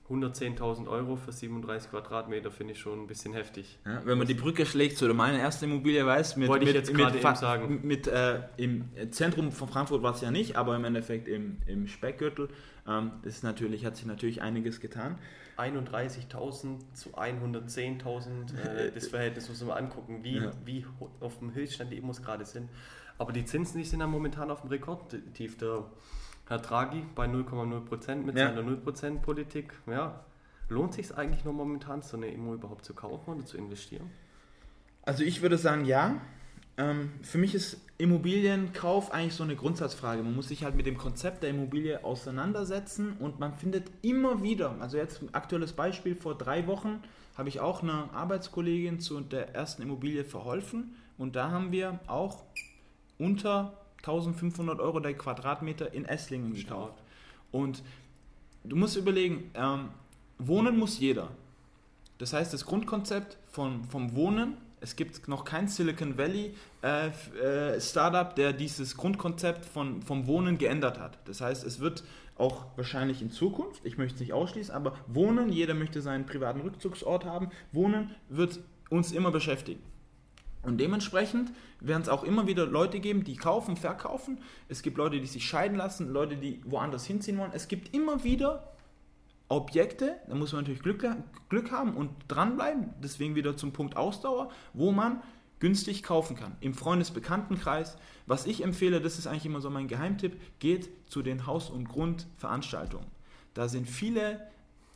110.000 0.09 0.87
Euro 0.87 1.17
für 1.17 1.33
37 1.33 1.89
Quadratmeter 1.91 2.49
finde 2.49 2.73
ich 2.73 2.79
schon 2.79 3.01
ein 3.01 3.07
bisschen 3.07 3.33
heftig. 3.33 3.77
Ja, 3.85 4.05
wenn 4.05 4.17
man 4.17 4.25
die 4.25 4.33
Brücke 4.33 4.65
schlägt 4.65 4.97
zu 4.97 5.05
meiner 5.13 5.37
ersten 5.37 5.65
Immobilie 5.65 6.05
weiß, 6.05 6.37
mit, 6.37 6.47
Wollte 6.47 6.63
ich 6.63 6.69
mit, 6.69 6.75
jetzt 6.75 6.93
mit, 6.93 7.15
eben 7.15 7.35
sagen. 7.35 7.81
mit 7.83 8.07
äh, 8.07 8.41
im 8.55 8.89
Zentrum 9.11 9.51
von 9.51 9.67
Frankfurt 9.67 10.01
war 10.01 10.13
es 10.13 10.21
ja 10.21 10.31
nicht, 10.31 10.55
aber 10.55 10.77
im 10.77 10.85
Endeffekt 10.85 11.27
im, 11.27 11.57
im 11.65 11.87
Speckgürtel 11.87 12.47
ähm, 12.87 13.11
ist 13.23 13.43
natürlich, 13.43 13.85
hat 13.85 13.97
sich 13.97 14.05
natürlich 14.05 14.41
einiges 14.41 14.79
getan. 14.79 15.17
31.000 15.57 16.93
zu 16.93 17.09
110.000, 17.17 18.57
äh, 18.57 18.91
das 18.95 19.07
Verhältnis 19.07 19.49
muss 19.49 19.59
man 19.59 19.69
mal 19.69 19.75
angucken, 19.75 20.23
wie, 20.23 20.37
Ja. 20.37 20.51
wie 20.65 20.85
auf 21.19 21.39
dem 21.39 21.53
Höchststand 21.53 21.91
die 21.91 21.97
Immos 21.97 22.21
gerade 22.21 22.45
sind. 22.45 22.69
Aber 23.17 23.33
die 23.33 23.43
Zinsen, 23.43 23.77
die 23.77 23.83
sind 23.85 23.99
ja 23.99 24.07
momentan 24.07 24.49
auf 24.51 24.61
dem 24.61 24.69
Rekordtief. 24.69 25.57
Der 25.57 25.85
Herr 26.47 26.59
Draghi 26.59 27.03
bei 27.15 27.25
0,0% 27.27 28.15
mit 28.25 28.37
Ja. 28.37 28.47
seiner 28.53 28.61
0%-Politik. 28.63 29.73
Ja, 29.87 30.23
lohnt 30.69 30.93
sich 30.93 31.15
eigentlich 31.15 31.45
noch 31.45 31.53
momentan, 31.53 32.01
so 32.01 32.17
eine 32.17 32.27
Immo 32.27 32.53
überhaupt 32.53 32.85
zu 32.85 32.93
kaufen 32.93 33.35
oder 33.35 33.45
zu 33.45 33.57
investieren? 33.57 34.09
Also 35.03 35.23
ich 35.23 35.41
würde 35.41 35.57
sagen, 35.57 35.85
ja. 35.85 36.19
Ähm, 36.77 37.11
für 37.21 37.37
mich 37.37 37.53
ist 37.53 37.81
Immobilienkauf 37.97 39.11
eigentlich 39.11 39.33
so 39.35 39.43
eine 39.43 39.55
Grundsatzfrage. 39.55 40.23
Man 40.23 40.35
muss 40.35 40.47
sich 40.47 40.63
halt 40.63 40.75
mit 40.75 40.85
dem 40.85 40.97
Konzept 40.97 41.43
der 41.43 41.49
Immobilie 41.49 42.03
auseinandersetzen 42.03 43.13
und 43.19 43.39
man 43.39 43.53
findet 43.53 43.91
immer 44.01 44.41
wieder, 44.41 44.75
also 44.79 44.97
jetzt 44.97 45.21
ein 45.21 45.33
aktuelles 45.33 45.73
Beispiel, 45.73 46.15
vor 46.15 46.37
drei 46.37 46.67
Wochen 46.67 47.01
habe 47.37 47.49
ich 47.49 47.59
auch 47.59 47.83
eine 47.83 48.09
Arbeitskollegin 48.13 48.99
zu 48.99 49.19
der 49.19 49.53
ersten 49.53 49.81
Immobilie 49.81 50.23
verholfen 50.23 50.95
und 51.17 51.35
da 51.35 51.51
haben 51.51 51.71
wir 51.71 51.99
auch 52.07 52.43
unter 53.17 53.77
1500 54.01 54.79
Euro 54.79 54.99
der 54.99 55.13
Quadratmeter 55.13 55.93
in 55.93 56.05
Esslingen 56.05 56.53
gekauft. 56.53 57.01
Und 57.51 57.83
du 58.63 58.75
musst 58.75 58.97
überlegen, 58.97 59.51
ähm, 59.53 59.89
wohnen 60.37 60.77
muss 60.77 60.99
jeder. 60.99 61.29
Das 62.17 62.33
heißt, 62.33 62.53
das 62.53 62.65
Grundkonzept 62.65 63.37
von, 63.51 63.83
vom 63.85 64.15
Wohnen, 64.15 64.57
es 64.79 64.95
gibt 64.95 65.27
noch 65.27 65.45
kein 65.45 65.67
Silicon 65.67 66.17
Valley 66.17 66.55
äh, 66.83 67.07
äh, 67.07 67.79
Startup, 67.79 68.35
der 68.35 68.53
dieses 68.53 68.97
Grundkonzept 68.97 69.65
von, 69.65 70.01
vom 70.01 70.25
Wohnen 70.25 70.57
geändert 70.57 70.99
hat. 70.99 71.19
Das 71.25 71.41
heißt, 71.41 71.63
es 71.63 71.79
wird 71.79 72.03
auch 72.37 72.65
wahrscheinlich 72.75 73.21
in 73.21 73.29
Zukunft, 73.29 73.81
ich 73.85 73.97
möchte 73.97 74.15
es 74.15 74.21
nicht 74.21 74.33
ausschließen, 74.33 74.73
aber 74.73 74.95
Wohnen, 75.07 75.51
jeder 75.51 75.75
möchte 75.75 76.01
seinen 76.01 76.25
privaten 76.25 76.61
Rückzugsort 76.61 77.25
haben, 77.25 77.49
Wohnen 77.71 78.15
wird 78.29 78.59
uns 78.89 79.11
immer 79.11 79.29
beschäftigen. 79.29 79.81
Und 80.63 80.77
dementsprechend 80.77 81.51
werden 81.79 82.03
es 82.03 82.09
auch 82.09 82.23
immer 82.23 82.45
wieder 82.45 82.65
Leute 82.65 82.99
geben, 82.99 83.23
die 83.23 83.35
kaufen, 83.35 83.75
verkaufen. 83.75 84.39
Es 84.69 84.83
gibt 84.83 84.97
Leute, 84.97 85.19
die 85.19 85.27
sich 85.27 85.45
scheiden 85.45 85.77
lassen, 85.77 86.09
Leute, 86.09 86.37
die 86.37 86.61
woanders 86.65 87.05
hinziehen 87.05 87.37
wollen. 87.37 87.51
Es 87.53 87.67
gibt 87.67 87.95
immer 87.95 88.23
wieder 88.23 88.71
Objekte, 89.47 90.17
da 90.27 90.35
muss 90.35 90.53
man 90.53 90.61
natürlich 90.61 90.81
Glück, 90.81 91.05
Glück 91.49 91.71
haben 91.71 91.95
und 91.95 92.11
dranbleiben, 92.27 92.93
deswegen 93.03 93.35
wieder 93.35 93.57
zum 93.57 93.73
Punkt 93.73 93.97
Ausdauer, 93.97 94.49
wo 94.73 94.91
man 94.91 95.21
günstig 95.59 96.03
kaufen 96.03 96.35
kann. 96.35 96.55
Im 96.59 96.73
Freundesbekanntenkreis. 96.73 97.97
Was 98.25 98.45
ich 98.45 98.63
empfehle, 98.63 99.01
das 99.01 99.19
ist 99.19 99.27
eigentlich 99.27 99.45
immer 99.45 99.61
so 99.61 99.69
mein 99.69 99.87
Geheimtipp, 99.87 100.39
geht 100.59 100.89
zu 101.07 101.21
den 101.21 101.45
Haus- 101.45 101.69
und 101.69 101.87
Grundveranstaltungen. 101.87 103.07
Da 103.53 103.67
sind 103.67 103.87
viele 103.87 104.47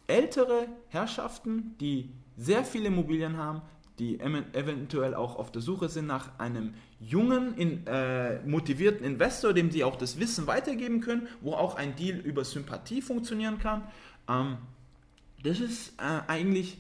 ältere 0.08 0.68
Herrschaften, 0.90 1.76
die 1.80 2.10
sehr 2.38 2.64
viele 2.64 2.88
Immobilien 2.88 3.38
haben, 3.38 3.62
die 4.00 4.20
eventuell 4.20 5.16
auch 5.16 5.38
auf 5.38 5.52
der 5.52 5.62
Suche 5.62 5.88
sind 5.90 6.08
nach 6.08 6.38
einem 6.38 6.74
jungen, 7.00 7.56
in, 7.56 7.88
äh, 7.88 8.40
motivierten 8.46 9.06
Investor, 9.06 9.54
dem 9.54 9.72
sie 9.72 9.84
auch 9.84 9.96
das 9.96 10.20
Wissen 10.20 10.48
weitergeben 10.48 11.02
können, 11.02 11.28
wo 11.42 11.54
auch 11.54 11.76
ein 11.76 11.96
Deal 11.96 12.18
über 12.18 12.44
Sympathie 12.44 13.02
funktionieren 13.02 13.58
kann. 13.60 13.84
Ähm, 14.28 14.58
das 15.44 15.60
ist 15.60 15.94
äh, 16.00 16.22
eigentlich, 16.28 16.78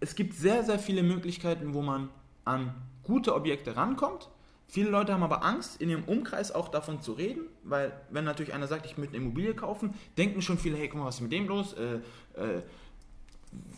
es 0.00 0.14
gibt 0.14 0.34
sehr, 0.34 0.64
sehr 0.64 0.78
viele 0.78 1.02
Möglichkeiten, 1.02 1.72
wo 1.72 1.82
man 1.82 2.10
an 2.44 2.74
gute 3.02 3.34
Objekte 3.34 3.76
rankommt. 3.76 4.28
Viele 4.68 4.90
Leute 4.90 5.12
haben 5.12 5.22
aber 5.22 5.44
Angst, 5.44 5.80
in 5.80 5.88
ihrem 5.88 6.04
Umkreis 6.04 6.52
auch 6.52 6.68
davon 6.68 7.00
zu 7.00 7.12
reden, 7.12 7.42
weil 7.62 7.92
wenn 8.10 8.24
natürlich 8.24 8.52
einer 8.52 8.66
sagt, 8.66 8.84
ich 8.84 8.98
möchte 8.98 9.14
eine 9.14 9.24
Immobilie 9.24 9.54
kaufen, 9.54 9.94
denken 10.18 10.42
schon 10.42 10.58
viele, 10.58 10.76
hey, 10.76 10.88
guck 10.88 10.98
mal, 10.98 11.06
was 11.06 11.16
ist 11.16 11.20
mit 11.20 11.32
dem 11.32 11.46
los? 11.46 11.74
Äh, 11.74 11.96
äh, 12.40 12.62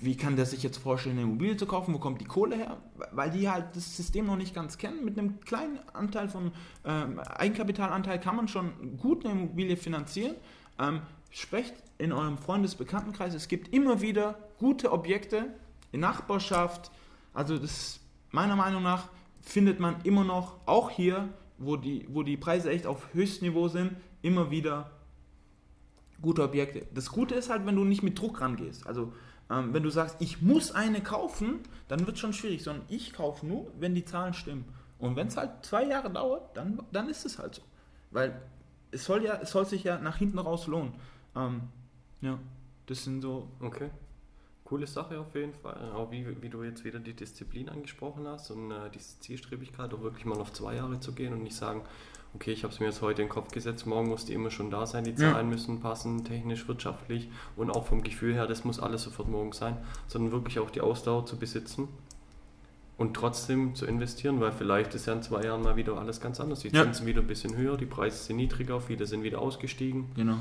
wie 0.01 0.17
kann 0.17 0.37
der 0.37 0.47
sich 0.47 0.63
jetzt 0.63 0.79
vorstellen, 0.79 1.17
eine 1.17 1.27
Immobilie 1.27 1.57
zu 1.57 1.67
kaufen? 1.67 1.93
Wo 1.95 1.99
kommt 1.99 2.21
die 2.21 2.25
Kohle 2.25 2.57
her? 2.57 2.77
Weil 3.13 3.31
die 3.31 3.49
halt 3.49 3.75
das 3.75 3.97
System 3.97 4.27
noch 4.27 4.37
nicht 4.37 4.55
ganz 4.55 4.79
kennen. 4.79 5.05
Mit 5.05 5.19
einem 5.19 5.41
kleinen 5.41 5.79
Anteil 5.93 6.29
von 6.29 6.53
ähm, 6.85 7.19
Eigenkapitalanteil 7.19 8.21
kann 8.21 8.37
man 8.37 8.49
schon 8.49 8.97
gut 8.97 9.25
eine 9.25 9.35
Immobilie 9.35 9.77
finanzieren. 9.77 10.37
Ähm, 10.79 11.01
sprecht 11.31 11.75
in 11.99 12.13
eurem 12.13 12.39
Freundesbekanntenkreis. 12.39 13.35
Es 13.35 13.49
gibt 13.49 13.75
immer 13.75 14.01
wieder 14.01 14.39
gute 14.59 14.93
Objekte 14.93 15.55
in 15.93 16.01
Nachbarschaft. 16.01 16.91
Also 17.35 17.59
das 17.59 18.01
meiner 18.31 18.57
Meinung 18.57 18.83
nach 18.83 19.09
findet 19.41 19.81
man 19.81 20.01
immer 20.03 20.25
noch, 20.25 20.57
auch 20.67 20.91
hier, 20.91 21.29
wo 21.59 21.77
die, 21.77 22.07
wo 22.11 22.23
die 22.23 22.37
Preise 22.37 22.71
echt 22.71 22.87
auf 22.87 23.13
Höchstniveau 23.15 23.69
sind, 23.69 23.97
immer 24.23 24.51
wieder 24.51 24.91
gute 26.21 26.43
Objekte. 26.43 26.87
Das 26.95 27.11
Gute 27.11 27.35
ist 27.35 27.51
halt, 27.51 27.67
wenn 27.67 27.77
du 27.77 27.85
nicht 27.85 28.03
mit 28.03 28.19
Druck 28.19 28.41
rangehst. 28.41 28.87
Also 28.87 29.13
ähm, 29.51 29.73
wenn 29.73 29.83
du 29.83 29.91
sagst, 29.91 30.17
ich 30.21 30.43
muss 30.43 30.73
eine 30.73 31.01
kaufen, 31.01 31.61
dann 31.89 32.01
wird 32.07 32.17
es 32.17 32.21
schon 32.21 32.33
schwierig, 32.33 32.63
sondern 32.63 32.85
ich 32.89 33.13
kaufe 33.13 33.47
nur, 33.47 33.71
wenn 33.79 33.95
die 33.95 34.05
Zahlen 34.05 34.35
stimmen. 34.35 34.65
Und 34.99 35.17
wenn 35.17 35.29
es 35.29 35.37
halt 35.37 35.65
zwei 35.65 35.85
Jahre 35.85 36.11
dauert, 36.11 36.57
dann, 36.57 36.81
dann 36.93 37.09
ist 37.09 37.25
es 37.25 37.39
halt 37.39 37.55
so. 37.55 37.63
Weil 38.11 38.41
es 38.91 39.05
soll 39.05 39.25
ja, 39.25 39.39
es 39.41 39.51
soll 39.51 39.65
sich 39.65 39.85
ja 39.85 39.99
nach 39.99 40.17
hinten 40.17 40.39
raus 40.39 40.67
lohnen. 40.67 40.93
Ähm, 41.37 41.63
ja, 42.21 42.39
das 42.87 43.05
sind 43.05 43.23
so. 43.23 43.49
Okay. 43.61 43.91
Coole 44.65 44.87
Sache 44.87 45.19
auf 45.19 45.35
jeden 45.35 45.55
Fall. 45.55 45.93
Auch 45.93 46.11
wie, 46.11 46.43
wie 46.43 46.49
du 46.51 46.63
jetzt 46.63 46.85
wieder 46.85 46.99
die 46.99 47.15
Disziplin 47.15 47.71
angesprochen 47.71 48.27
hast 48.27 48.51
und 48.51 48.71
äh, 48.71 48.91
diese 48.91 49.19
Zielstrebigkeit, 49.21 49.95
auch 49.95 50.03
wirklich 50.03 50.27
mal 50.27 50.39
auf 50.39 50.53
zwei 50.53 50.75
Jahre 50.75 51.01
zu 51.01 51.13
gehen 51.13 51.33
und 51.33 51.43
nicht 51.43 51.57
sagen, 51.57 51.85
okay, 52.35 52.53
ich 52.53 52.63
habe 52.65 52.73
es 52.73 52.81
mir 52.81 52.87
jetzt 52.87 53.03
heute 53.03 53.23
in 53.23 53.29
den 53.29 53.33
Kopf 53.35 53.51
gesetzt, 53.53 53.87
morgen 53.87 54.09
muss 54.09 54.25
die 54.25 54.33
immer 54.35 54.51
schon 54.51 54.71
da 54.71 54.87
sein, 54.87 55.05
die 55.05 55.11
Ja. 55.13 55.33
Zahlen 55.33 55.49
müssen 55.49 55.81
passen, 55.81 56.25
technisch, 56.25 56.69
wirtschaftlich 56.69 57.29
und 57.57 57.71
auch 57.71 57.87
vom 57.87 58.03
Gefühl 58.03 58.35
her, 58.35 58.47
das 58.47 58.65
muss 58.65 58.79
alles 58.81 59.03
sofort 59.03 59.29
morgen 59.29 59.53
sein, 59.53 59.77
sondern 60.07 60.33
wirklich 60.33 60.59
auch 60.59 60.71
die 60.71 60.81
Ausdauer 60.81 61.27
zu 61.27 61.37
besitzen 61.39 61.89
und 62.97 63.15
trotzdem 63.15 63.75
zu 63.75 63.87
investieren, 63.87 64.41
weil 64.41 64.53
vielleicht 64.53 64.95
ist 64.95 65.07
ja 65.07 65.13
in 65.13 65.23
zwei 65.23 65.43
Jahren 65.45 65.63
mal 65.63 65.77
wieder 65.77 65.97
alles 65.99 66.21
ganz 66.21 66.41
anders. 66.41 66.61
Die 66.61 66.69
Ja. 66.69 66.83
Zinsen 66.85 67.07
wieder 67.07 67.21
ein 67.21 67.27
bisschen 67.29 67.57
höher, 67.57 67.77
die 67.77 67.87
Preise 67.87 68.17
sind 68.19 68.37
niedriger, 68.37 68.81
viele 68.81 69.07
sind 69.07 69.23
wieder 69.23 69.41
ausgestiegen. 69.41 70.07
Genau. 70.17 70.37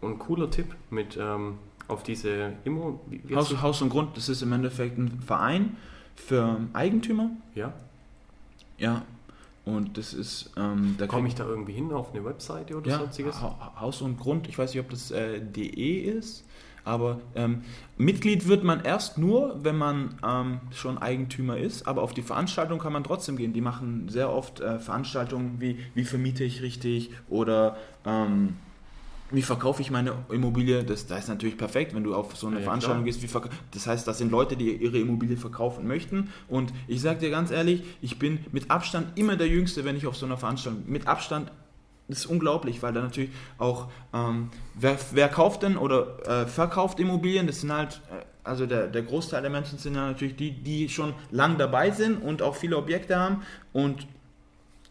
Und 0.00 0.18
cooler 0.18 0.50
Tipp 0.50 0.74
mit 0.90 1.16
ähm, 1.20 1.58
auf 1.88 2.02
diese 2.02 2.52
Immo. 2.64 3.00
Haus, 3.34 3.60
Haus 3.62 3.82
und 3.82 3.88
Grund, 3.90 4.16
das 4.16 4.28
ist 4.28 4.42
im 4.42 4.52
Endeffekt 4.52 4.98
ein 4.98 5.20
Verein 5.20 5.76
für 6.14 6.60
Eigentümer. 6.72 7.30
ja, 7.54 7.72
Ja. 8.78 9.02
Und 9.66 9.98
das 9.98 10.14
ist, 10.14 10.52
ähm, 10.56 10.94
da 10.96 11.08
komme 11.08 11.26
ich 11.26 11.34
da 11.34 11.44
irgendwie 11.44 11.72
hin 11.72 11.92
auf 11.92 12.14
eine 12.14 12.24
Webseite 12.24 12.76
oder 12.76 12.88
ja, 12.88 12.98
sonstiges? 12.98 13.40
Ha- 13.42 13.72
Haus 13.80 14.00
und 14.00 14.16
Grund, 14.16 14.48
ich 14.48 14.56
weiß 14.56 14.72
nicht, 14.72 14.80
ob 14.80 14.90
das 14.90 15.10
äh, 15.10 15.40
DE 15.40 16.02
ist, 16.02 16.44
aber 16.84 17.18
ähm, 17.34 17.62
Mitglied 17.98 18.46
wird 18.46 18.62
man 18.62 18.84
erst 18.84 19.18
nur, 19.18 19.64
wenn 19.64 19.76
man 19.76 20.14
ähm, 20.24 20.60
schon 20.70 20.98
Eigentümer 20.98 21.58
ist, 21.58 21.88
aber 21.88 22.02
auf 22.02 22.14
die 22.14 22.22
Veranstaltung 22.22 22.78
kann 22.78 22.92
man 22.92 23.02
trotzdem 23.02 23.36
gehen. 23.36 23.52
Die 23.52 23.60
machen 23.60 24.08
sehr 24.08 24.32
oft 24.32 24.60
äh, 24.60 24.78
Veranstaltungen 24.78 25.56
wie, 25.58 25.80
wie 25.94 26.04
vermiete 26.04 26.44
ich 26.44 26.62
richtig 26.62 27.10
oder 27.28 27.76
ähm, 28.04 28.54
wie 29.30 29.42
verkaufe 29.42 29.82
ich 29.82 29.90
meine 29.90 30.12
Immobilie? 30.30 30.84
Das, 30.84 31.06
das 31.06 31.20
ist 31.20 31.28
natürlich 31.28 31.56
perfekt, 31.56 31.94
wenn 31.94 32.04
du 32.04 32.14
auf 32.14 32.36
so 32.36 32.46
eine 32.46 32.56
Ja, 32.56 32.62
Veranstaltung 32.62 33.04
klar. 33.04 33.18
gehst. 33.18 33.50
Das 33.72 33.86
heißt, 33.86 34.06
das 34.06 34.18
sind 34.18 34.30
Leute, 34.30 34.56
die 34.56 34.74
ihre 34.76 34.98
Immobilie 34.98 35.36
verkaufen 35.36 35.86
möchten. 35.86 36.30
Und 36.48 36.72
ich 36.86 37.00
sage 37.00 37.20
dir 37.20 37.30
ganz 37.30 37.50
ehrlich, 37.50 37.82
ich 38.00 38.18
bin 38.18 38.38
mit 38.52 38.70
Abstand 38.70 39.18
immer 39.18 39.36
der 39.36 39.48
Jüngste, 39.48 39.84
wenn 39.84 39.96
ich 39.96 40.06
auf 40.06 40.16
so 40.16 40.26
einer 40.26 40.36
Veranstaltung 40.36 40.82
bin. 40.82 40.92
Mit 40.92 41.06
Abstand 41.06 41.50
das 42.08 42.18
ist 42.18 42.26
unglaublich, 42.26 42.82
weil 42.82 42.92
da 42.92 43.02
natürlich 43.02 43.30
auch, 43.58 43.88
ähm, 44.14 44.50
wer, 44.74 44.96
wer 45.10 45.28
kauft 45.28 45.64
denn 45.64 45.76
oder 45.76 46.42
äh, 46.42 46.46
verkauft 46.46 47.00
Immobilien? 47.00 47.48
Das 47.48 47.62
sind 47.62 47.72
halt, 47.72 48.00
äh, 48.10 48.24
also 48.44 48.66
der, 48.66 48.86
der 48.86 49.02
Großteil 49.02 49.42
der 49.42 49.50
Menschen 49.50 49.78
sind 49.78 49.96
ja 49.96 50.06
natürlich 50.06 50.36
die, 50.36 50.52
die 50.52 50.88
schon 50.88 51.14
lang 51.32 51.58
dabei 51.58 51.90
sind 51.90 52.22
und 52.22 52.42
auch 52.42 52.54
viele 52.54 52.76
Objekte 52.76 53.18
haben. 53.18 53.42
Und 53.72 54.06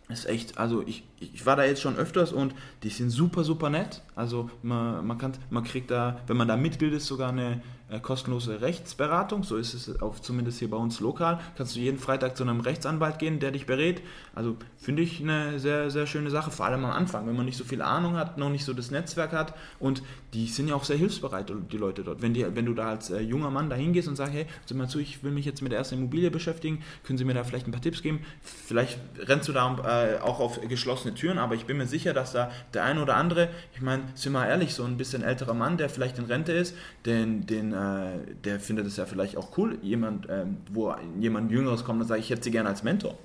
ist 0.10 0.28
echt, 0.28 0.58
also 0.58 0.84
ich, 0.86 1.04
ich 1.20 1.46
war 1.46 1.56
da 1.56 1.66
jetzt 1.66 1.82
schon 1.82 1.96
öfters 1.98 2.32
und 2.32 2.54
die 2.84 2.90
sind 2.90 3.10
super, 3.10 3.44
super 3.44 3.70
nett. 3.70 4.02
Also 4.16 4.50
man, 4.62 5.06
man, 5.06 5.18
kann, 5.18 5.34
man 5.50 5.64
kriegt 5.64 5.90
da, 5.90 6.20
wenn 6.28 6.38
man 6.38 6.48
da 6.48 6.56
mitbildet, 6.58 7.02
sogar 7.02 7.30
eine 7.30 7.62
kostenlose 8.02 8.62
Rechtsberatung. 8.62 9.44
So 9.44 9.58
ist 9.58 9.74
es 9.74 10.02
auch 10.02 10.20
zumindest 10.20 10.60
hier 10.60 10.70
bei 10.70 10.78
uns 10.78 11.00
lokal. 11.00 11.40
Kannst 11.58 11.76
du 11.76 11.80
jeden 11.80 12.00
Freitag 12.00 12.36
zu 12.36 12.44
einem 12.44 12.60
Rechtsanwalt 12.60 13.20
gehen, 13.20 13.40
der 13.40 13.52
dich 13.52 13.66
berät. 13.66 14.02
Also 14.34 14.58
finde 14.78 15.04
ich 15.04 15.22
eine 15.22 15.60
sehr, 15.60 15.90
sehr 15.92 16.08
schöne 16.08 16.30
Sache, 16.30 16.52
vor 16.52 16.66
allem 16.66 16.84
am 16.84 16.92
Anfang, 16.92 17.28
wenn 17.28 17.36
man 17.36 17.46
nicht 17.46 17.58
so 17.58 17.64
viel 17.64 17.82
Ahnung 17.82 18.16
hat, 18.16 18.38
noch 18.38 18.50
nicht 18.50 18.66
so 18.66 18.74
das 18.74 18.92
Netzwerk 18.92 19.32
hat. 19.34 19.54
Und 19.80 20.02
die 20.34 20.48
sind 20.48 20.68
ja 20.68 20.76
auch 20.76 20.84
sehr 20.84 20.98
hilfsbereit, 20.98 21.52
die 21.72 21.78
Leute 21.78 22.04
dort. 22.04 22.22
Wenn, 22.22 22.34
die, 22.34 22.46
wenn 22.56 22.66
du 22.66 22.74
da 22.74 22.90
als 22.90 23.10
äh, 23.10 23.20
junger 23.20 23.52
Mann 23.52 23.70
da 23.70 23.76
hingehst 23.76 24.08
und 24.08 24.16
sagst, 24.16 24.34
hey, 24.34 24.48
sieh 24.66 24.74
mal 24.74 24.90
zu, 24.90 25.00
ich 25.00 25.24
will 25.24 25.32
mich 25.32 25.46
jetzt 25.46 25.62
mit 25.62 25.72
der 25.72 25.80
ersten 25.80 25.96
Immobilie 25.96 26.32
beschäftigen, 26.32 26.82
können 27.04 27.18
Sie 27.18 27.26
mir 27.26 27.34
da 27.34 27.44
vielleicht 27.44 27.68
ein 27.68 27.72
paar 27.72 27.82
Tipps 27.82 28.02
geben? 28.02 28.22
Vielleicht 28.42 29.00
rennst 29.20 29.48
du 29.48 29.54
da 29.54 29.76
äh, 29.86 30.20
auch 30.20 30.40
auf 30.40 30.60
geschlossene 30.68 31.14
Türen, 31.14 31.38
aber 31.38 31.56
ich 31.56 31.66
bin 31.66 31.78
mir 31.78 31.88
sicher, 31.88 32.14
dass 32.14 32.34
da 32.34 32.52
der 32.74 32.84
ein 32.84 32.98
oder 32.98 33.16
andere, 33.16 33.50
ich 33.74 33.82
meine, 33.82 34.04
sind 34.16 34.34
wir 34.34 34.40
mal 34.40 34.48
ehrlich, 34.48 34.74
so 34.74 34.84
ein 34.84 34.98
bisschen 34.98 35.24
älterer 35.24 35.54
Mann, 35.54 35.78
der 35.78 35.90
vielleicht 35.90 36.18
in 36.18 36.26
Rente 36.26 36.52
ist, 36.52 36.76
den, 37.06 37.46
den, 37.46 37.75
äh, 37.76 38.36
der 38.44 38.60
findet 38.60 38.88
es 38.88 38.96
ja 38.96 39.06
vielleicht 39.06 39.36
auch 39.38 39.58
cool, 39.58 39.78
jemand, 39.82 40.30
äh, 40.30 40.46
wo 40.72 40.96
jemand 41.20 41.52
Jüngeres 41.52 41.84
kommt 41.84 42.02
und 42.02 42.08
sagt, 42.08 42.22
ich 42.22 42.30
hätte 42.30 42.44
sie 42.44 42.52
gerne 42.52 42.70
als 42.70 42.84
Mentor. 42.84 43.18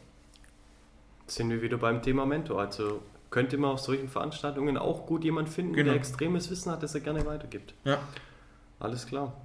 Sind 1.27 1.51
wir 1.51 1.63
wieder 1.63 1.79
beim 1.79 2.03
Thema 2.03 2.27
Mentor. 2.27 2.61
Also 2.61 3.01
könnte 3.31 3.57
man 3.59 3.71
auf 3.71 3.81
solchen 3.81 4.09
Veranstaltungen 4.09 4.77
auch 4.77 5.07
gut 5.07 5.23
jemand 5.23 5.49
finden, 5.49 5.75
genau. 5.75 5.91
der 5.91 5.97
extremes 5.97 6.51
Wissen 6.51 6.73
hat, 6.73 6.83
das 6.83 6.95
er 6.95 7.01
gerne 7.01 7.25
weitergibt. 7.27 7.75
Ja. 7.85 7.99
Alles 8.81 9.07
klar. 9.07 9.41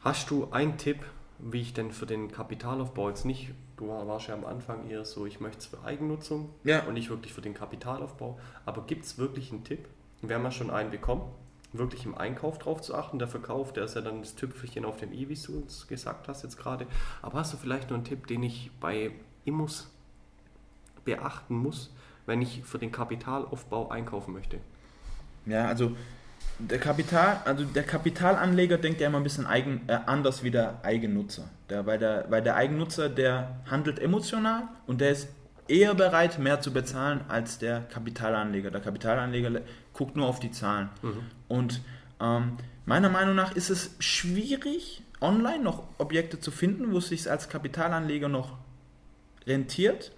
Hast 0.00 0.30
du 0.30 0.48
einen 0.52 0.78
Tipp, 0.78 1.04
wie 1.40 1.62
ich 1.62 1.74
denn 1.74 1.90
für 1.90 2.06
den 2.06 2.30
Kapitalaufbau 2.30 3.08
jetzt 3.08 3.24
nicht, 3.24 3.50
du 3.76 3.88
warst 3.88 4.28
ja 4.28 4.34
am 4.34 4.44
Anfang 4.44 4.88
eher 4.88 5.04
so, 5.04 5.26
ich 5.26 5.40
möchte 5.40 5.58
es 5.58 5.66
für 5.66 5.82
Eigennutzung 5.84 6.50
ja. 6.62 6.84
und 6.84 6.94
nicht 6.94 7.10
wirklich 7.10 7.32
für 7.32 7.40
den 7.40 7.54
Kapitalaufbau, 7.54 8.38
aber 8.64 8.82
gibt 8.86 9.04
es 9.04 9.18
wirklich 9.18 9.50
einen 9.50 9.64
Tipp? 9.64 9.88
Wir 10.22 10.36
haben 10.36 10.44
ja 10.44 10.52
schon 10.52 10.70
einen 10.70 10.92
bekommen, 10.92 11.22
wirklich 11.78 12.04
im 12.04 12.16
Einkauf 12.16 12.58
drauf 12.58 12.80
zu 12.80 12.94
achten. 12.94 13.18
Der 13.18 13.28
Verkauf, 13.28 13.72
der 13.72 13.84
ist 13.84 13.94
ja 13.94 14.00
dann 14.00 14.20
das 14.20 14.34
Tüpfelchen 14.34 14.84
auf 14.84 14.96
dem 14.96 15.12
i, 15.12 15.28
wie 15.28 15.34
du 15.34 15.58
uns 15.58 15.86
gesagt 15.86 16.28
hast 16.28 16.42
jetzt 16.42 16.58
gerade. 16.58 16.86
Aber 17.22 17.38
hast 17.38 17.52
du 17.52 17.56
vielleicht 17.56 17.90
noch 17.90 17.96
einen 17.96 18.04
Tipp, 18.04 18.26
den 18.26 18.42
ich 18.42 18.70
bei 18.80 19.12
Immus 19.44 19.90
beachten 21.04 21.56
muss, 21.56 21.92
wenn 22.26 22.42
ich 22.42 22.62
für 22.64 22.78
den 22.78 22.92
Kapitalaufbau 22.92 23.88
einkaufen 23.88 24.34
möchte? 24.34 24.58
Ja, 25.46 25.66
also 25.66 25.96
der 26.58 26.78
Kapital, 26.78 27.40
also 27.44 27.64
der 27.64 27.82
Kapitalanleger 27.82 28.78
denkt 28.78 29.00
ja 29.00 29.08
immer 29.08 29.18
ein 29.18 29.22
bisschen 29.22 29.46
eigen, 29.46 29.82
äh, 29.88 29.98
anders 30.06 30.42
wie 30.42 30.50
der 30.50 30.80
Eigennutzer. 30.82 31.48
Der, 31.68 31.86
weil, 31.86 31.98
der, 31.98 32.26
weil 32.28 32.42
der 32.42 32.56
Eigennutzer, 32.56 33.08
der 33.08 33.60
handelt 33.70 33.98
emotional 33.98 34.64
und 34.86 35.00
der 35.00 35.10
ist 35.10 35.28
eher 35.68 35.94
bereit, 35.94 36.38
mehr 36.38 36.60
zu 36.60 36.72
bezahlen 36.72 37.22
als 37.28 37.58
der 37.58 37.80
Kapitalanleger. 37.80 38.70
Der 38.70 38.80
Kapitalanleger 38.80 39.60
guckt 39.92 40.16
nur 40.16 40.26
auf 40.26 40.40
die 40.40 40.50
Zahlen. 40.50 40.88
Mhm. 41.02 41.22
Und 41.48 41.80
ähm, 42.20 42.56
meiner 42.84 43.08
Meinung 43.08 43.34
nach 43.34 43.54
ist 43.54 43.70
es 43.70 43.90
schwierig, 43.98 45.02
online 45.20 45.62
noch 45.62 45.84
Objekte 45.98 46.40
zu 46.40 46.50
finden, 46.50 46.92
wo 46.92 46.98
es 46.98 47.08
sich 47.08 47.30
als 47.30 47.48
Kapitalanleger 47.48 48.28
noch 48.28 48.56
rentiert 49.46 50.12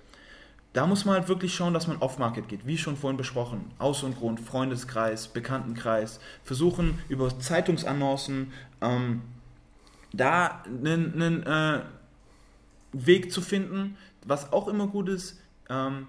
da 0.72 0.86
muss 0.86 1.04
man 1.04 1.16
halt 1.16 1.28
wirklich 1.28 1.54
schauen, 1.54 1.74
dass 1.74 1.86
man 1.86 1.96
off-market 1.96 2.48
geht, 2.48 2.66
wie 2.66 2.78
schon 2.78 2.96
vorhin 2.96 3.16
besprochen. 3.16 3.72
Aus 3.78 4.02
und 4.02 4.16
Grund, 4.16 4.38
Freundeskreis, 4.38 5.28
Bekanntenkreis, 5.28 6.20
versuchen 6.44 6.98
über 7.08 7.36
Zeitungsannoncen 7.38 8.52
ähm, 8.80 9.22
da 10.12 10.62
einen, 10.66 11.14
einen 11.14 11.42
äh, 11.42 11.80
Weg 12.92 13.32
zu 13.32 13.40
finden. 13.40 13.96
Was 14.24 14.52
auch 14.52 14.68
immer 14.68 14.86
gut 14.86 15.08
ist, 15.08 15.40
ähm, 15.70 16.06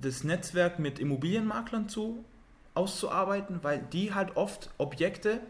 das 0.00 0.24
Netzwerk 0.24 0.78
mit 0.78 0.98
Immobilienmaklern 0.98 1.88
zu, 1.88 2.22
auszuarbeiten, 2.76 3.60
weil 3.62 3.80
die 3.92 4.14
halt 4.14 4.36
oft 4.36 4.70
Objekte, 4.78 5.40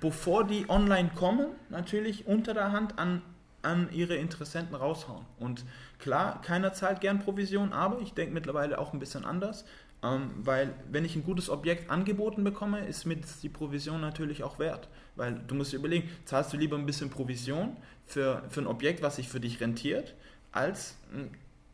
bevor 0.00 0.44
die 0.44 0.68
online 0.68 1.10
kommen, 1.14 1.46
natürlich 1.70 2.26
unter 2.26 2.54
der 2.54 2.72
Hand 2.72 2.98
an, 2.98 3.22
an 3.62 3.88
ihre 3.92 4.16
Interessenten 4.16 4.74
raushauen. 4.74 5.24
Und 5.38 5.64
Klar, 6.04 6.42
keiner 6.42 6.74
zahlt 6.74 7.00
gern 7.00 7.18
Provision, 7.18 7.72
aber 7.72 7.98
ich 8.02 8.12
denke 8.12 8.34
mittlerweile 8.34 8.78
auch 8.78 8.92
ein 8.92 8.98
bisschen 8.98 9.24
anders, 9.24 9.64
ähm, 10.02 10.32
weil 10.36 10.74
wenn 10.90 11.02
ich 11.02 11.16
ein 11.16 11.24
gutes 11.24 11.48
Objekt 11.48 11.88
angeboten 11.88 12.44
bekomme, 12.44 12.86
ist 12.86 13.06
mir 13.06 13.16
die 13.42 13.48
Provision 13.48 14.02
natürlich 14.02 14.42
auch 14.42 14.58
wert. 14.58 14.90
Weil 15.16 15.40
du 15.46 15.54
musst 15.54 15.72
dir 15.72 15.78
überlegen, 15.78 16.10
zahlst 16.26 16.52
du 16.52 16.58
lieber 16.58 16.76
ein 16.76 16.84
bisschen 16.84 17.08
Provision 17.08 17.78
für, 18.04 18.42
für 18.50 18.60
ein 18.60 18.66
Objekt, 18.66 19.00
was 19.00 19.16
sich 19.16 19.30
für 19.30 19.40
dich 19.40 19.62
rentiert, 19.62 20.14
als 20.52 20.98
hm, 21.10 21.30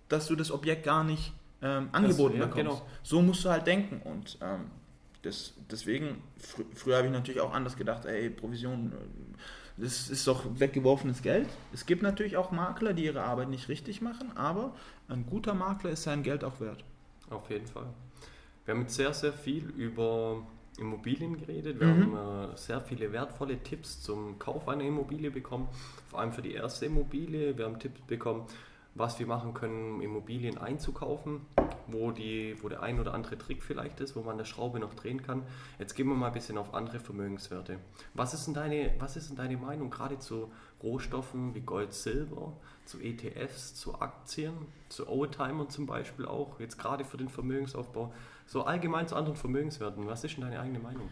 dass 0.09 0.29
du 0.29 0.37
das 0.37 0.53
Objekt 0.53 0.85
gar 0.85 1.03
nicht 1.03 1.33
ähm, 1.63 1.89
angeboten 1.93 2.39
das, 2.39 2.49
ja, 2.49 2.55
bekommst. 2.55 2.81
Genau. 2.81 2.91
So 3.03 3.23
musst 3.23 3.45
du 3.45 3.51
halt 3.51 3.67
denken 3.67 4.01
und 4.03 4.39
ähm, 4.41 4.67
das, 5.23 5.55
deswegen, 5.71 6.23
fr 6.39 6.63
früher 6.75 6.97
habe 6.97 7.07
ich 7.07 7.13
natürlich 7.13 7.41
auch 7.41 7.53
anders 7.53 7.77
gedacht, 7.77 8.07
ey, 8.07 8.31
Provision, 8.31 8.93
äh, 8.93 9.41
das 9.77 10.11
ist 10.11 10.27
doch 10.27 10.45
weggeworfenes 10.59 11.23
Geld. 11.23 11.49
Es 11.73 11.87
gibt 11.87 12.03
natürlich 12.03 12.37
auch 12.37 12.51
Makler, 12.51 12.93
die 12.93 13.05
ihre 13.05 13.23
Arbeit 13.23 13.49
nicht 13.49 13.69
richtig 13.69 14.03
machen, 14.03 14.37
aber 14.37 14.75
ein 15.09 15.27
guter 15.27 15.55
Makler 15.55 15.91
ist 15.91 16.03
sein 16.03 16.23
Geld 16.23 16.45
auch 16.45 16.61
wert. 16.61 16.85
Auf 17.31 17.49
jeden 17.51 17.67
Fall. 17.67 17.87
Wir 18.65 18.75
haben 18.75 18.83
jetzt 18.83 18.95
sehr, 18.95 19.13
sehr 19.15 19.33
viel 19.33 19.69
über 19.71 20.43
Immobilien 20.79 21.39
geredet. 21.39 21.81
Wir 21.81 21.87
mhm. 21.87 22.17
haben 22.17 22.53
äh, 22.53 22.57
sehr 22.57 22.81
viele 22.81 23.13
wertvolle 23.13 23.59
Tipps 23.63 24.03
zum 24.03 24.39
Kauf 24.39 24.69
einer 24.69 24.85
Immobilie 24.85 25.31
bekommen, 25.31 25.69
vor 26.09 26.21
allem 26.21 26.33
für 26.33 26.43
die 26.43 26.53
erste 26.53 26.87
Immobilie. 26.87 27.57
Wir 27.57 27.65
haben 27.65 27.79
Tipps 27.79 28.01
bekommen, 28.03 28.47
was 29.01 29.19
wir 29.19 29.27
machen 29.27 29.55
können, 29.55 29.95
um 29.95 30.01
Immobilien 30.01 30.59
einzukaufen, 30.59 31.41
wo, 31.89 32.13
die, 32.13 32.57
wo 32.63 32.69
der 32.69 32.83
ein 32.83 33.01
oder 33.01 33.15
andere 33.15 33.37
Trick 33.39 33.63
vielleicht 33.63 34.01
ist, 34.01 34.15
wo 34.15 34.21
man 34.21 34.35
eine 34.35 34.45
Schraube 34.45 34.79
noch 34.79 34.95
drehen 34.95 35.23
kann. 35.23 35.43
Jetzt 35.79 35.95
gehen 35.95 36.07
wir 36.07 36.15
mal 36.15 36.29
ein 36.29 36.33
bisschen 36.33 36.59
auf 36.59 36.75
andere 36.75 37.01
Vermögenswerte. 37.01 37.79
Was 38.15 38.35
ist 38.35 38.47
denn 38.47 38.55
deine, 38.55 38.95
was 38.99 39.17
ist 39.17 39.31
denn 39.31 39.37
deine 39.37 39.57
Meinung 39.57 39.91
gerade 39.91 40.19
zu 40.19 40.53
Rohstoffen 40.83 41.55
wie 41.55 41.61
Gold, 41.61 41.93
Silber, 41.93 42.53
zu 42.85 43.01
ETFs, 43.01 43.75
zu 43.75 44.01
Aktien, 44.01 44.53
zu 44.89 45.09
Oldtimern 45.09 45.69
zum 45.69 45.87
Beispiel 45.87 46.27
auch, 46.27 46.61
jetzt 46.61 46.79
gerade 46.79 47.05
für 47.05 47.17
den 47.17 47.29
Vermögensaufbau, 47.29 48.13
so 48.47 48.65
allgemein 48.65 49.09
zu 49.09 49.17
anderen 49.17 49.37
Vermögenswerten? 49.37 50.07
Was 50.07 50.25
ist 50.25 50.37
denn 50.37 50.45
deine 50.45 50.61
eigene 50.61 50.79
Meinung? 50.79 51.09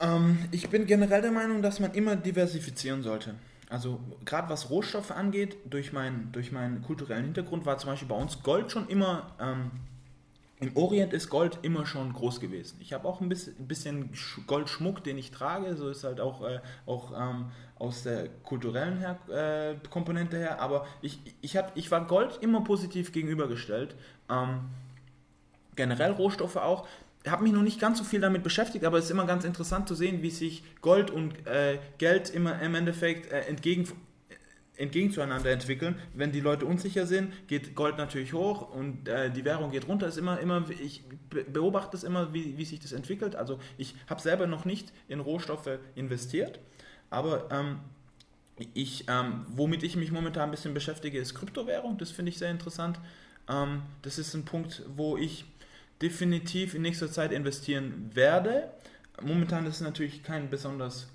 Ähm, 0.00 0.38
ich 0.50 0.68
bin 0.68 0.86
generell 0.86 1.22
der 1.22 1.32
Meinung, 1.32 1.62
dass 1.62 1.80
man 1.80 1.92
immer 1.94 2.16
diversifizieren 2.16 3.02
sollte 3.02 3.34
also 3.70 4.00
gerade 4.24 4.48
was 4.48 4.70
Rohstoffe 4.70 5.10
angeht, 5.10 5.56
durch, 5.66 5.92
mein, 5.92 6.32
durch 6.32 6.52
meinen 6.52 6.82
kulturellen 6.82 7.24
Hintergrund 7.24 7.66
war 7.66 7.78
zum 7.78 7.90
Beispiel 7.90 8.08
bei 8.08 8.16
uns 8.16 8.42
Gold 8.42 8.72
schon 8.72 8.88
immer, 8.88 9.32
ähm, 9.40 9.70
im 10.60 10.76
Orient 10.76 11.12
ist 11.12 11.28
Gold 11.28 11.58
immer 11.62 11.86
schon 11.86 12.12
groß 12.12 12.40
gewesen. 12.40 12.78
Ich 12.80 12.92
habe 12.92 13.06
auch 13.06 13.20
ein 13.20 13.28
bisschen, 13.28 14.10
Goldschmuck, 14.46 15.04
den 15.04 15.18
ich 15.18 15.30
trage, 15.30 15.76
so 15.76 15.88
ist 15.88 16.02
halt 16.02 16.20
auch, 16.20 16.42
äh, 16.42 16.60
auch 16.86 17.12
ähm, 17.12 17.46
aus 17.78 18.02
der 18.02 18.28
kulturellen 18.42 18.98
her, 18.98 19.18
äh, 19.28 19.88
Komponente 19.88 20.36
her, 20.36 20.60
aber 20.60 20.86
ich, 21.00 21.20
ich, 21.42 21.56
hab, 21.56 21.76
ich 21.76 21.90
war 21.90 22.06
Gold 22.06 22.38
immer 22.40 22.62
positiv 22.64 23.12
gegenübergestellt. 23.12 23.94
Ähm, 24.28 24.60
generell 25.76 26.10
Rohstoffe 26.12 26.56
auch 26.56 26.88
habe 27.30 27.42
mich 27.42 27.52
noch 27.52 27.62
nicht 27.62 27.80
ganz 27.80 27.98
so 27.98 28.04
viel 28.04 28.20
damit 28.20 28.42
beschäftigt, 28.42 28.84
aber 28.84 28.98
es 28.98 29.06
ist 29.06 29.10
immer 29.10 29.26
ganz 29.26 29.44
interessant 29.44 29.88
zu 29.88 29.94
sehen, 29.94 30.22
wie 30.22 30.30
sich 30.30 30.62
Gold 30.80 31.10
und 31.10 31.46
äh, 31.46 31.78
Geld 31.98 32.30
immer 32.30 32.60
im 32.60 32.74
Endeffekt 32.74 33.32
äh, 33.32 33.40
entgegen, 33.42 33.84
äh, 34.28 34.82
entgegen 34.82 35.10
zueinander 35.12 35.50
entwickeln. 35.50 35.96
Wenn 36.14 36.32
die 36.32 36.40
Leute 36.40 36.66
unsicher 36.66 37.06
sind, 37.06 37.32
geht 37.48 37.74
Gold 37.74 37.98
natürlich 37.98 38.32
hoch 38.32 38.70
und 38.70 39.08
äh, 39.08 39.30
die 39.30 39.44
Währung 39.44 39.70
geht 39.70 39.88
runter. 39.88 40.06
Ist 40.06 40.18
immer, 40.18 40.38
immer, 40.40 40.64
ich 40.70 41.02
beobachte 41.52 41.96
es 41.96 42.04
immer, 42.04 42.32
wie, 42.32 42.56
wie 42.56 42.64
sich 42.64 42.80
das 42.80 42.92
entwickelt. 42.92 43.36
Also 43.36 43.58
ich 43.76 43.94
habe 44.08 44.20
selber 44.20 44.46
noch 44.46 44.64
nicht 44.64 44.92
in 45.08 45.20
Rohstoffe 45.20 45.78
investiert, 45.94 46.60
aber 47.10 47.48
ähm, 47.50 47.80
ich, 48.74 49.04
ähm, 49.08 49.46
womit 49.48 49.82
ich 49.82 49.96
mich 49.96 50.10
momentan 50.10 50.44
ein 50.44 50.50
bisschen 50.50 50.74
beschäftige, 50.74 51.18
ist 51.18 51.34
Kryptowährung. 51.34 51.98
Das 51.98 52.10
finde 52.10 52.30
ich 52.30 52.38
sehr 52.38 52.50
interessant. 52.50 52.98
Ähm, 53.48 53.82
das 54.02 54.18
ist 54.18 54.34
ein 54.34 54.44
Punkt, 54.44 54.82
wo 54.96 55.16
ich 55.16 55.44
definitiv 56.02 56.74
in 56.74 56.82
nächster 56.82 57.10
Zeit 57.10 57.32
investieren 57.32 58.10
werde. 58.14 58.70
Momentan 59.20 59.66
ist 59.66 59.76
es 59.76 59.80
natürlich 59.80 60.22
kein 60.22 60.48
besonders 60.50 61.08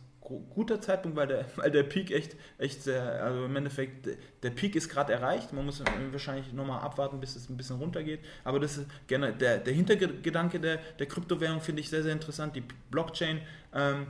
guter 0.54 0.80
Zeitpunkt, 0.82 1.18
weil 1.18 1.28
der, 1.28 1.46
weil 1.56 1.72
der 1.72 1.84
Peak 1.84 2.12
echt, 2.12 2.36
echt 2.58 2.84
sehr, 2.84 3.24
also 3.24 3.46
im 3.46 3.56
Endeffekt, 3.56 4.08
der 4.42 4.50
Peak 4.50 4.76
ist 4.76 4.90
gerade 4.90 5.14
erreicht. 5.14 5.54
Man 5.54 5.66
muss 5.66 5.84
wahrscheinlich 6.12 6.52
nochmal 6.54 6.82
abwarten, 6.82 7.20
bis 7.20 7.36
es 7.36 7.50
ein 7.50 7.58
bisschen 7.58 7.78
runtergeht. 7.78 8.20
Aber 8.44 8.60
das 8.60 8.78
ist 8.78 8.88
gerne, 9.08 9.34
der, 9.34 9.58
der 9.60 9.74
Hintergedanke 9.74 10.60
der, 10.60 10.78
der 11.00 11.06
Kryptowährung 11.08 11.62
finde 11.62 11.82
ich 11.82 11.90
sehr, 11.90 12.04
sehr 12.04 12.14
interessant. 12.14 12.56
Die 12.56 12.64
Blockchain 12.92 13.42
ähm, 13.74 14.08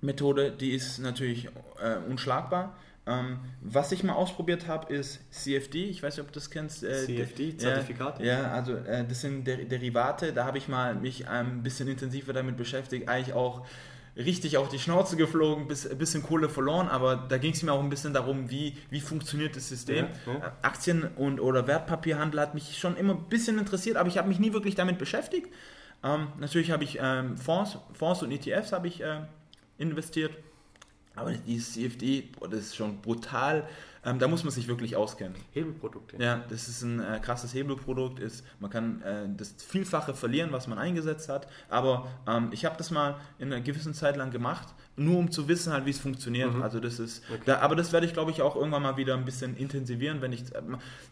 Methode, 0.00 0.52
die 0.52 0.72
ist 0.72 0.98
natürlich 0.98 1.48
äh, 1.80 1.96
unschlagbar. 2.08 2.76
Ähm, 3.08 3.38
was 3.62 3.90
ich 3.92 4.04
mal 4.04 4.12
ausprobiert 4.12 4.66
habe, 4.66 4.92
ist 4.92 5.20
CFD. 5.32 5.84
Ich 5.84 6.02
weiß 6.02 6.16
nicht, 6.16 6.26
ob 6.26 6.30
du 6.30 6.38
das 6.38 6.50
kennst. 6.50 6.84
Äh, 6.84 7.06
CFD, 7.06 7.56
Zertifikate? 7.56 8.22
Ja, 8.22 8.42
ja 8.42 8.50
also 8.52 8.74
äh, 8.74 9.06
das 9.06 9.22
sind 9.22 9.46
Der 9.46 9.56
Derivate. 9.56 10.32
Da 10.34 10.44
habe 10.44 10.58
ich 10.58 10.68
mal 10.68 10.94
mich 10.94 11.26
ein 11.26 11.62
bisschen 11.62 11.88
intensiver 11.88 12.34
damit 12.34 12.58
beschäftigt. 12.58 13.08
Eigentlich 13.08 13.34
auch 13.34 13.66
richtig 14.14 14.58
auf 14.58 14.68
die 14.68 14.78
Schnauze 14.78 15.16
geflogen, 15.16 15.68
bis, 15.68 15.86
ein 15.86 15.96
bisschen 15.96 16.22
Kohle 16.22 16.48
verloren, 16.48 16.88
aber 16.88 17.16
da 17.16 17.38
ging 17.38 17.52
es 17.52 17.62
mir 17.62 17.72
auch 17.72 17.82
ein 17.82 17.88
bisschen 17.88 18.12
darum, 18.12 18.50
wie, 18.50 18.76
wie 18.90 19.00
funktioniert 19.00 19.54
das 19.54 19.68
System. 19.68 20.08
Ja, 20.26 20.32
ja. 20.32 20.56
Aktien- 20.62 21.04
und 21.16 21.40
oder 21.40 21.68
Wertpapierhandel 21.68 22.40
hat 22.40 22.52
mich 22.52 22.78
schon 22.78 22.96
immer 22.96 23.14
ein 23.14 23.28
bisschen 23.28 23.58
interessiert, 23.58 23.96
aber 23.96 24.08
ich 24.08 24.18
habe 24.18 24.28
mich 24.28 24.40
nie 24.40 24.52
wirklich 24.52 24.74
damit 24.74 24.98
beschäftigt. 24.98 25.48
Ähm, 26.02 26.28
natürlich 26.38 26.72
habe 26.72 26.84
ich 26.84 26.98
ähm, 27.00 27.36
Fonds, 27.36 27.78
Fonds 27.92 28.22
und 28.22 28.32
ETFs 28.32 28.72
habe 28.72 28.88
ich 28.88 29.00
äh, 29.00 29.20
investiert 29.78 30.32
Aber 31.18 31.32
dieses 31.32 31.72
CFD, 31.74 32.28
boah, 32.38 32.48
das 32.48 32.60
ist 32.60 32.76
schon 32.76 33.00
brutal. 33.02 33.66
Ähm, 34.04 34.18
da 34.20 34.28
muss 34.28 34.44
man 34.44 34.52
sich 34.52 34.68
wirklich 34.68 34.94
auskennen. 34.96 35.34
Hebelprodukte. 35.52 36.16
Ja, 36.22 36.44
das 36.48 36.68
ist 36.68 36.82
ein 36.82 37.00
äh, 37.00 37.18
krasses 37.20 37.52
Hebelprodukt. 37.52 38.20
Ist, 38.20 38.44
man 38.60 38.70
kann 38.70 39.02
äh, 39.02 39.26
das 39.36 39.54
Vielfache 39.58 40.14
verlieren, 40.14 40.52
was 40.52 40.66
man 40.68 40.78
eingesetzt 40.78 41.28
hat. 41.28 41.48
Aber 41.68 42.06
ähm, 42.26 42.48
ich 42.52 42.64
habe 42.64 42.76
das 42.78 42.90
mal 42.90 43.16
in 43.38 43.52
einer 43.52 43.60
gewissen 43.60 43.94
Zeit 43.94 44.16
lang 44.16 44.30
gemacht, 44.30 44.68
nur 44.96 45.18
um 45.18 45.30
zu 45.30 45.48
wissen, 45.48 45.72
halt, 45.72 45.84
wie 45.84 45.90
es 45.90 45.98
funktioniert. 45.98 46.54
Mhm. 46.54 46.62
Also 46.62 46.78
das 46.80 46.98
ist, 47.00 47.22
Okay. 47.30 47.42
da, 47.46 47.58
aber 47.58 47.74
das 47.76 47.92
werde 47.92 48.06
ich, 48.06 48.12
glaube 48.12 48.30
ich, 48.30 48.40
auch 48.40 48.54
irgendwann 48.56 48.82
mal 48.82 48.96
wieder 48.96 49.14
ein 49.14 49.24
bisschen 49.24 49.56
intensivieren, 49.56 50.22
wenn 50.22 50.32
ich. 50.32 50.42
äh, 50.54 50.62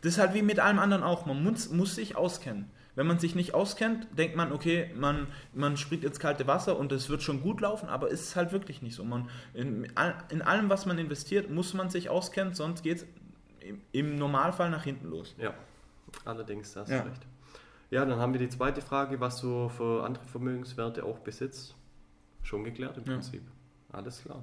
Das 0.03 0.13
ist 0.13 0.19
halt 0.19 0.33
wie 0.35 0.43
mit 0.43 0.61
allem 0.61 0.79
anderen 0.79 1.03
auch. 1.03 1.27
Man 1.27 1.43
muss, 1.43 1.69
muss 1.71 1.97
sich 1.97 2.17
auskennen. 2.17 2.71
Wenn 2.97 3.07
man 3.07 3.19
sich 3.21 3.35
nicht 3.35 3.55
auskennt, 3.55 4.09
denkt 4.19 4.35
man, 4.37 4.51
okay, 4.53 4.91
man, 4.97 5.29
man 5.53 5.77
springt 5.77 6.03
ins 6.03 6.19
kalte 6.19 6.47
Wasser 6.47 6.79
und 6.79 6.91
es 6.93 7.09
wird 7.09 7.23
schon 7.23 7.43
gut 7.43 7.61
laufen, 7.61 7.89
aber 7.89 8.11
es 8.11 8.23
ist 8.23 8.37
halt 8.37 8.51
wirklich 8.53 8.83
nicht 8.83 8.95
so. 8.97 9.05
Man, 9.05 9.29
in, 9.55 9.87
in 10.31 10.43
allem, 10.43 10.69
was 10.71 10.87
man 10.87 10.99
investiert, 10.99 11.51
muss 11.51 11.75
man 11.75 11.91
sich 11.91 12.09
auskennen, 12.09 12.55
sonst 12.55 12.83
geht 12.83 12.97
es 12.99 13.07
im, 13.61 13.81
im 13.93 14.17
Normalfall 14.17 14.71
nach 14.71 14.83
hinten 14.85 15.09
los. 15.11 15.35
Ja, 15.39 15.53
allerdings, 16.25 16.73
da 16.73 16.81
hast 16.81 16.91
Ja. 16.91 17.03
du 17.03 17.09
recht. 17.11 17.27
Ja, 17.91 18.05
dann 18.05 18.19
haben 18.19 18.33
wir 18.33 18.41
die 18.41 18.49
zweite 18.49 18.81
Frage, 18.81 19.21
was 19.21 19.41
du 19.43 19.69
für 19.69 20.03
andere 20.05 20.25
Vermögenswerte 20.25 21.05
auch 21.05 21.19
besitzt. 21.21 21.77
Schon 22.43 22.65
geklärt 22.65 22.97
im 22.97 23.05
Ja. 23.05 23.13
Prinzip. 23.13 23.43
Alles 23.93 24.23
klar. 24.23 24.43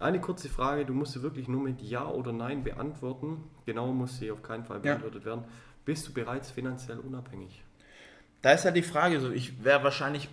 Eine 0.00 0.20
kurze 0.20 0.48
Frage, 0.48 0.84
du 0.86 0.94
musst 0.94 1.12
sie 1.12 1.22
wirklich 1.22 1.48
nur 1.48 1.60
mit 1.62 1.82
Ja 1.82 2.08
oder 2.08 2.32
Nein 2.32 2.62
beantworten. 2.62 3.42
Genau 3.66 3.92
muss 3.92 4.18
sie 4.18 4.30
auf 4.30 4.42
keinen 4.42 4.64
Fall 4.64 4.76
Ja. 4.76 4.82
beantwortet 4.94 5.24
werden. 5.24 5.44
Bist 5.88 6.06
du 6.06 6.12
bereits 6.12 6.50
finanziell 6.50 6.98
unabhängig? 6.98 7.62
Da 8.42 8.52
ist 8.52 8.66
halt 8.66 8.76
die 8.76 8.82
Frage 8.82 9.20
so, 9.20 9.30
ich 9.30 9.64
wäre 9.64 9.82
wahrscheinlich, 9.84 10.28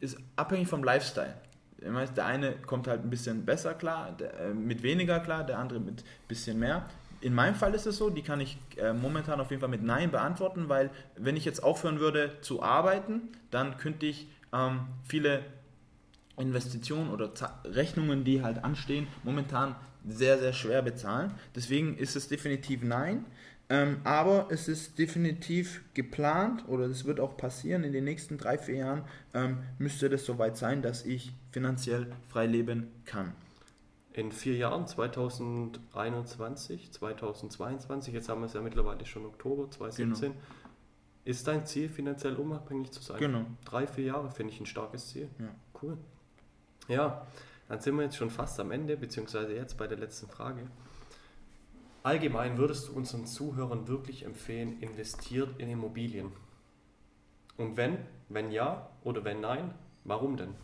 ist 0.00 0.16
abhängig 0.36 0.68
vom 0.68 0.84
Lifestyle. 0.84 1.34
Der 1.80 2.24
eine 2.24 2.52
kommt 2.52 2.86
halt 2.86 3.02
ein 3.02 3.10
bisschen 3.10 3.44
besser 3.44 3.74
klar, 3.74 4.12
der, 4.12 4.38
äh, 4.38 4.54
mit 4.54 4.84
weniger 4.84 5.18
klar, 5.18 5.42
der 5.42 5.58
andere 5.58 5.80
mit 5.80 6.02
ein 6.02 6.28
bisschen 6.28 6.60
mehr. 6.60 6.88
In 7.20 7.34
meinem 7.34 7.56
Fall 7.56 7.74
ist 7.74 7.86
es 7.86 7.96
so, 7.96 8.08
die 8.08 8.22
kann 8.22 8.40
ich 8.40 8.56
äh, 8.76 8.92
momentan 8.92 9.40
auf 9.40 9.50
jeden 9.50 9.58
Fall 9.58 9.68
mit 9.68 9.82
Nein 9.82 10.12
beantworten, 10.12 10.68
weil 10.68 10.90
wenn 11.16 11.36
ich 11.36 11.44
jetzt 11.44 11.60
aufhören 11.60 11.98
würde 11.98 12.36
zu 12.42 12.62
arbeiten, 12.62 13.22
dann 13.50 13.78
könnte 13.78 14.06
ich 14.06 14.28
ähm, 14.52 14.82
viele 15.08 15.42
Investitionen 16.36 17.10
oder 17.10 17.34
Za- 17.34 17.60
Rechnungen, 17.64 18.22
die 18.22 18.42
halt 18.44 18.62
anstehen, 18.62 19.08
momentan 19.24 19.74
sehr, 20.06 20.38
sehr 20.38 20.52
schwer 20.52 20.82
bezahlen. 20.82 21.32
Deswegen 21.56 21.96
ist 21.96 22.14
es 22.14 22.28
definitiv 22.28 22.84
nein. 22.84 23.24
Ähm, 23.70 24.00
aber 24.04 24.46
es 24.50 24.66
ist 24.66 24.98
definitiv 24.98 25.82
geplant 25.92 26.66
oder 26.68 26.86
es 26.86 27.04
wird 27.04 27.20
auch 27.20 27.36
passieren 27.36 27.84
in 27.84 27.92
den 27.92 28.04
nächsten 28.04 28.38
drei, 28.38 28.56
vier 28.56 28.76
Jahren, 28.76 29.04
ähm, 29.34 29.58
müsste 29.78 30.08
das 30.08 30.24
soweit 30.24 30.56
sein, 30.56 30.80
dass 30.80 31.04
ich 31.04 31.34
finanziell 31.52 32.06
frei 32.28 32.46
leben 32.46 32.90
kann. 33.04 33.34
In 34.14 34.32
vier 34.32 34.56
Jahren, 34.56 34.86
2021, 34.86 36.92
2022, 36.92 38.14
jetzt 38.14 38.30
haben 38.30 38.40
wir 38.40 38.46
es 38.46 38.54
ja 38.54 38.62
mittlerweile 38.62 39.04
schon 39.04 39.26
Oktober 39.26 39.70
2017, 39.70 40.32
ist 41.26 41.46
dein 41.46 41.66
Ziel, 41.66 41.90
finanziell 41.90 42.36
unabhängig 42.36 42.90
zu 42.90 43.02
sein? 43.02 43.18
Genau. 43.18 43.44
Drei, 43.66 43.86
vier 43.86 44.06
Jahre 44.06 44.30
finde 44.30 44.54
ich 44.54 44.60
ein 44.60 44.66
starkes 44.66 45.08
Ziel. 45.08 45.28
Ja. 45.38 45.54
Cool. 45.82 45.98
Ja, 46.88 47.26
dann 47.68 47.80
sind 47.80 47.96
wir 47.96 48.04
jetzt 48.04 48.16
schon 48.16 48.30
fast 48.30 48.58
am 48.60 48.70
Ende, 48.70 48.96
beziehungsweise 48.96 49.54
jetzt 49.54 49.76
bei 49.76 49.86
der 49.86 49.98
letzten 49.98 50.26
Frage. 50.26 50.62
Allgemein 52.08 52.56
würdest 52.56 52.88
du 52.88 52.94
unseren 52.94 53.26
Zuhörern 53.26 53.86
wirklich 53.86 54.24
empfehlen, 54.24 54.80
investiert 54.80 55.60
in 55.60 55.68
Immobilien? 55.68 56.32
Und 57.58 57.76
wenn, 57.76 57.98
wenn 58.30 58.50
ja 58.50 58.88
oder 59.04 59.24
wenn 59.24 59.42
nein, 59.42 59.74
warum 60.04 60.38
denn? 60.38 60.54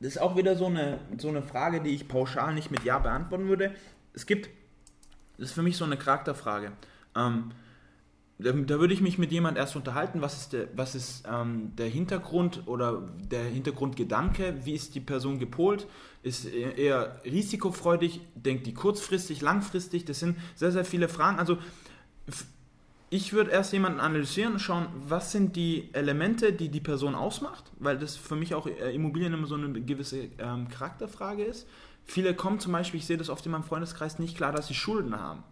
Das 0.00 0.12
ist 0.12 0.22
auch 0.22 0.34
wieder 0.34 0.56
so 0.56 0.64
eine, 0.64 0.98
so 1.18 1.28
eine 1.28 1.42
Frage, 1.42 1.82
die 1.82 1.90
ich 1.90 2.08
pauschal 2.08 2.54
nicht 2.54 2.70
mit 2.70 2.84
Ja 2.84 3.00
beantworten 3.00 3.48
würde. 3.48 3.74
Es 4.14 4.24
gibt, 4.24 4.48
das 5.36 5.50
ist 5.50 5.52
für 5.52 5.62
mich 5.62 5.76
so 5.76 5.84
eine 5.84 5.98
Charakterfrage. 5.98 6.72
Ähm, 7.14 7.50
da, 8.38 8.52
da 8.52 8.80
würde 8.80 8.92
ich 8.92 9.00
mich 9.00 9.16
mit 9.18 9.30
jemand 9.30 9.56
erst 9.56 9.76
unterhalten, 9.76 10.20
was 10.20 10.36
ist 10.38 10.52
der, 10.52 10.68
was 10.74 10.94
ist, 10.94 11.24
ähm, 11.30 11.72
der 11.76 11.88
Hintergrund 11.88 12.62
oder 12.66 13.02
der 13.30 13.44
Hintergrundgedanke, 13.44 14.56
wie 14.64 14.74
ist 14.74 14.94
die 14.94 15.00
Person 15.00 15.38
gepolt, 15.38 15.86
ist 16.22 16.46
eher 16.46 17.20
risikofreudig, 17.24 18.20
denkt 18.34 18.66
die 18.66 18.74
kurzfristig, 18.74 19.40
langfristig, 19.40 20.04
das 20.04 20.18
sind 20.18 20.36
sehr, 20.56 20.72
sehr 20.72 20.84
viele 20.84 21.08
Fragen. 21.08 21.38
Also 21.38 21.58
ich 23.08 23.32
würde 23.32 23.52
erst 23.52 23.72
jemanden 23.72 24.00
analysieren 24.00 24.54
und 24.54 24.58
schauen, 24.58 24.88
was 25.06 25.30
sind 25.30 25.54
die 25.54 25.90
Elemente, 25.92 26.52
die 26.52 26.70
die 26.70 26.80
Person 26.80 27.14
ausmacht, 27.14 27.70
weil 27.78 27.98
das 27.98 28.16
für 28.16 28.34
mich 28.34 28.54
auch 28.54 28.66
äh, 28.66 28.92
Immobilien 28.92 29.32
immer 29.32 29.46
so 29.46 29.54
eine 29.54 29.80
gewisse 29.80 30.28
ähm, 30.38 30.68
Charakterfrage 30.68 31.44
ist. 31.44 31.68
Viele 32.04 32.34
kommen 32.34 32.58
zum 32.58 32.72
Beispiel, 32.72 32.98
ich 32.98 33.06
sehe 33.06 33.16
das 33.16 33.30
oft 33.30 33.46
in 33.46 33.52
meinem 33.52 33.62
Freundeskreis, 33.62 34.18
nicht 34.18 34.36
klar, 34.36 34.50
dass 34.50 34.66
sie 34.66 34.74
Schulden 34.74 35.18
haben. 35.18 35.44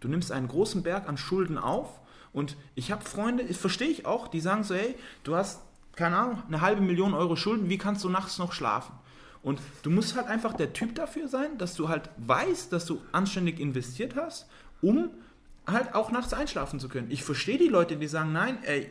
Du 0.00 0.08
nimmst 0.08 0.32
einen 0.32 0.48
großen 0.48 0.82
Berg 0.82 1.06
an 1.06 1.18
Schulden 1.18 1.58
auf 1.58 2.00
und 2.32 2.56
ich 2.74 2.92
habe 2.92 3.04
Freunde, 3.04 3.52
verstehe 3.54 3.88
ich 3.88 4.06
auch, 4.06 4.28
die 4.28 4.40
sagen 4.40 4.64
so, 4.64 4.74
hey, 4.74 4.94
du 5.24 5.34
hast, 5.34 5.62
keine 5.96 6.16
Ahnung, 6.16 6.42
eine 6.46 6.60
halbe 6.60 6.80
Million 6.80 7.14
Euro 7.14 7.36
Schulden, 7.36 7.68
wie 7.68 7.78
kannst 7.78 8.04
du 8.04 8.08
nachts 8.08 8.38
noch 8.38 8.52
schlafen? 8.52 8.94
Und 9.42 9.60
du 9.82 9.90
musst 9.90 10.16
halt 10.16 10.26
einfach 10.26 10.52
der 10.52 10.72
Typ 10.72 10.94
dafür 10.94 11.28
sein, 11.28 11.56
dass 11.58 11.74
du 11.74 11.88
halt 11.88 12.10
weißt, 12.18 12.72
dass 12.72 12.84
du 12.84 13.00
anständig 13.12 13.58
investiert 13.58 14.14
hast, 14.14 14.46
um 14.82 15.10
halt 15.66 15.94
auch 15.94 16.10
nachts 16.10 16.32
einschlafen 16.34 16.78
zu 16.78 16.88
können. 16.88 17.10
Ich 17.10 17.24
verstehe 17.24 17.58
die 17.58 17.68
Leute, 17.68 17.96
die 17.96 18.06
sagen, 18.06 18.32
nein, 18.32 18.58
ey, 18.64 18.88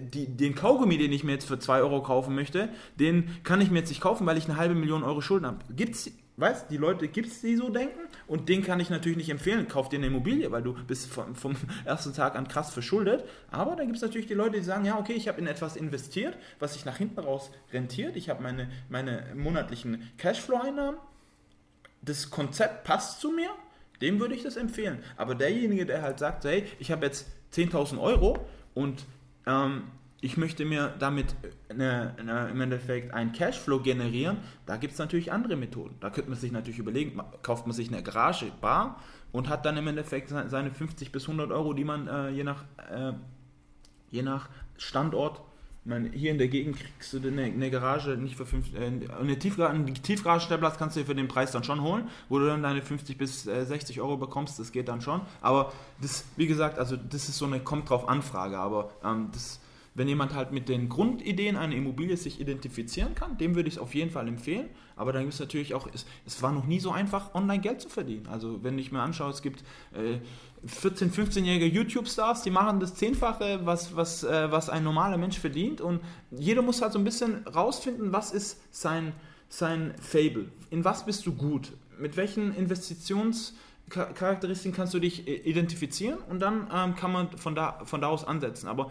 die, 0.00 0.26
den 0.26 0.54
Kaugummi, 0.54 0.98
den 0.98 1.12
ich 1.12 1.24
mir 1.24 1.32
jetzt 1.32 1.46
für 1.46 1.58
2 1.58 1.80
Euro 1.80 2.02
kaufen 2.02 2.34
möchte, 2.34 2.68
den 2.96 3.42
kann 3.42 3.60
ich 3.60 3.70
mir 3.70 3.78
jetzt 3.78 3.88
nicht 3.88 4.00
kaufen, 4.00 4.26
weil 4.26 4.36
ich 4.36 4.46
eine 4.46 4.56
halbe 4.56 4.74
Million 4.74 5.02
Euro 5.02 5.20
Schulden 5.20 5.46
habe. 5.46 5.58
Gibt's, 5.70 6.10
weißt 6.36 6.70
die 6.70 6.76
Leute 6.76 7.08
gibt 7.08 7.28
es, 7.28 7.40
die 7.40 7.56
so 7.56 7.70
denken? 7.70 8.00
Und 8.30 8.48
den 8.48 8.62
kann 8.62 8.78
ich 8.78 8.90
natürlich 8.90 9.18
nicht 9.18 9.30
empfehlen, 9.30 9.66
kauf 9.66 9.88
dir 9.88 9.96
eine 9.96 10.06
Immobilie, 10.06 10.52
weil 10.52 10.62
du 10.62 10.74
bist 10.86 11.10
vom, 11.10 11.34
vom 11.34 11.56
ersten 11.84 12.14
Tag 12.14 12.36
an 12.36 12.46
krass 12.46 12.72
verschuldet. 12.72 13.24
Aber 13.50 13.74
da 13.74 13.82
gibt 13.82 13.96
es 13.96 14.02
natürlich 14.02 14.28
die 14.28 14.34
Leute, 14.34 14.58
die 14.58 14.62
sagen, 14.62 14.84
ja, 14.84 15.00
okay, 15.00 15.14
ich 15.14 15.26
habe 15.26 15.40
in 15.40 15.48
etwas 15.48 15.74
investiert, 15.74 16.38
was 16.60 16.74
sich 16.74 16.84
nach 16.84 16.96
hinten 16.96 17.18
raus 17.18 17.50
rentiert. 17.72 18.14
Ich 18.14 18.30
habe 18.30 18.40
meine, 18.40 18.70
meine 18.88 19.24
monatlichen 19.34 20.12
Cashflow-Einnahmen. 20.16 21.00
Das 22.02 22.30
Konzept 22.30 22.84
passt 22.84 23.20
zu 23.20 23.32
mir, 23.32 23.50
dem 24.00 24.20
würde 24.20 24.36
ich 24.36 24.44
das 24.44 24.54
empfehlen. 24.54 25.02
Aber 25.16 25.34
derjenige, 25.34 25.84
der 25.84 26.02
halt 26.02 26.20
sagt, 26.20 26.44
hey, 26.44 26.66
ich 26.78 26.92
habe 26.92 27.06
jetzt 27.06 27.26
10.000 27.52 28.00
Euro 28.00 28.46
und 28.74 29.06
ähm, 29.48 29.88
ich 30.20 30.36
möchte 30.36 30.64
mir 30.64 30.94
damit 30.98 31.34
eine, 31.68 32.14
eine, 32.18 32.48
im 32.50 32.60
Endeffekt 32.60 33.14
einen 33.14 33.32
Cashflow 33.32 33.80
generieren, 33.80 34.38
da 34.66 34.76
gibt 34.76 34.92
es 34.92 34.98
natürlich 34.98 35.32
andere 35.32 35.56
Methoden. 35.56 35.96
Da 36.00 36.10
könnte 36.10 36.30
man 36.30 36.38
sich 36.38 36.52
natürlich 36.52 36.78
überlegen, 36.78 37.20
kauft 37.42 37.66
man 37.66 37.74
sich 37.74 37.88
eine 37.88 38.02
Garage, 38.02 38.52
Bar 38.60 39.00
und 39.32 39.48
hat 39.48 39.64
dann 39.64 39.76
im 39.76 39.86
Endeffekt 39.86 40.28
se- 40.28 40.48
seine 40.48 40.70
50 40.70 41.10
bis 41.12 41.22
100 41.24 41.50
Euro, 41.52 41.72
die 41.72 41.84
man 41.84 42.06
äh, 42.06 42.30
je, 42.30 42.44
nach, 42.44 42.64
äh, 42.92 43.12
je 44.10 44.22
nach 44.22 44.48
Standort 44.76 45.40
meine, 45.84 46.10
hier 46.10 46.30
in 46.30 46.36
der 46.36 46.48
Gegend 46.48 46.76
kriegst 46.78 47.14
du 47.14 47.26
eine, 47.26 47.44
eine 47.44 47.70
Garage 47.70 48.10
nicht 48.10 48.36
für 48.36 48.44
fünf, 48.44 48.74
äh, 48.74 48.90
eine 49.18 49.38
Tiefgarage, 49.38 49.74
einen 49.74 49.94
Tiefgaragenstellplatz 49.94 50.76
kannst 50.76 50.96
du 50.96 51.00
dir 51.00 51.06
für 51.06 51.14
den 51.14 51.28
Preis 51.28 51.52
dann 51.52 51.64
schon 51.64 51.80
holen, 51.80 52.08
wo 52.28 52.38
du 52.38 52.46
dann 52.46 52.62
deine 52.62 52.82
50 52.82 53.16
bis 53.16 53.46
äh, 53.46 53.64
60 53.64 54.00
Euro 54.02 54.18
bekommst, 54.18 54.58
das 54.58 54.72
geht 54.72 54.88
dann 54.88 55.00
schon. 55.00 55.22
Aber 55.40 55.72
das, 56.02 56.26
wie 56.36 56.46
gesagt, 56.46 56.78
also 56.78 56.96
das 56.96 57.30
ist 57.30 57.38
so 57.38 57.46
eine 57.46 57.60
kommt 57.60 57.88
drauf 57.88 58.06
Anfrage, 58.08 58.58
aber 58.58 58.90
ähm, 59.02 59.30
das, 59.32 59.58
wenn 59.94 60.08
jemand 60.08 60.34
halt 60.34 60.52
mit 60.52 60.68
den 60.68 60.88
Grundideen 60.88 61.56
einer 61.56 61.74
Immobilie 61.74 62.16
sich 62.16 62.40
identifizieren 62.40 63.14
kann, 63.14 63.36
dem 63.38 63.56
würde 63.56 63.68
ich 63.68 63.74
es 63.74 63.80
auf 63.80 63.94
jeden 63.94 64.10
Fall 64.10 64.28
empfehlen. 64.28 64.68
Aber 64.96 65.12
dann 65.12 65.22
gibt 65.22 65.34
es 65.34 65.40
natürlich 65.40 65.74
auch, 65.74 65.88
es, 65.92 66.06
es 66.26 66.40
war 66.42 66.52
noch 66.52 66.66
nie 66.66 66.78
so 66.78 66.92
einfach, 66.92 67.34
online 67.34 67.60
Geld 67.60 67.80
zu 67.80 67.88
verdienen. 67.88 68.28
Also 68.28 68.62
wenn 68.62 68.78
ich 68.78 68.92
mir 68.92 69.00
anschaue, 69.00 69.30
es 69.30 69.42
gibt 69.42 69.64
äh, 69.92 70.20
14-, 70.66 71.12
15-jährige 71.12 71.66
YouTube-Stars, 71.66 72.42
die 72.42 72.50
machen 72.50 72.80
das 72.80 72.94
Zehnfache, 72.94 73.60
was, 73.64 73.96
was, 73.96 74.24
äh, 74.24 74.52
was 74.52 74.68
ein 74.68 74.84
normaler 74.84 75.16
Mensch 75.16 75.38
verdient. 75.38 75.80
Und 75.80 76.02
jeder 76.30 76.60
muss 76.62 76.82
halt 76.82 76.92
so 76.92 76.98
ein 76.98 77.04
bisschen 77.04 77.46
rausfinden, 77.46 78.12
was 78.12 78.30
ist 78.30 78.60
sein, 78.70 79.14
sein 79.48 79.94
Fable. 80.00 80.50
In 80.70 80.84
was 80.84 81.06
bist 81.06 81.24
du 81.26 81.34
gut? 81.34 81.72
Mit 81.98 82.16
welchen 82.16 82.54
Investitionscharakteristiken 82.54 84.76
kannst 84.76 84.94
du 84.94 85.00
dich 85.00 85.26
äh, 85.26 85.34
identifizieren? 85.34 86.18
Und 86.28 86.40
dann 86.40 86.68
ähm, 86.72 86.94
kann 86.94 87.10
man 87.10 87.36
von 87.38 87.54
da, 87.54 87.80
von 87.84 88.00
da 88.00 88.06
aus 88.08 88.24
ansetzen. 88.24 88.68
Aber 88.68 88.90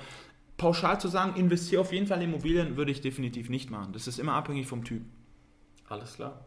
pauschal 0.59 1.01
zu 1.01 1.07
sagen, 1.07 1.39
investiere 1.39 1.81
auf 1.81 1.91
jeden 1.91 2.05
Fall 2.05 2.21
in 2.21 2.29
Immobilien, 2.29 2.77
würde 2.77 2.91
ich 2.91 3.01
definitiv 3.01 3.49
nicht 3.49 3.71
machen. 3.71 3.93
Das 3.93 4.05
ist 4.05 4.19
immer 4.19 4.33
abhängig 4.33 4.67
vom 4.67 4.83
Typ. 4.83 5.01
Alles 5.87 6.13
klar. 6.13 6.45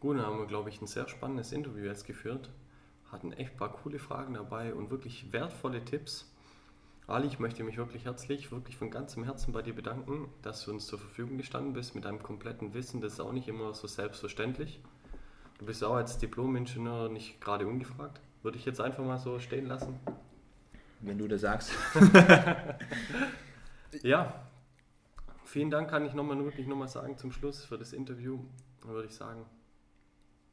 Gut, 0.00 0.18
dann 0.18 0.26
haben 0.26 0.38
wir, 0.38 0.46
glaube 0.46 0.70
ich, 0.70 0.82
ein 0.82 0.88
sehr 0.88 1.08
spannendes 1.08 1.52
Interview 1.52 1.84
jetzt 1.84 2.06
geführt. 2.06 2.50
Hatten 3.12 3.32
echt 3.32 3.52
ein 3.52 3.56
paar 3.56 3.70
coole 3.72 4.00
Fragen 4.00 4.34
dabei 4.34 4.74
und 4.74 4.90
wirklich 4.90 5.32
wertvolle 5.32 5.84
Tipps. 5.84 6.28
Ali, 7.06 7.28
ich 7.28 7.38
möchte 7.38 7.62
mich 7.62 7.76
wirklich 7.76 8.04
herzlich, 8.06 8.50
wirklich 8.50 8.76
von 8.76 8.90
ganzem 8.90 9.24
Herzen 9.24 9.52
bei 9.52 9.62
dir 9.62 9.74
bedanken, 9.74 10.28
dass 10.40 10.64
du 10.64 10.72
uns 10.72 10.86
zur 10.86 10.98
Verfügung 10.98 11.36
gestanden 11.36 11.74
bist 11.74 11.94
mit 11.94 12.04
deinem 12.04 12.22
kompletten 12.22 12.74
Wissen. 12.74 13.00
Das 13.00 13.14
ist 13.14 13.20
auch 13.20 13.32
nicht 13.32 13.46
immer 13.46 13.74
so 13.74 13.86
selbstverständlich. 13.86 14.80
Du 15.58 15.66
bist 15.66 15.84
auch 15.84 15.94
als 15.94 16.18
Diplom-Ingenieur 16.18 17.10
nicht 17.10 17.40
gerade 17.40 17.66
ungefragt. 17.66 18.20
Würde 18.42 18.58
ich 18.58 18.64
jetzt 18.64 18.80
einfach 18.80 19.04
mal 19.04 19.18
so 19.18 19.38
stehen 19.38 19.66
lassen. 19.66 20.00
Wenn 21.02 21.18
du 21.18 21.28
das 21.28 21.42
sagst. 21.42 21.72
Ja, 24.02 24.46
vielen 25.44 25.70
Dank 25.70 25.90
kann 25.90 26.06
ich 26.06 26.14
nochmal 26.14 26.42
wirklich 26.44 26.66
nochmal 26.66 26.88
sagen 26.88 27.18
zum 27.18 27.30
Schluss 27.30 27.64
für 27.64 27.76
das 27.76 27.92
Interview. 27.92 28.38
Würde 28.84 29.06
ich 29.06 29.14
sagen. 29.14 29.44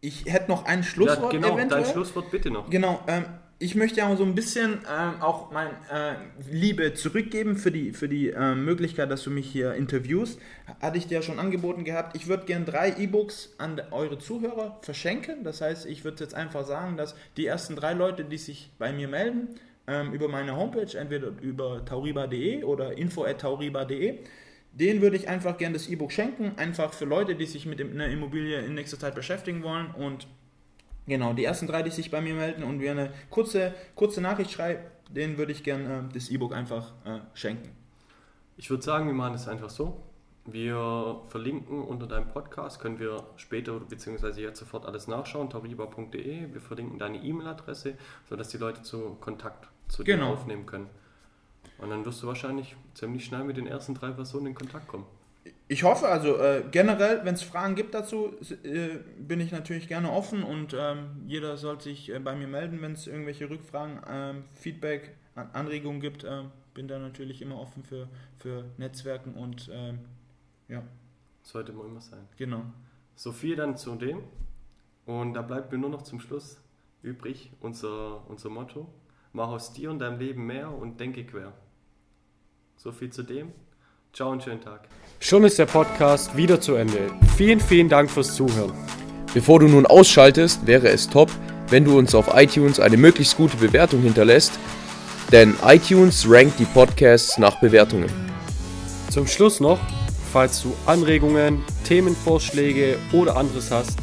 Ich 0.01 0.25
hätte 0.25 0.49
noch 0.49 0.65
ein 0.65 0.83
Schlusswort 0.83 1.33
ja, 1.33 1.39
genau, 1.39 1.55
eventuell. 1.55 1.83
dein 1.83 1.91
Schlusswort 1.91 2.31
bitte 2.31 2.51
noch. 2.51 2.69
Genau, 2.69 3.03
ähm, 3.07 3.25
ich 3.57 3.75
möchte 3.75 3.99
ja 3.99 4.15
so 4.15 4.23
ein 4.23 4.35
bisschen 4.35 4.79
ähm, 4.89 5.21
auch 5.21 5.51
mein 5.51 5.71
äh, 5.91 6.15
Liebe 6.49 6.93
zurückgeben 6.93 7.57
für 7.57 7.71
die, 7.71 7.91
für 7.91 8.07
die 8.07 8.29
äh, 8.29 8.55
Möglichkeit, 8.55 9.11
dass 9.11 9.23
du 9.23 9.31
mich 9.31 9.49
hier 9.51 9.73
interviewst. 9.73 10.39
Hatte 10.79 10.97
ich 10.97 11.07
dir 11.07 11.15
ja 11.15 11.21
schon 11.21 11.39
angeboten 11.39 11.83
gehabt. 11.83 12.15
Ich 12.15 12.27
würde 12.27 12.45
gerne 12.45 12.65
drei 12.65 12.95
E-Books 12.97 13.55
an 13.57 13.81
eure 13.91 14.19
Zuhörer 14.19 14.79
verschenken. 14.83 15.43
Das 15.43 15.59
heißt, 15.59 15.85
ich 15.87 16.05
würde 16.05 16.23
jetzt 16.23 16.35
einfach 16.35 16.65
sagen, 16.65 16.95
dass 16.95 17.15
die 17.35 17.47
ersten 17.47 17.75
drei 17.75 17.93
Leute, 17.93 18.23
die 18.23 18.37
sich 18.37 18.71
bei 18.77 18.93
mir 18.93 19.09
melden, 19.09 19.49
ähm, 19.89 20.13
über 20.13 20.27
meine 20.27 20.55
Homepage, 20.55 20.97
entweder 20.97 21.31
über 21.41 21.83
tauriba.de 21.83 22.63
oder 22.63 22.97
info.tauriba.de, 22.97 24.19
den 24.71 25.01
würde 25.01 25.17
ich 25.17 25.27
einfach 25.27 25.57
gerne 25.57 25.73
das 25.73 25.89
E-Book 25.89 26.11
schenken, 26.11 26.53
einfach 26.57 26.93
für 26.93 27.05
Leute, 27.05 27.35
die 27.35 27.45
sich 27.45 27.65
mit 27.65 27.81
einer 27.81 28.07
Immobilie 28.07 28.59
in 28.59 28.75
nächster 28.75 28.99
Zeit 28.99 29.15
beschäftigen 29.15 29.63
wollen 29.63 29.91
und 29.91 30.27
Genau, 31.09 31.33
die 31.33 31.43
ersten 31.43 31.65
drei, 31.65 31.81
die 31.81 31.89
sich 31.89 32.11
bei 32.11 32.21
mir 32.21 32.35
melden 32.35 32.63
und 32.63 32.77
mir 32.77 32.91
eine 32.91 33.11
kurze, 33.31 33.73
kurze 33.95 34.21
Nachricht 34.21 34.51
schreiben, 34.51 34.83
denen 35.09 35.39
würde 35.39 35.51
ich 35.51 35.63
gerne 35.63 36.07
äh, 36.07 36.13
das 36.13 36.29
E-Book 36.29 36.53
einfach 36.53 36.93
äh, 37.03 37.19
schenken. 37.33 37.71
Ich 38.57 38.69
würde 38.69 38.83
sagen, 38.83 39.07
wir 39.07 39.15
machen 39.15 39.33
es 39.33 39.47
einfach 39.47 39.71
so. 39.71 40.03
Wir 40.45 41.21
verlinken 41.29 41.81
unter 41.81 42.05
deinem 42.05 42.27
Podcast, 42.27 42.79
können 42.79 42.99
wir 42.99 43.23
später 43.37 43.79
bzw. 43.79 44.39
jetzt 44.39 44.59
sofort 44.59 44.85
alles 44.85 45.07
nachschauen, 45.07 45.49
tariba.de. 45.49 46.53
Wir 46.53 46.61
verlinken 46.61 46.99
deine 46.99 47.17
E-Mail-Adresse, 47.17 47.95
sodass 48.29 48.49
die 48.49 48.57
Leute 48.57 48.83
zu 48.83 49.17
Kontakt 49.19 49.67
zu 49.89 50.03
dir 50.03 50.15
Genau. 50.15 50.31
aufnehmen 50.33 50.65
können. 50.65 50.87
Und 51.77 51.89
dann 51.89 52.05
wirst 52.05 52.23
du 52.23 52.27
wahrscheinlich 52.27 52.75
ziemlich 52.93 53.25
schnell 53.25 53.43
mit 53.43 53.57
den 53.57 53.67
ersten 53.67 53.93
drei 53.95 54.11
Personen 54.11 54.47
in 54.47 54.55
Kontakt 54.55 54.87
kommen. 54.87 55.05
Ich 55.67 55.83
hoffe, 55.83 56.07
also 56.07 56.37
äh, 56.37 56.63
generell, 56.71 57.23
wenn 57.25 57.35
es 57.35 57.43
Fragen 57.43 57.75
gibt 57.75 57.93
dazu, 57.93 58.33
äh, 58.63 58.97
bin 59.19 59.39
ich 59.39 59.51
natürlich 59.51 59.87
gerne 59.87 60.11
offen 60.11 60.43
und 60.43 60.75
ähm, 60.77 61.23
jeder 61.27 61.57
soll 61.57 61.79
sich 61.79 62.09
äh, 62.13 62.19
bei 62.19 62.35
mir 62.35 62.47
melden, 62.47 62.81
wenn 62.81 62.93
es 62.93 63.07
irgendwelche 63.07 63.49
Rückfragen, 63.49 63.99
ähm, 64.09 64.43
Feedback, 64.55 65.15
An 65.35 65.49
Anregungen 65.53 66.01
gibt. 66.01 66.23
ähm, 66.23 66.51
bin 66.73 66.87
da 66.87 66.97
natürlich 66.99 67.41
immer 67.41 67.59
offen 67.59 67.83
für, 67.83 68.07
für 68.37 68.63
Netzwerken 68.77 69.33
und 69.33 69.69
ähm, 69.73 69.99
ja, 70.67 70.83
Sollte 71.43 71.71
immer 71.71 71.85
immer 71.85 72.01
sein. 72.01 72.27
genau. 72.37 72.63
So 73.15 73.31
viel 73.31 73.55
dann 73.55 73.75
zu 73.77 73.95
dem. 73.95 74.21
Und 75.05 75.33
da 75.33 75.41
bleibt 75.41 75.71
mir 75.71 75.77
nur 75.77 75.89
noch 75.89 76.03
zum 76.03 76.19
Schluss 76.19 76.61
übrig 77.01 77.51
unser, 77.59 78.27
unser 78.29 78.49
Motto. 78.49 78.87
Mach 79.31 79.49
aus 79.49 79.73
dir 79.73 79.91
und 79.91 79.99
deinem 79.99 80.17
Leben 80.17 80.47
mehr 80.47 80.71
und 80.71 80.99
denke 80.99 81.23
quer. 81.23 81.53
So 82.77 82.91
viel 82.91 83.11
zu 83.11 83.21
dem. 83.21 83.51
Ciao 84.11 84.31
und 84.31 84.41
schönen 84.41 84.61
Tag. 84.61 84.87
Schon 85.19 85.43
ist 85.43 85.59
der 85.59 85.67
Podcast 85.67 86.35
wieder 86.35 86.59
zu 86.59 86.73
Ende. 86.73 87.11
Vielen, 87.37 87.59
vielen 87.59 87.89
Dank 87.89 88.09
fürs 88.09 88.33
Zuhören. 88.35 88.73
Bevor 89.35 89.59
du 89.59 89.67
nun 89.67 89.85
ausschaltest, 89.85 90.65
wäre 90.65 90.89
es 90.89 91.07
top, 91.07 91.29
wenn 91.67 91.85
du 91.85 91.95
uns 91.99 92.15
auf 92.15 92.31
iTunes 92.33 92.79
eine 92.79 92.97
möglichst 92.97 93.37
gute 93.37 93.57
Bewertung 93.57 94.01
hinterlässt, 94.01 94.59
denn 95.31 95.55
iTunes 95.63 96.25
rankt 96.27 96.57
die 96.57 96.65
Podcasts 96.65 97.37
nach 97.37 97.59
Bewertungen. 97.59 98.09
Zum 99.11 99.27
Schluss 99.27 99.59
noch, 99.59 99.79
falls 100.33 100.63
du 100.63 100.75
Anregungen, 100.87 101.63
Themenvorschläge 101.83 102.97
oder 103.11 103.37
anderes 103.37 103.69
hast, 103.69 103.99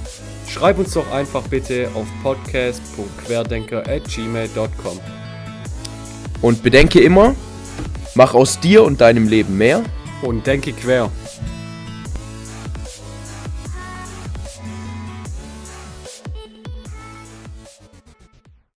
schreib 0.48 0.78
uns 0.78 0.92
doch 0.92 1.10
einfach 1.12 1.42
bitte 1.42 1.90
auf 1.94 2.06
podcast.querdenker.gmail.com. 2.22 5.00
Und 6.42 6.62
bedenke 6.62 7.00
immer, 7.00 7.34
mach 8.14 8.34
aus 8.34 8.60
dir 8.60 8.84
und 8.84 9.00
deinem 9.00 9.26
Leben 9.28 9.56
mehr 9.56 9.82
Und 10.22 10.46
denke 10.46 10.72
quer. 10.72 11.10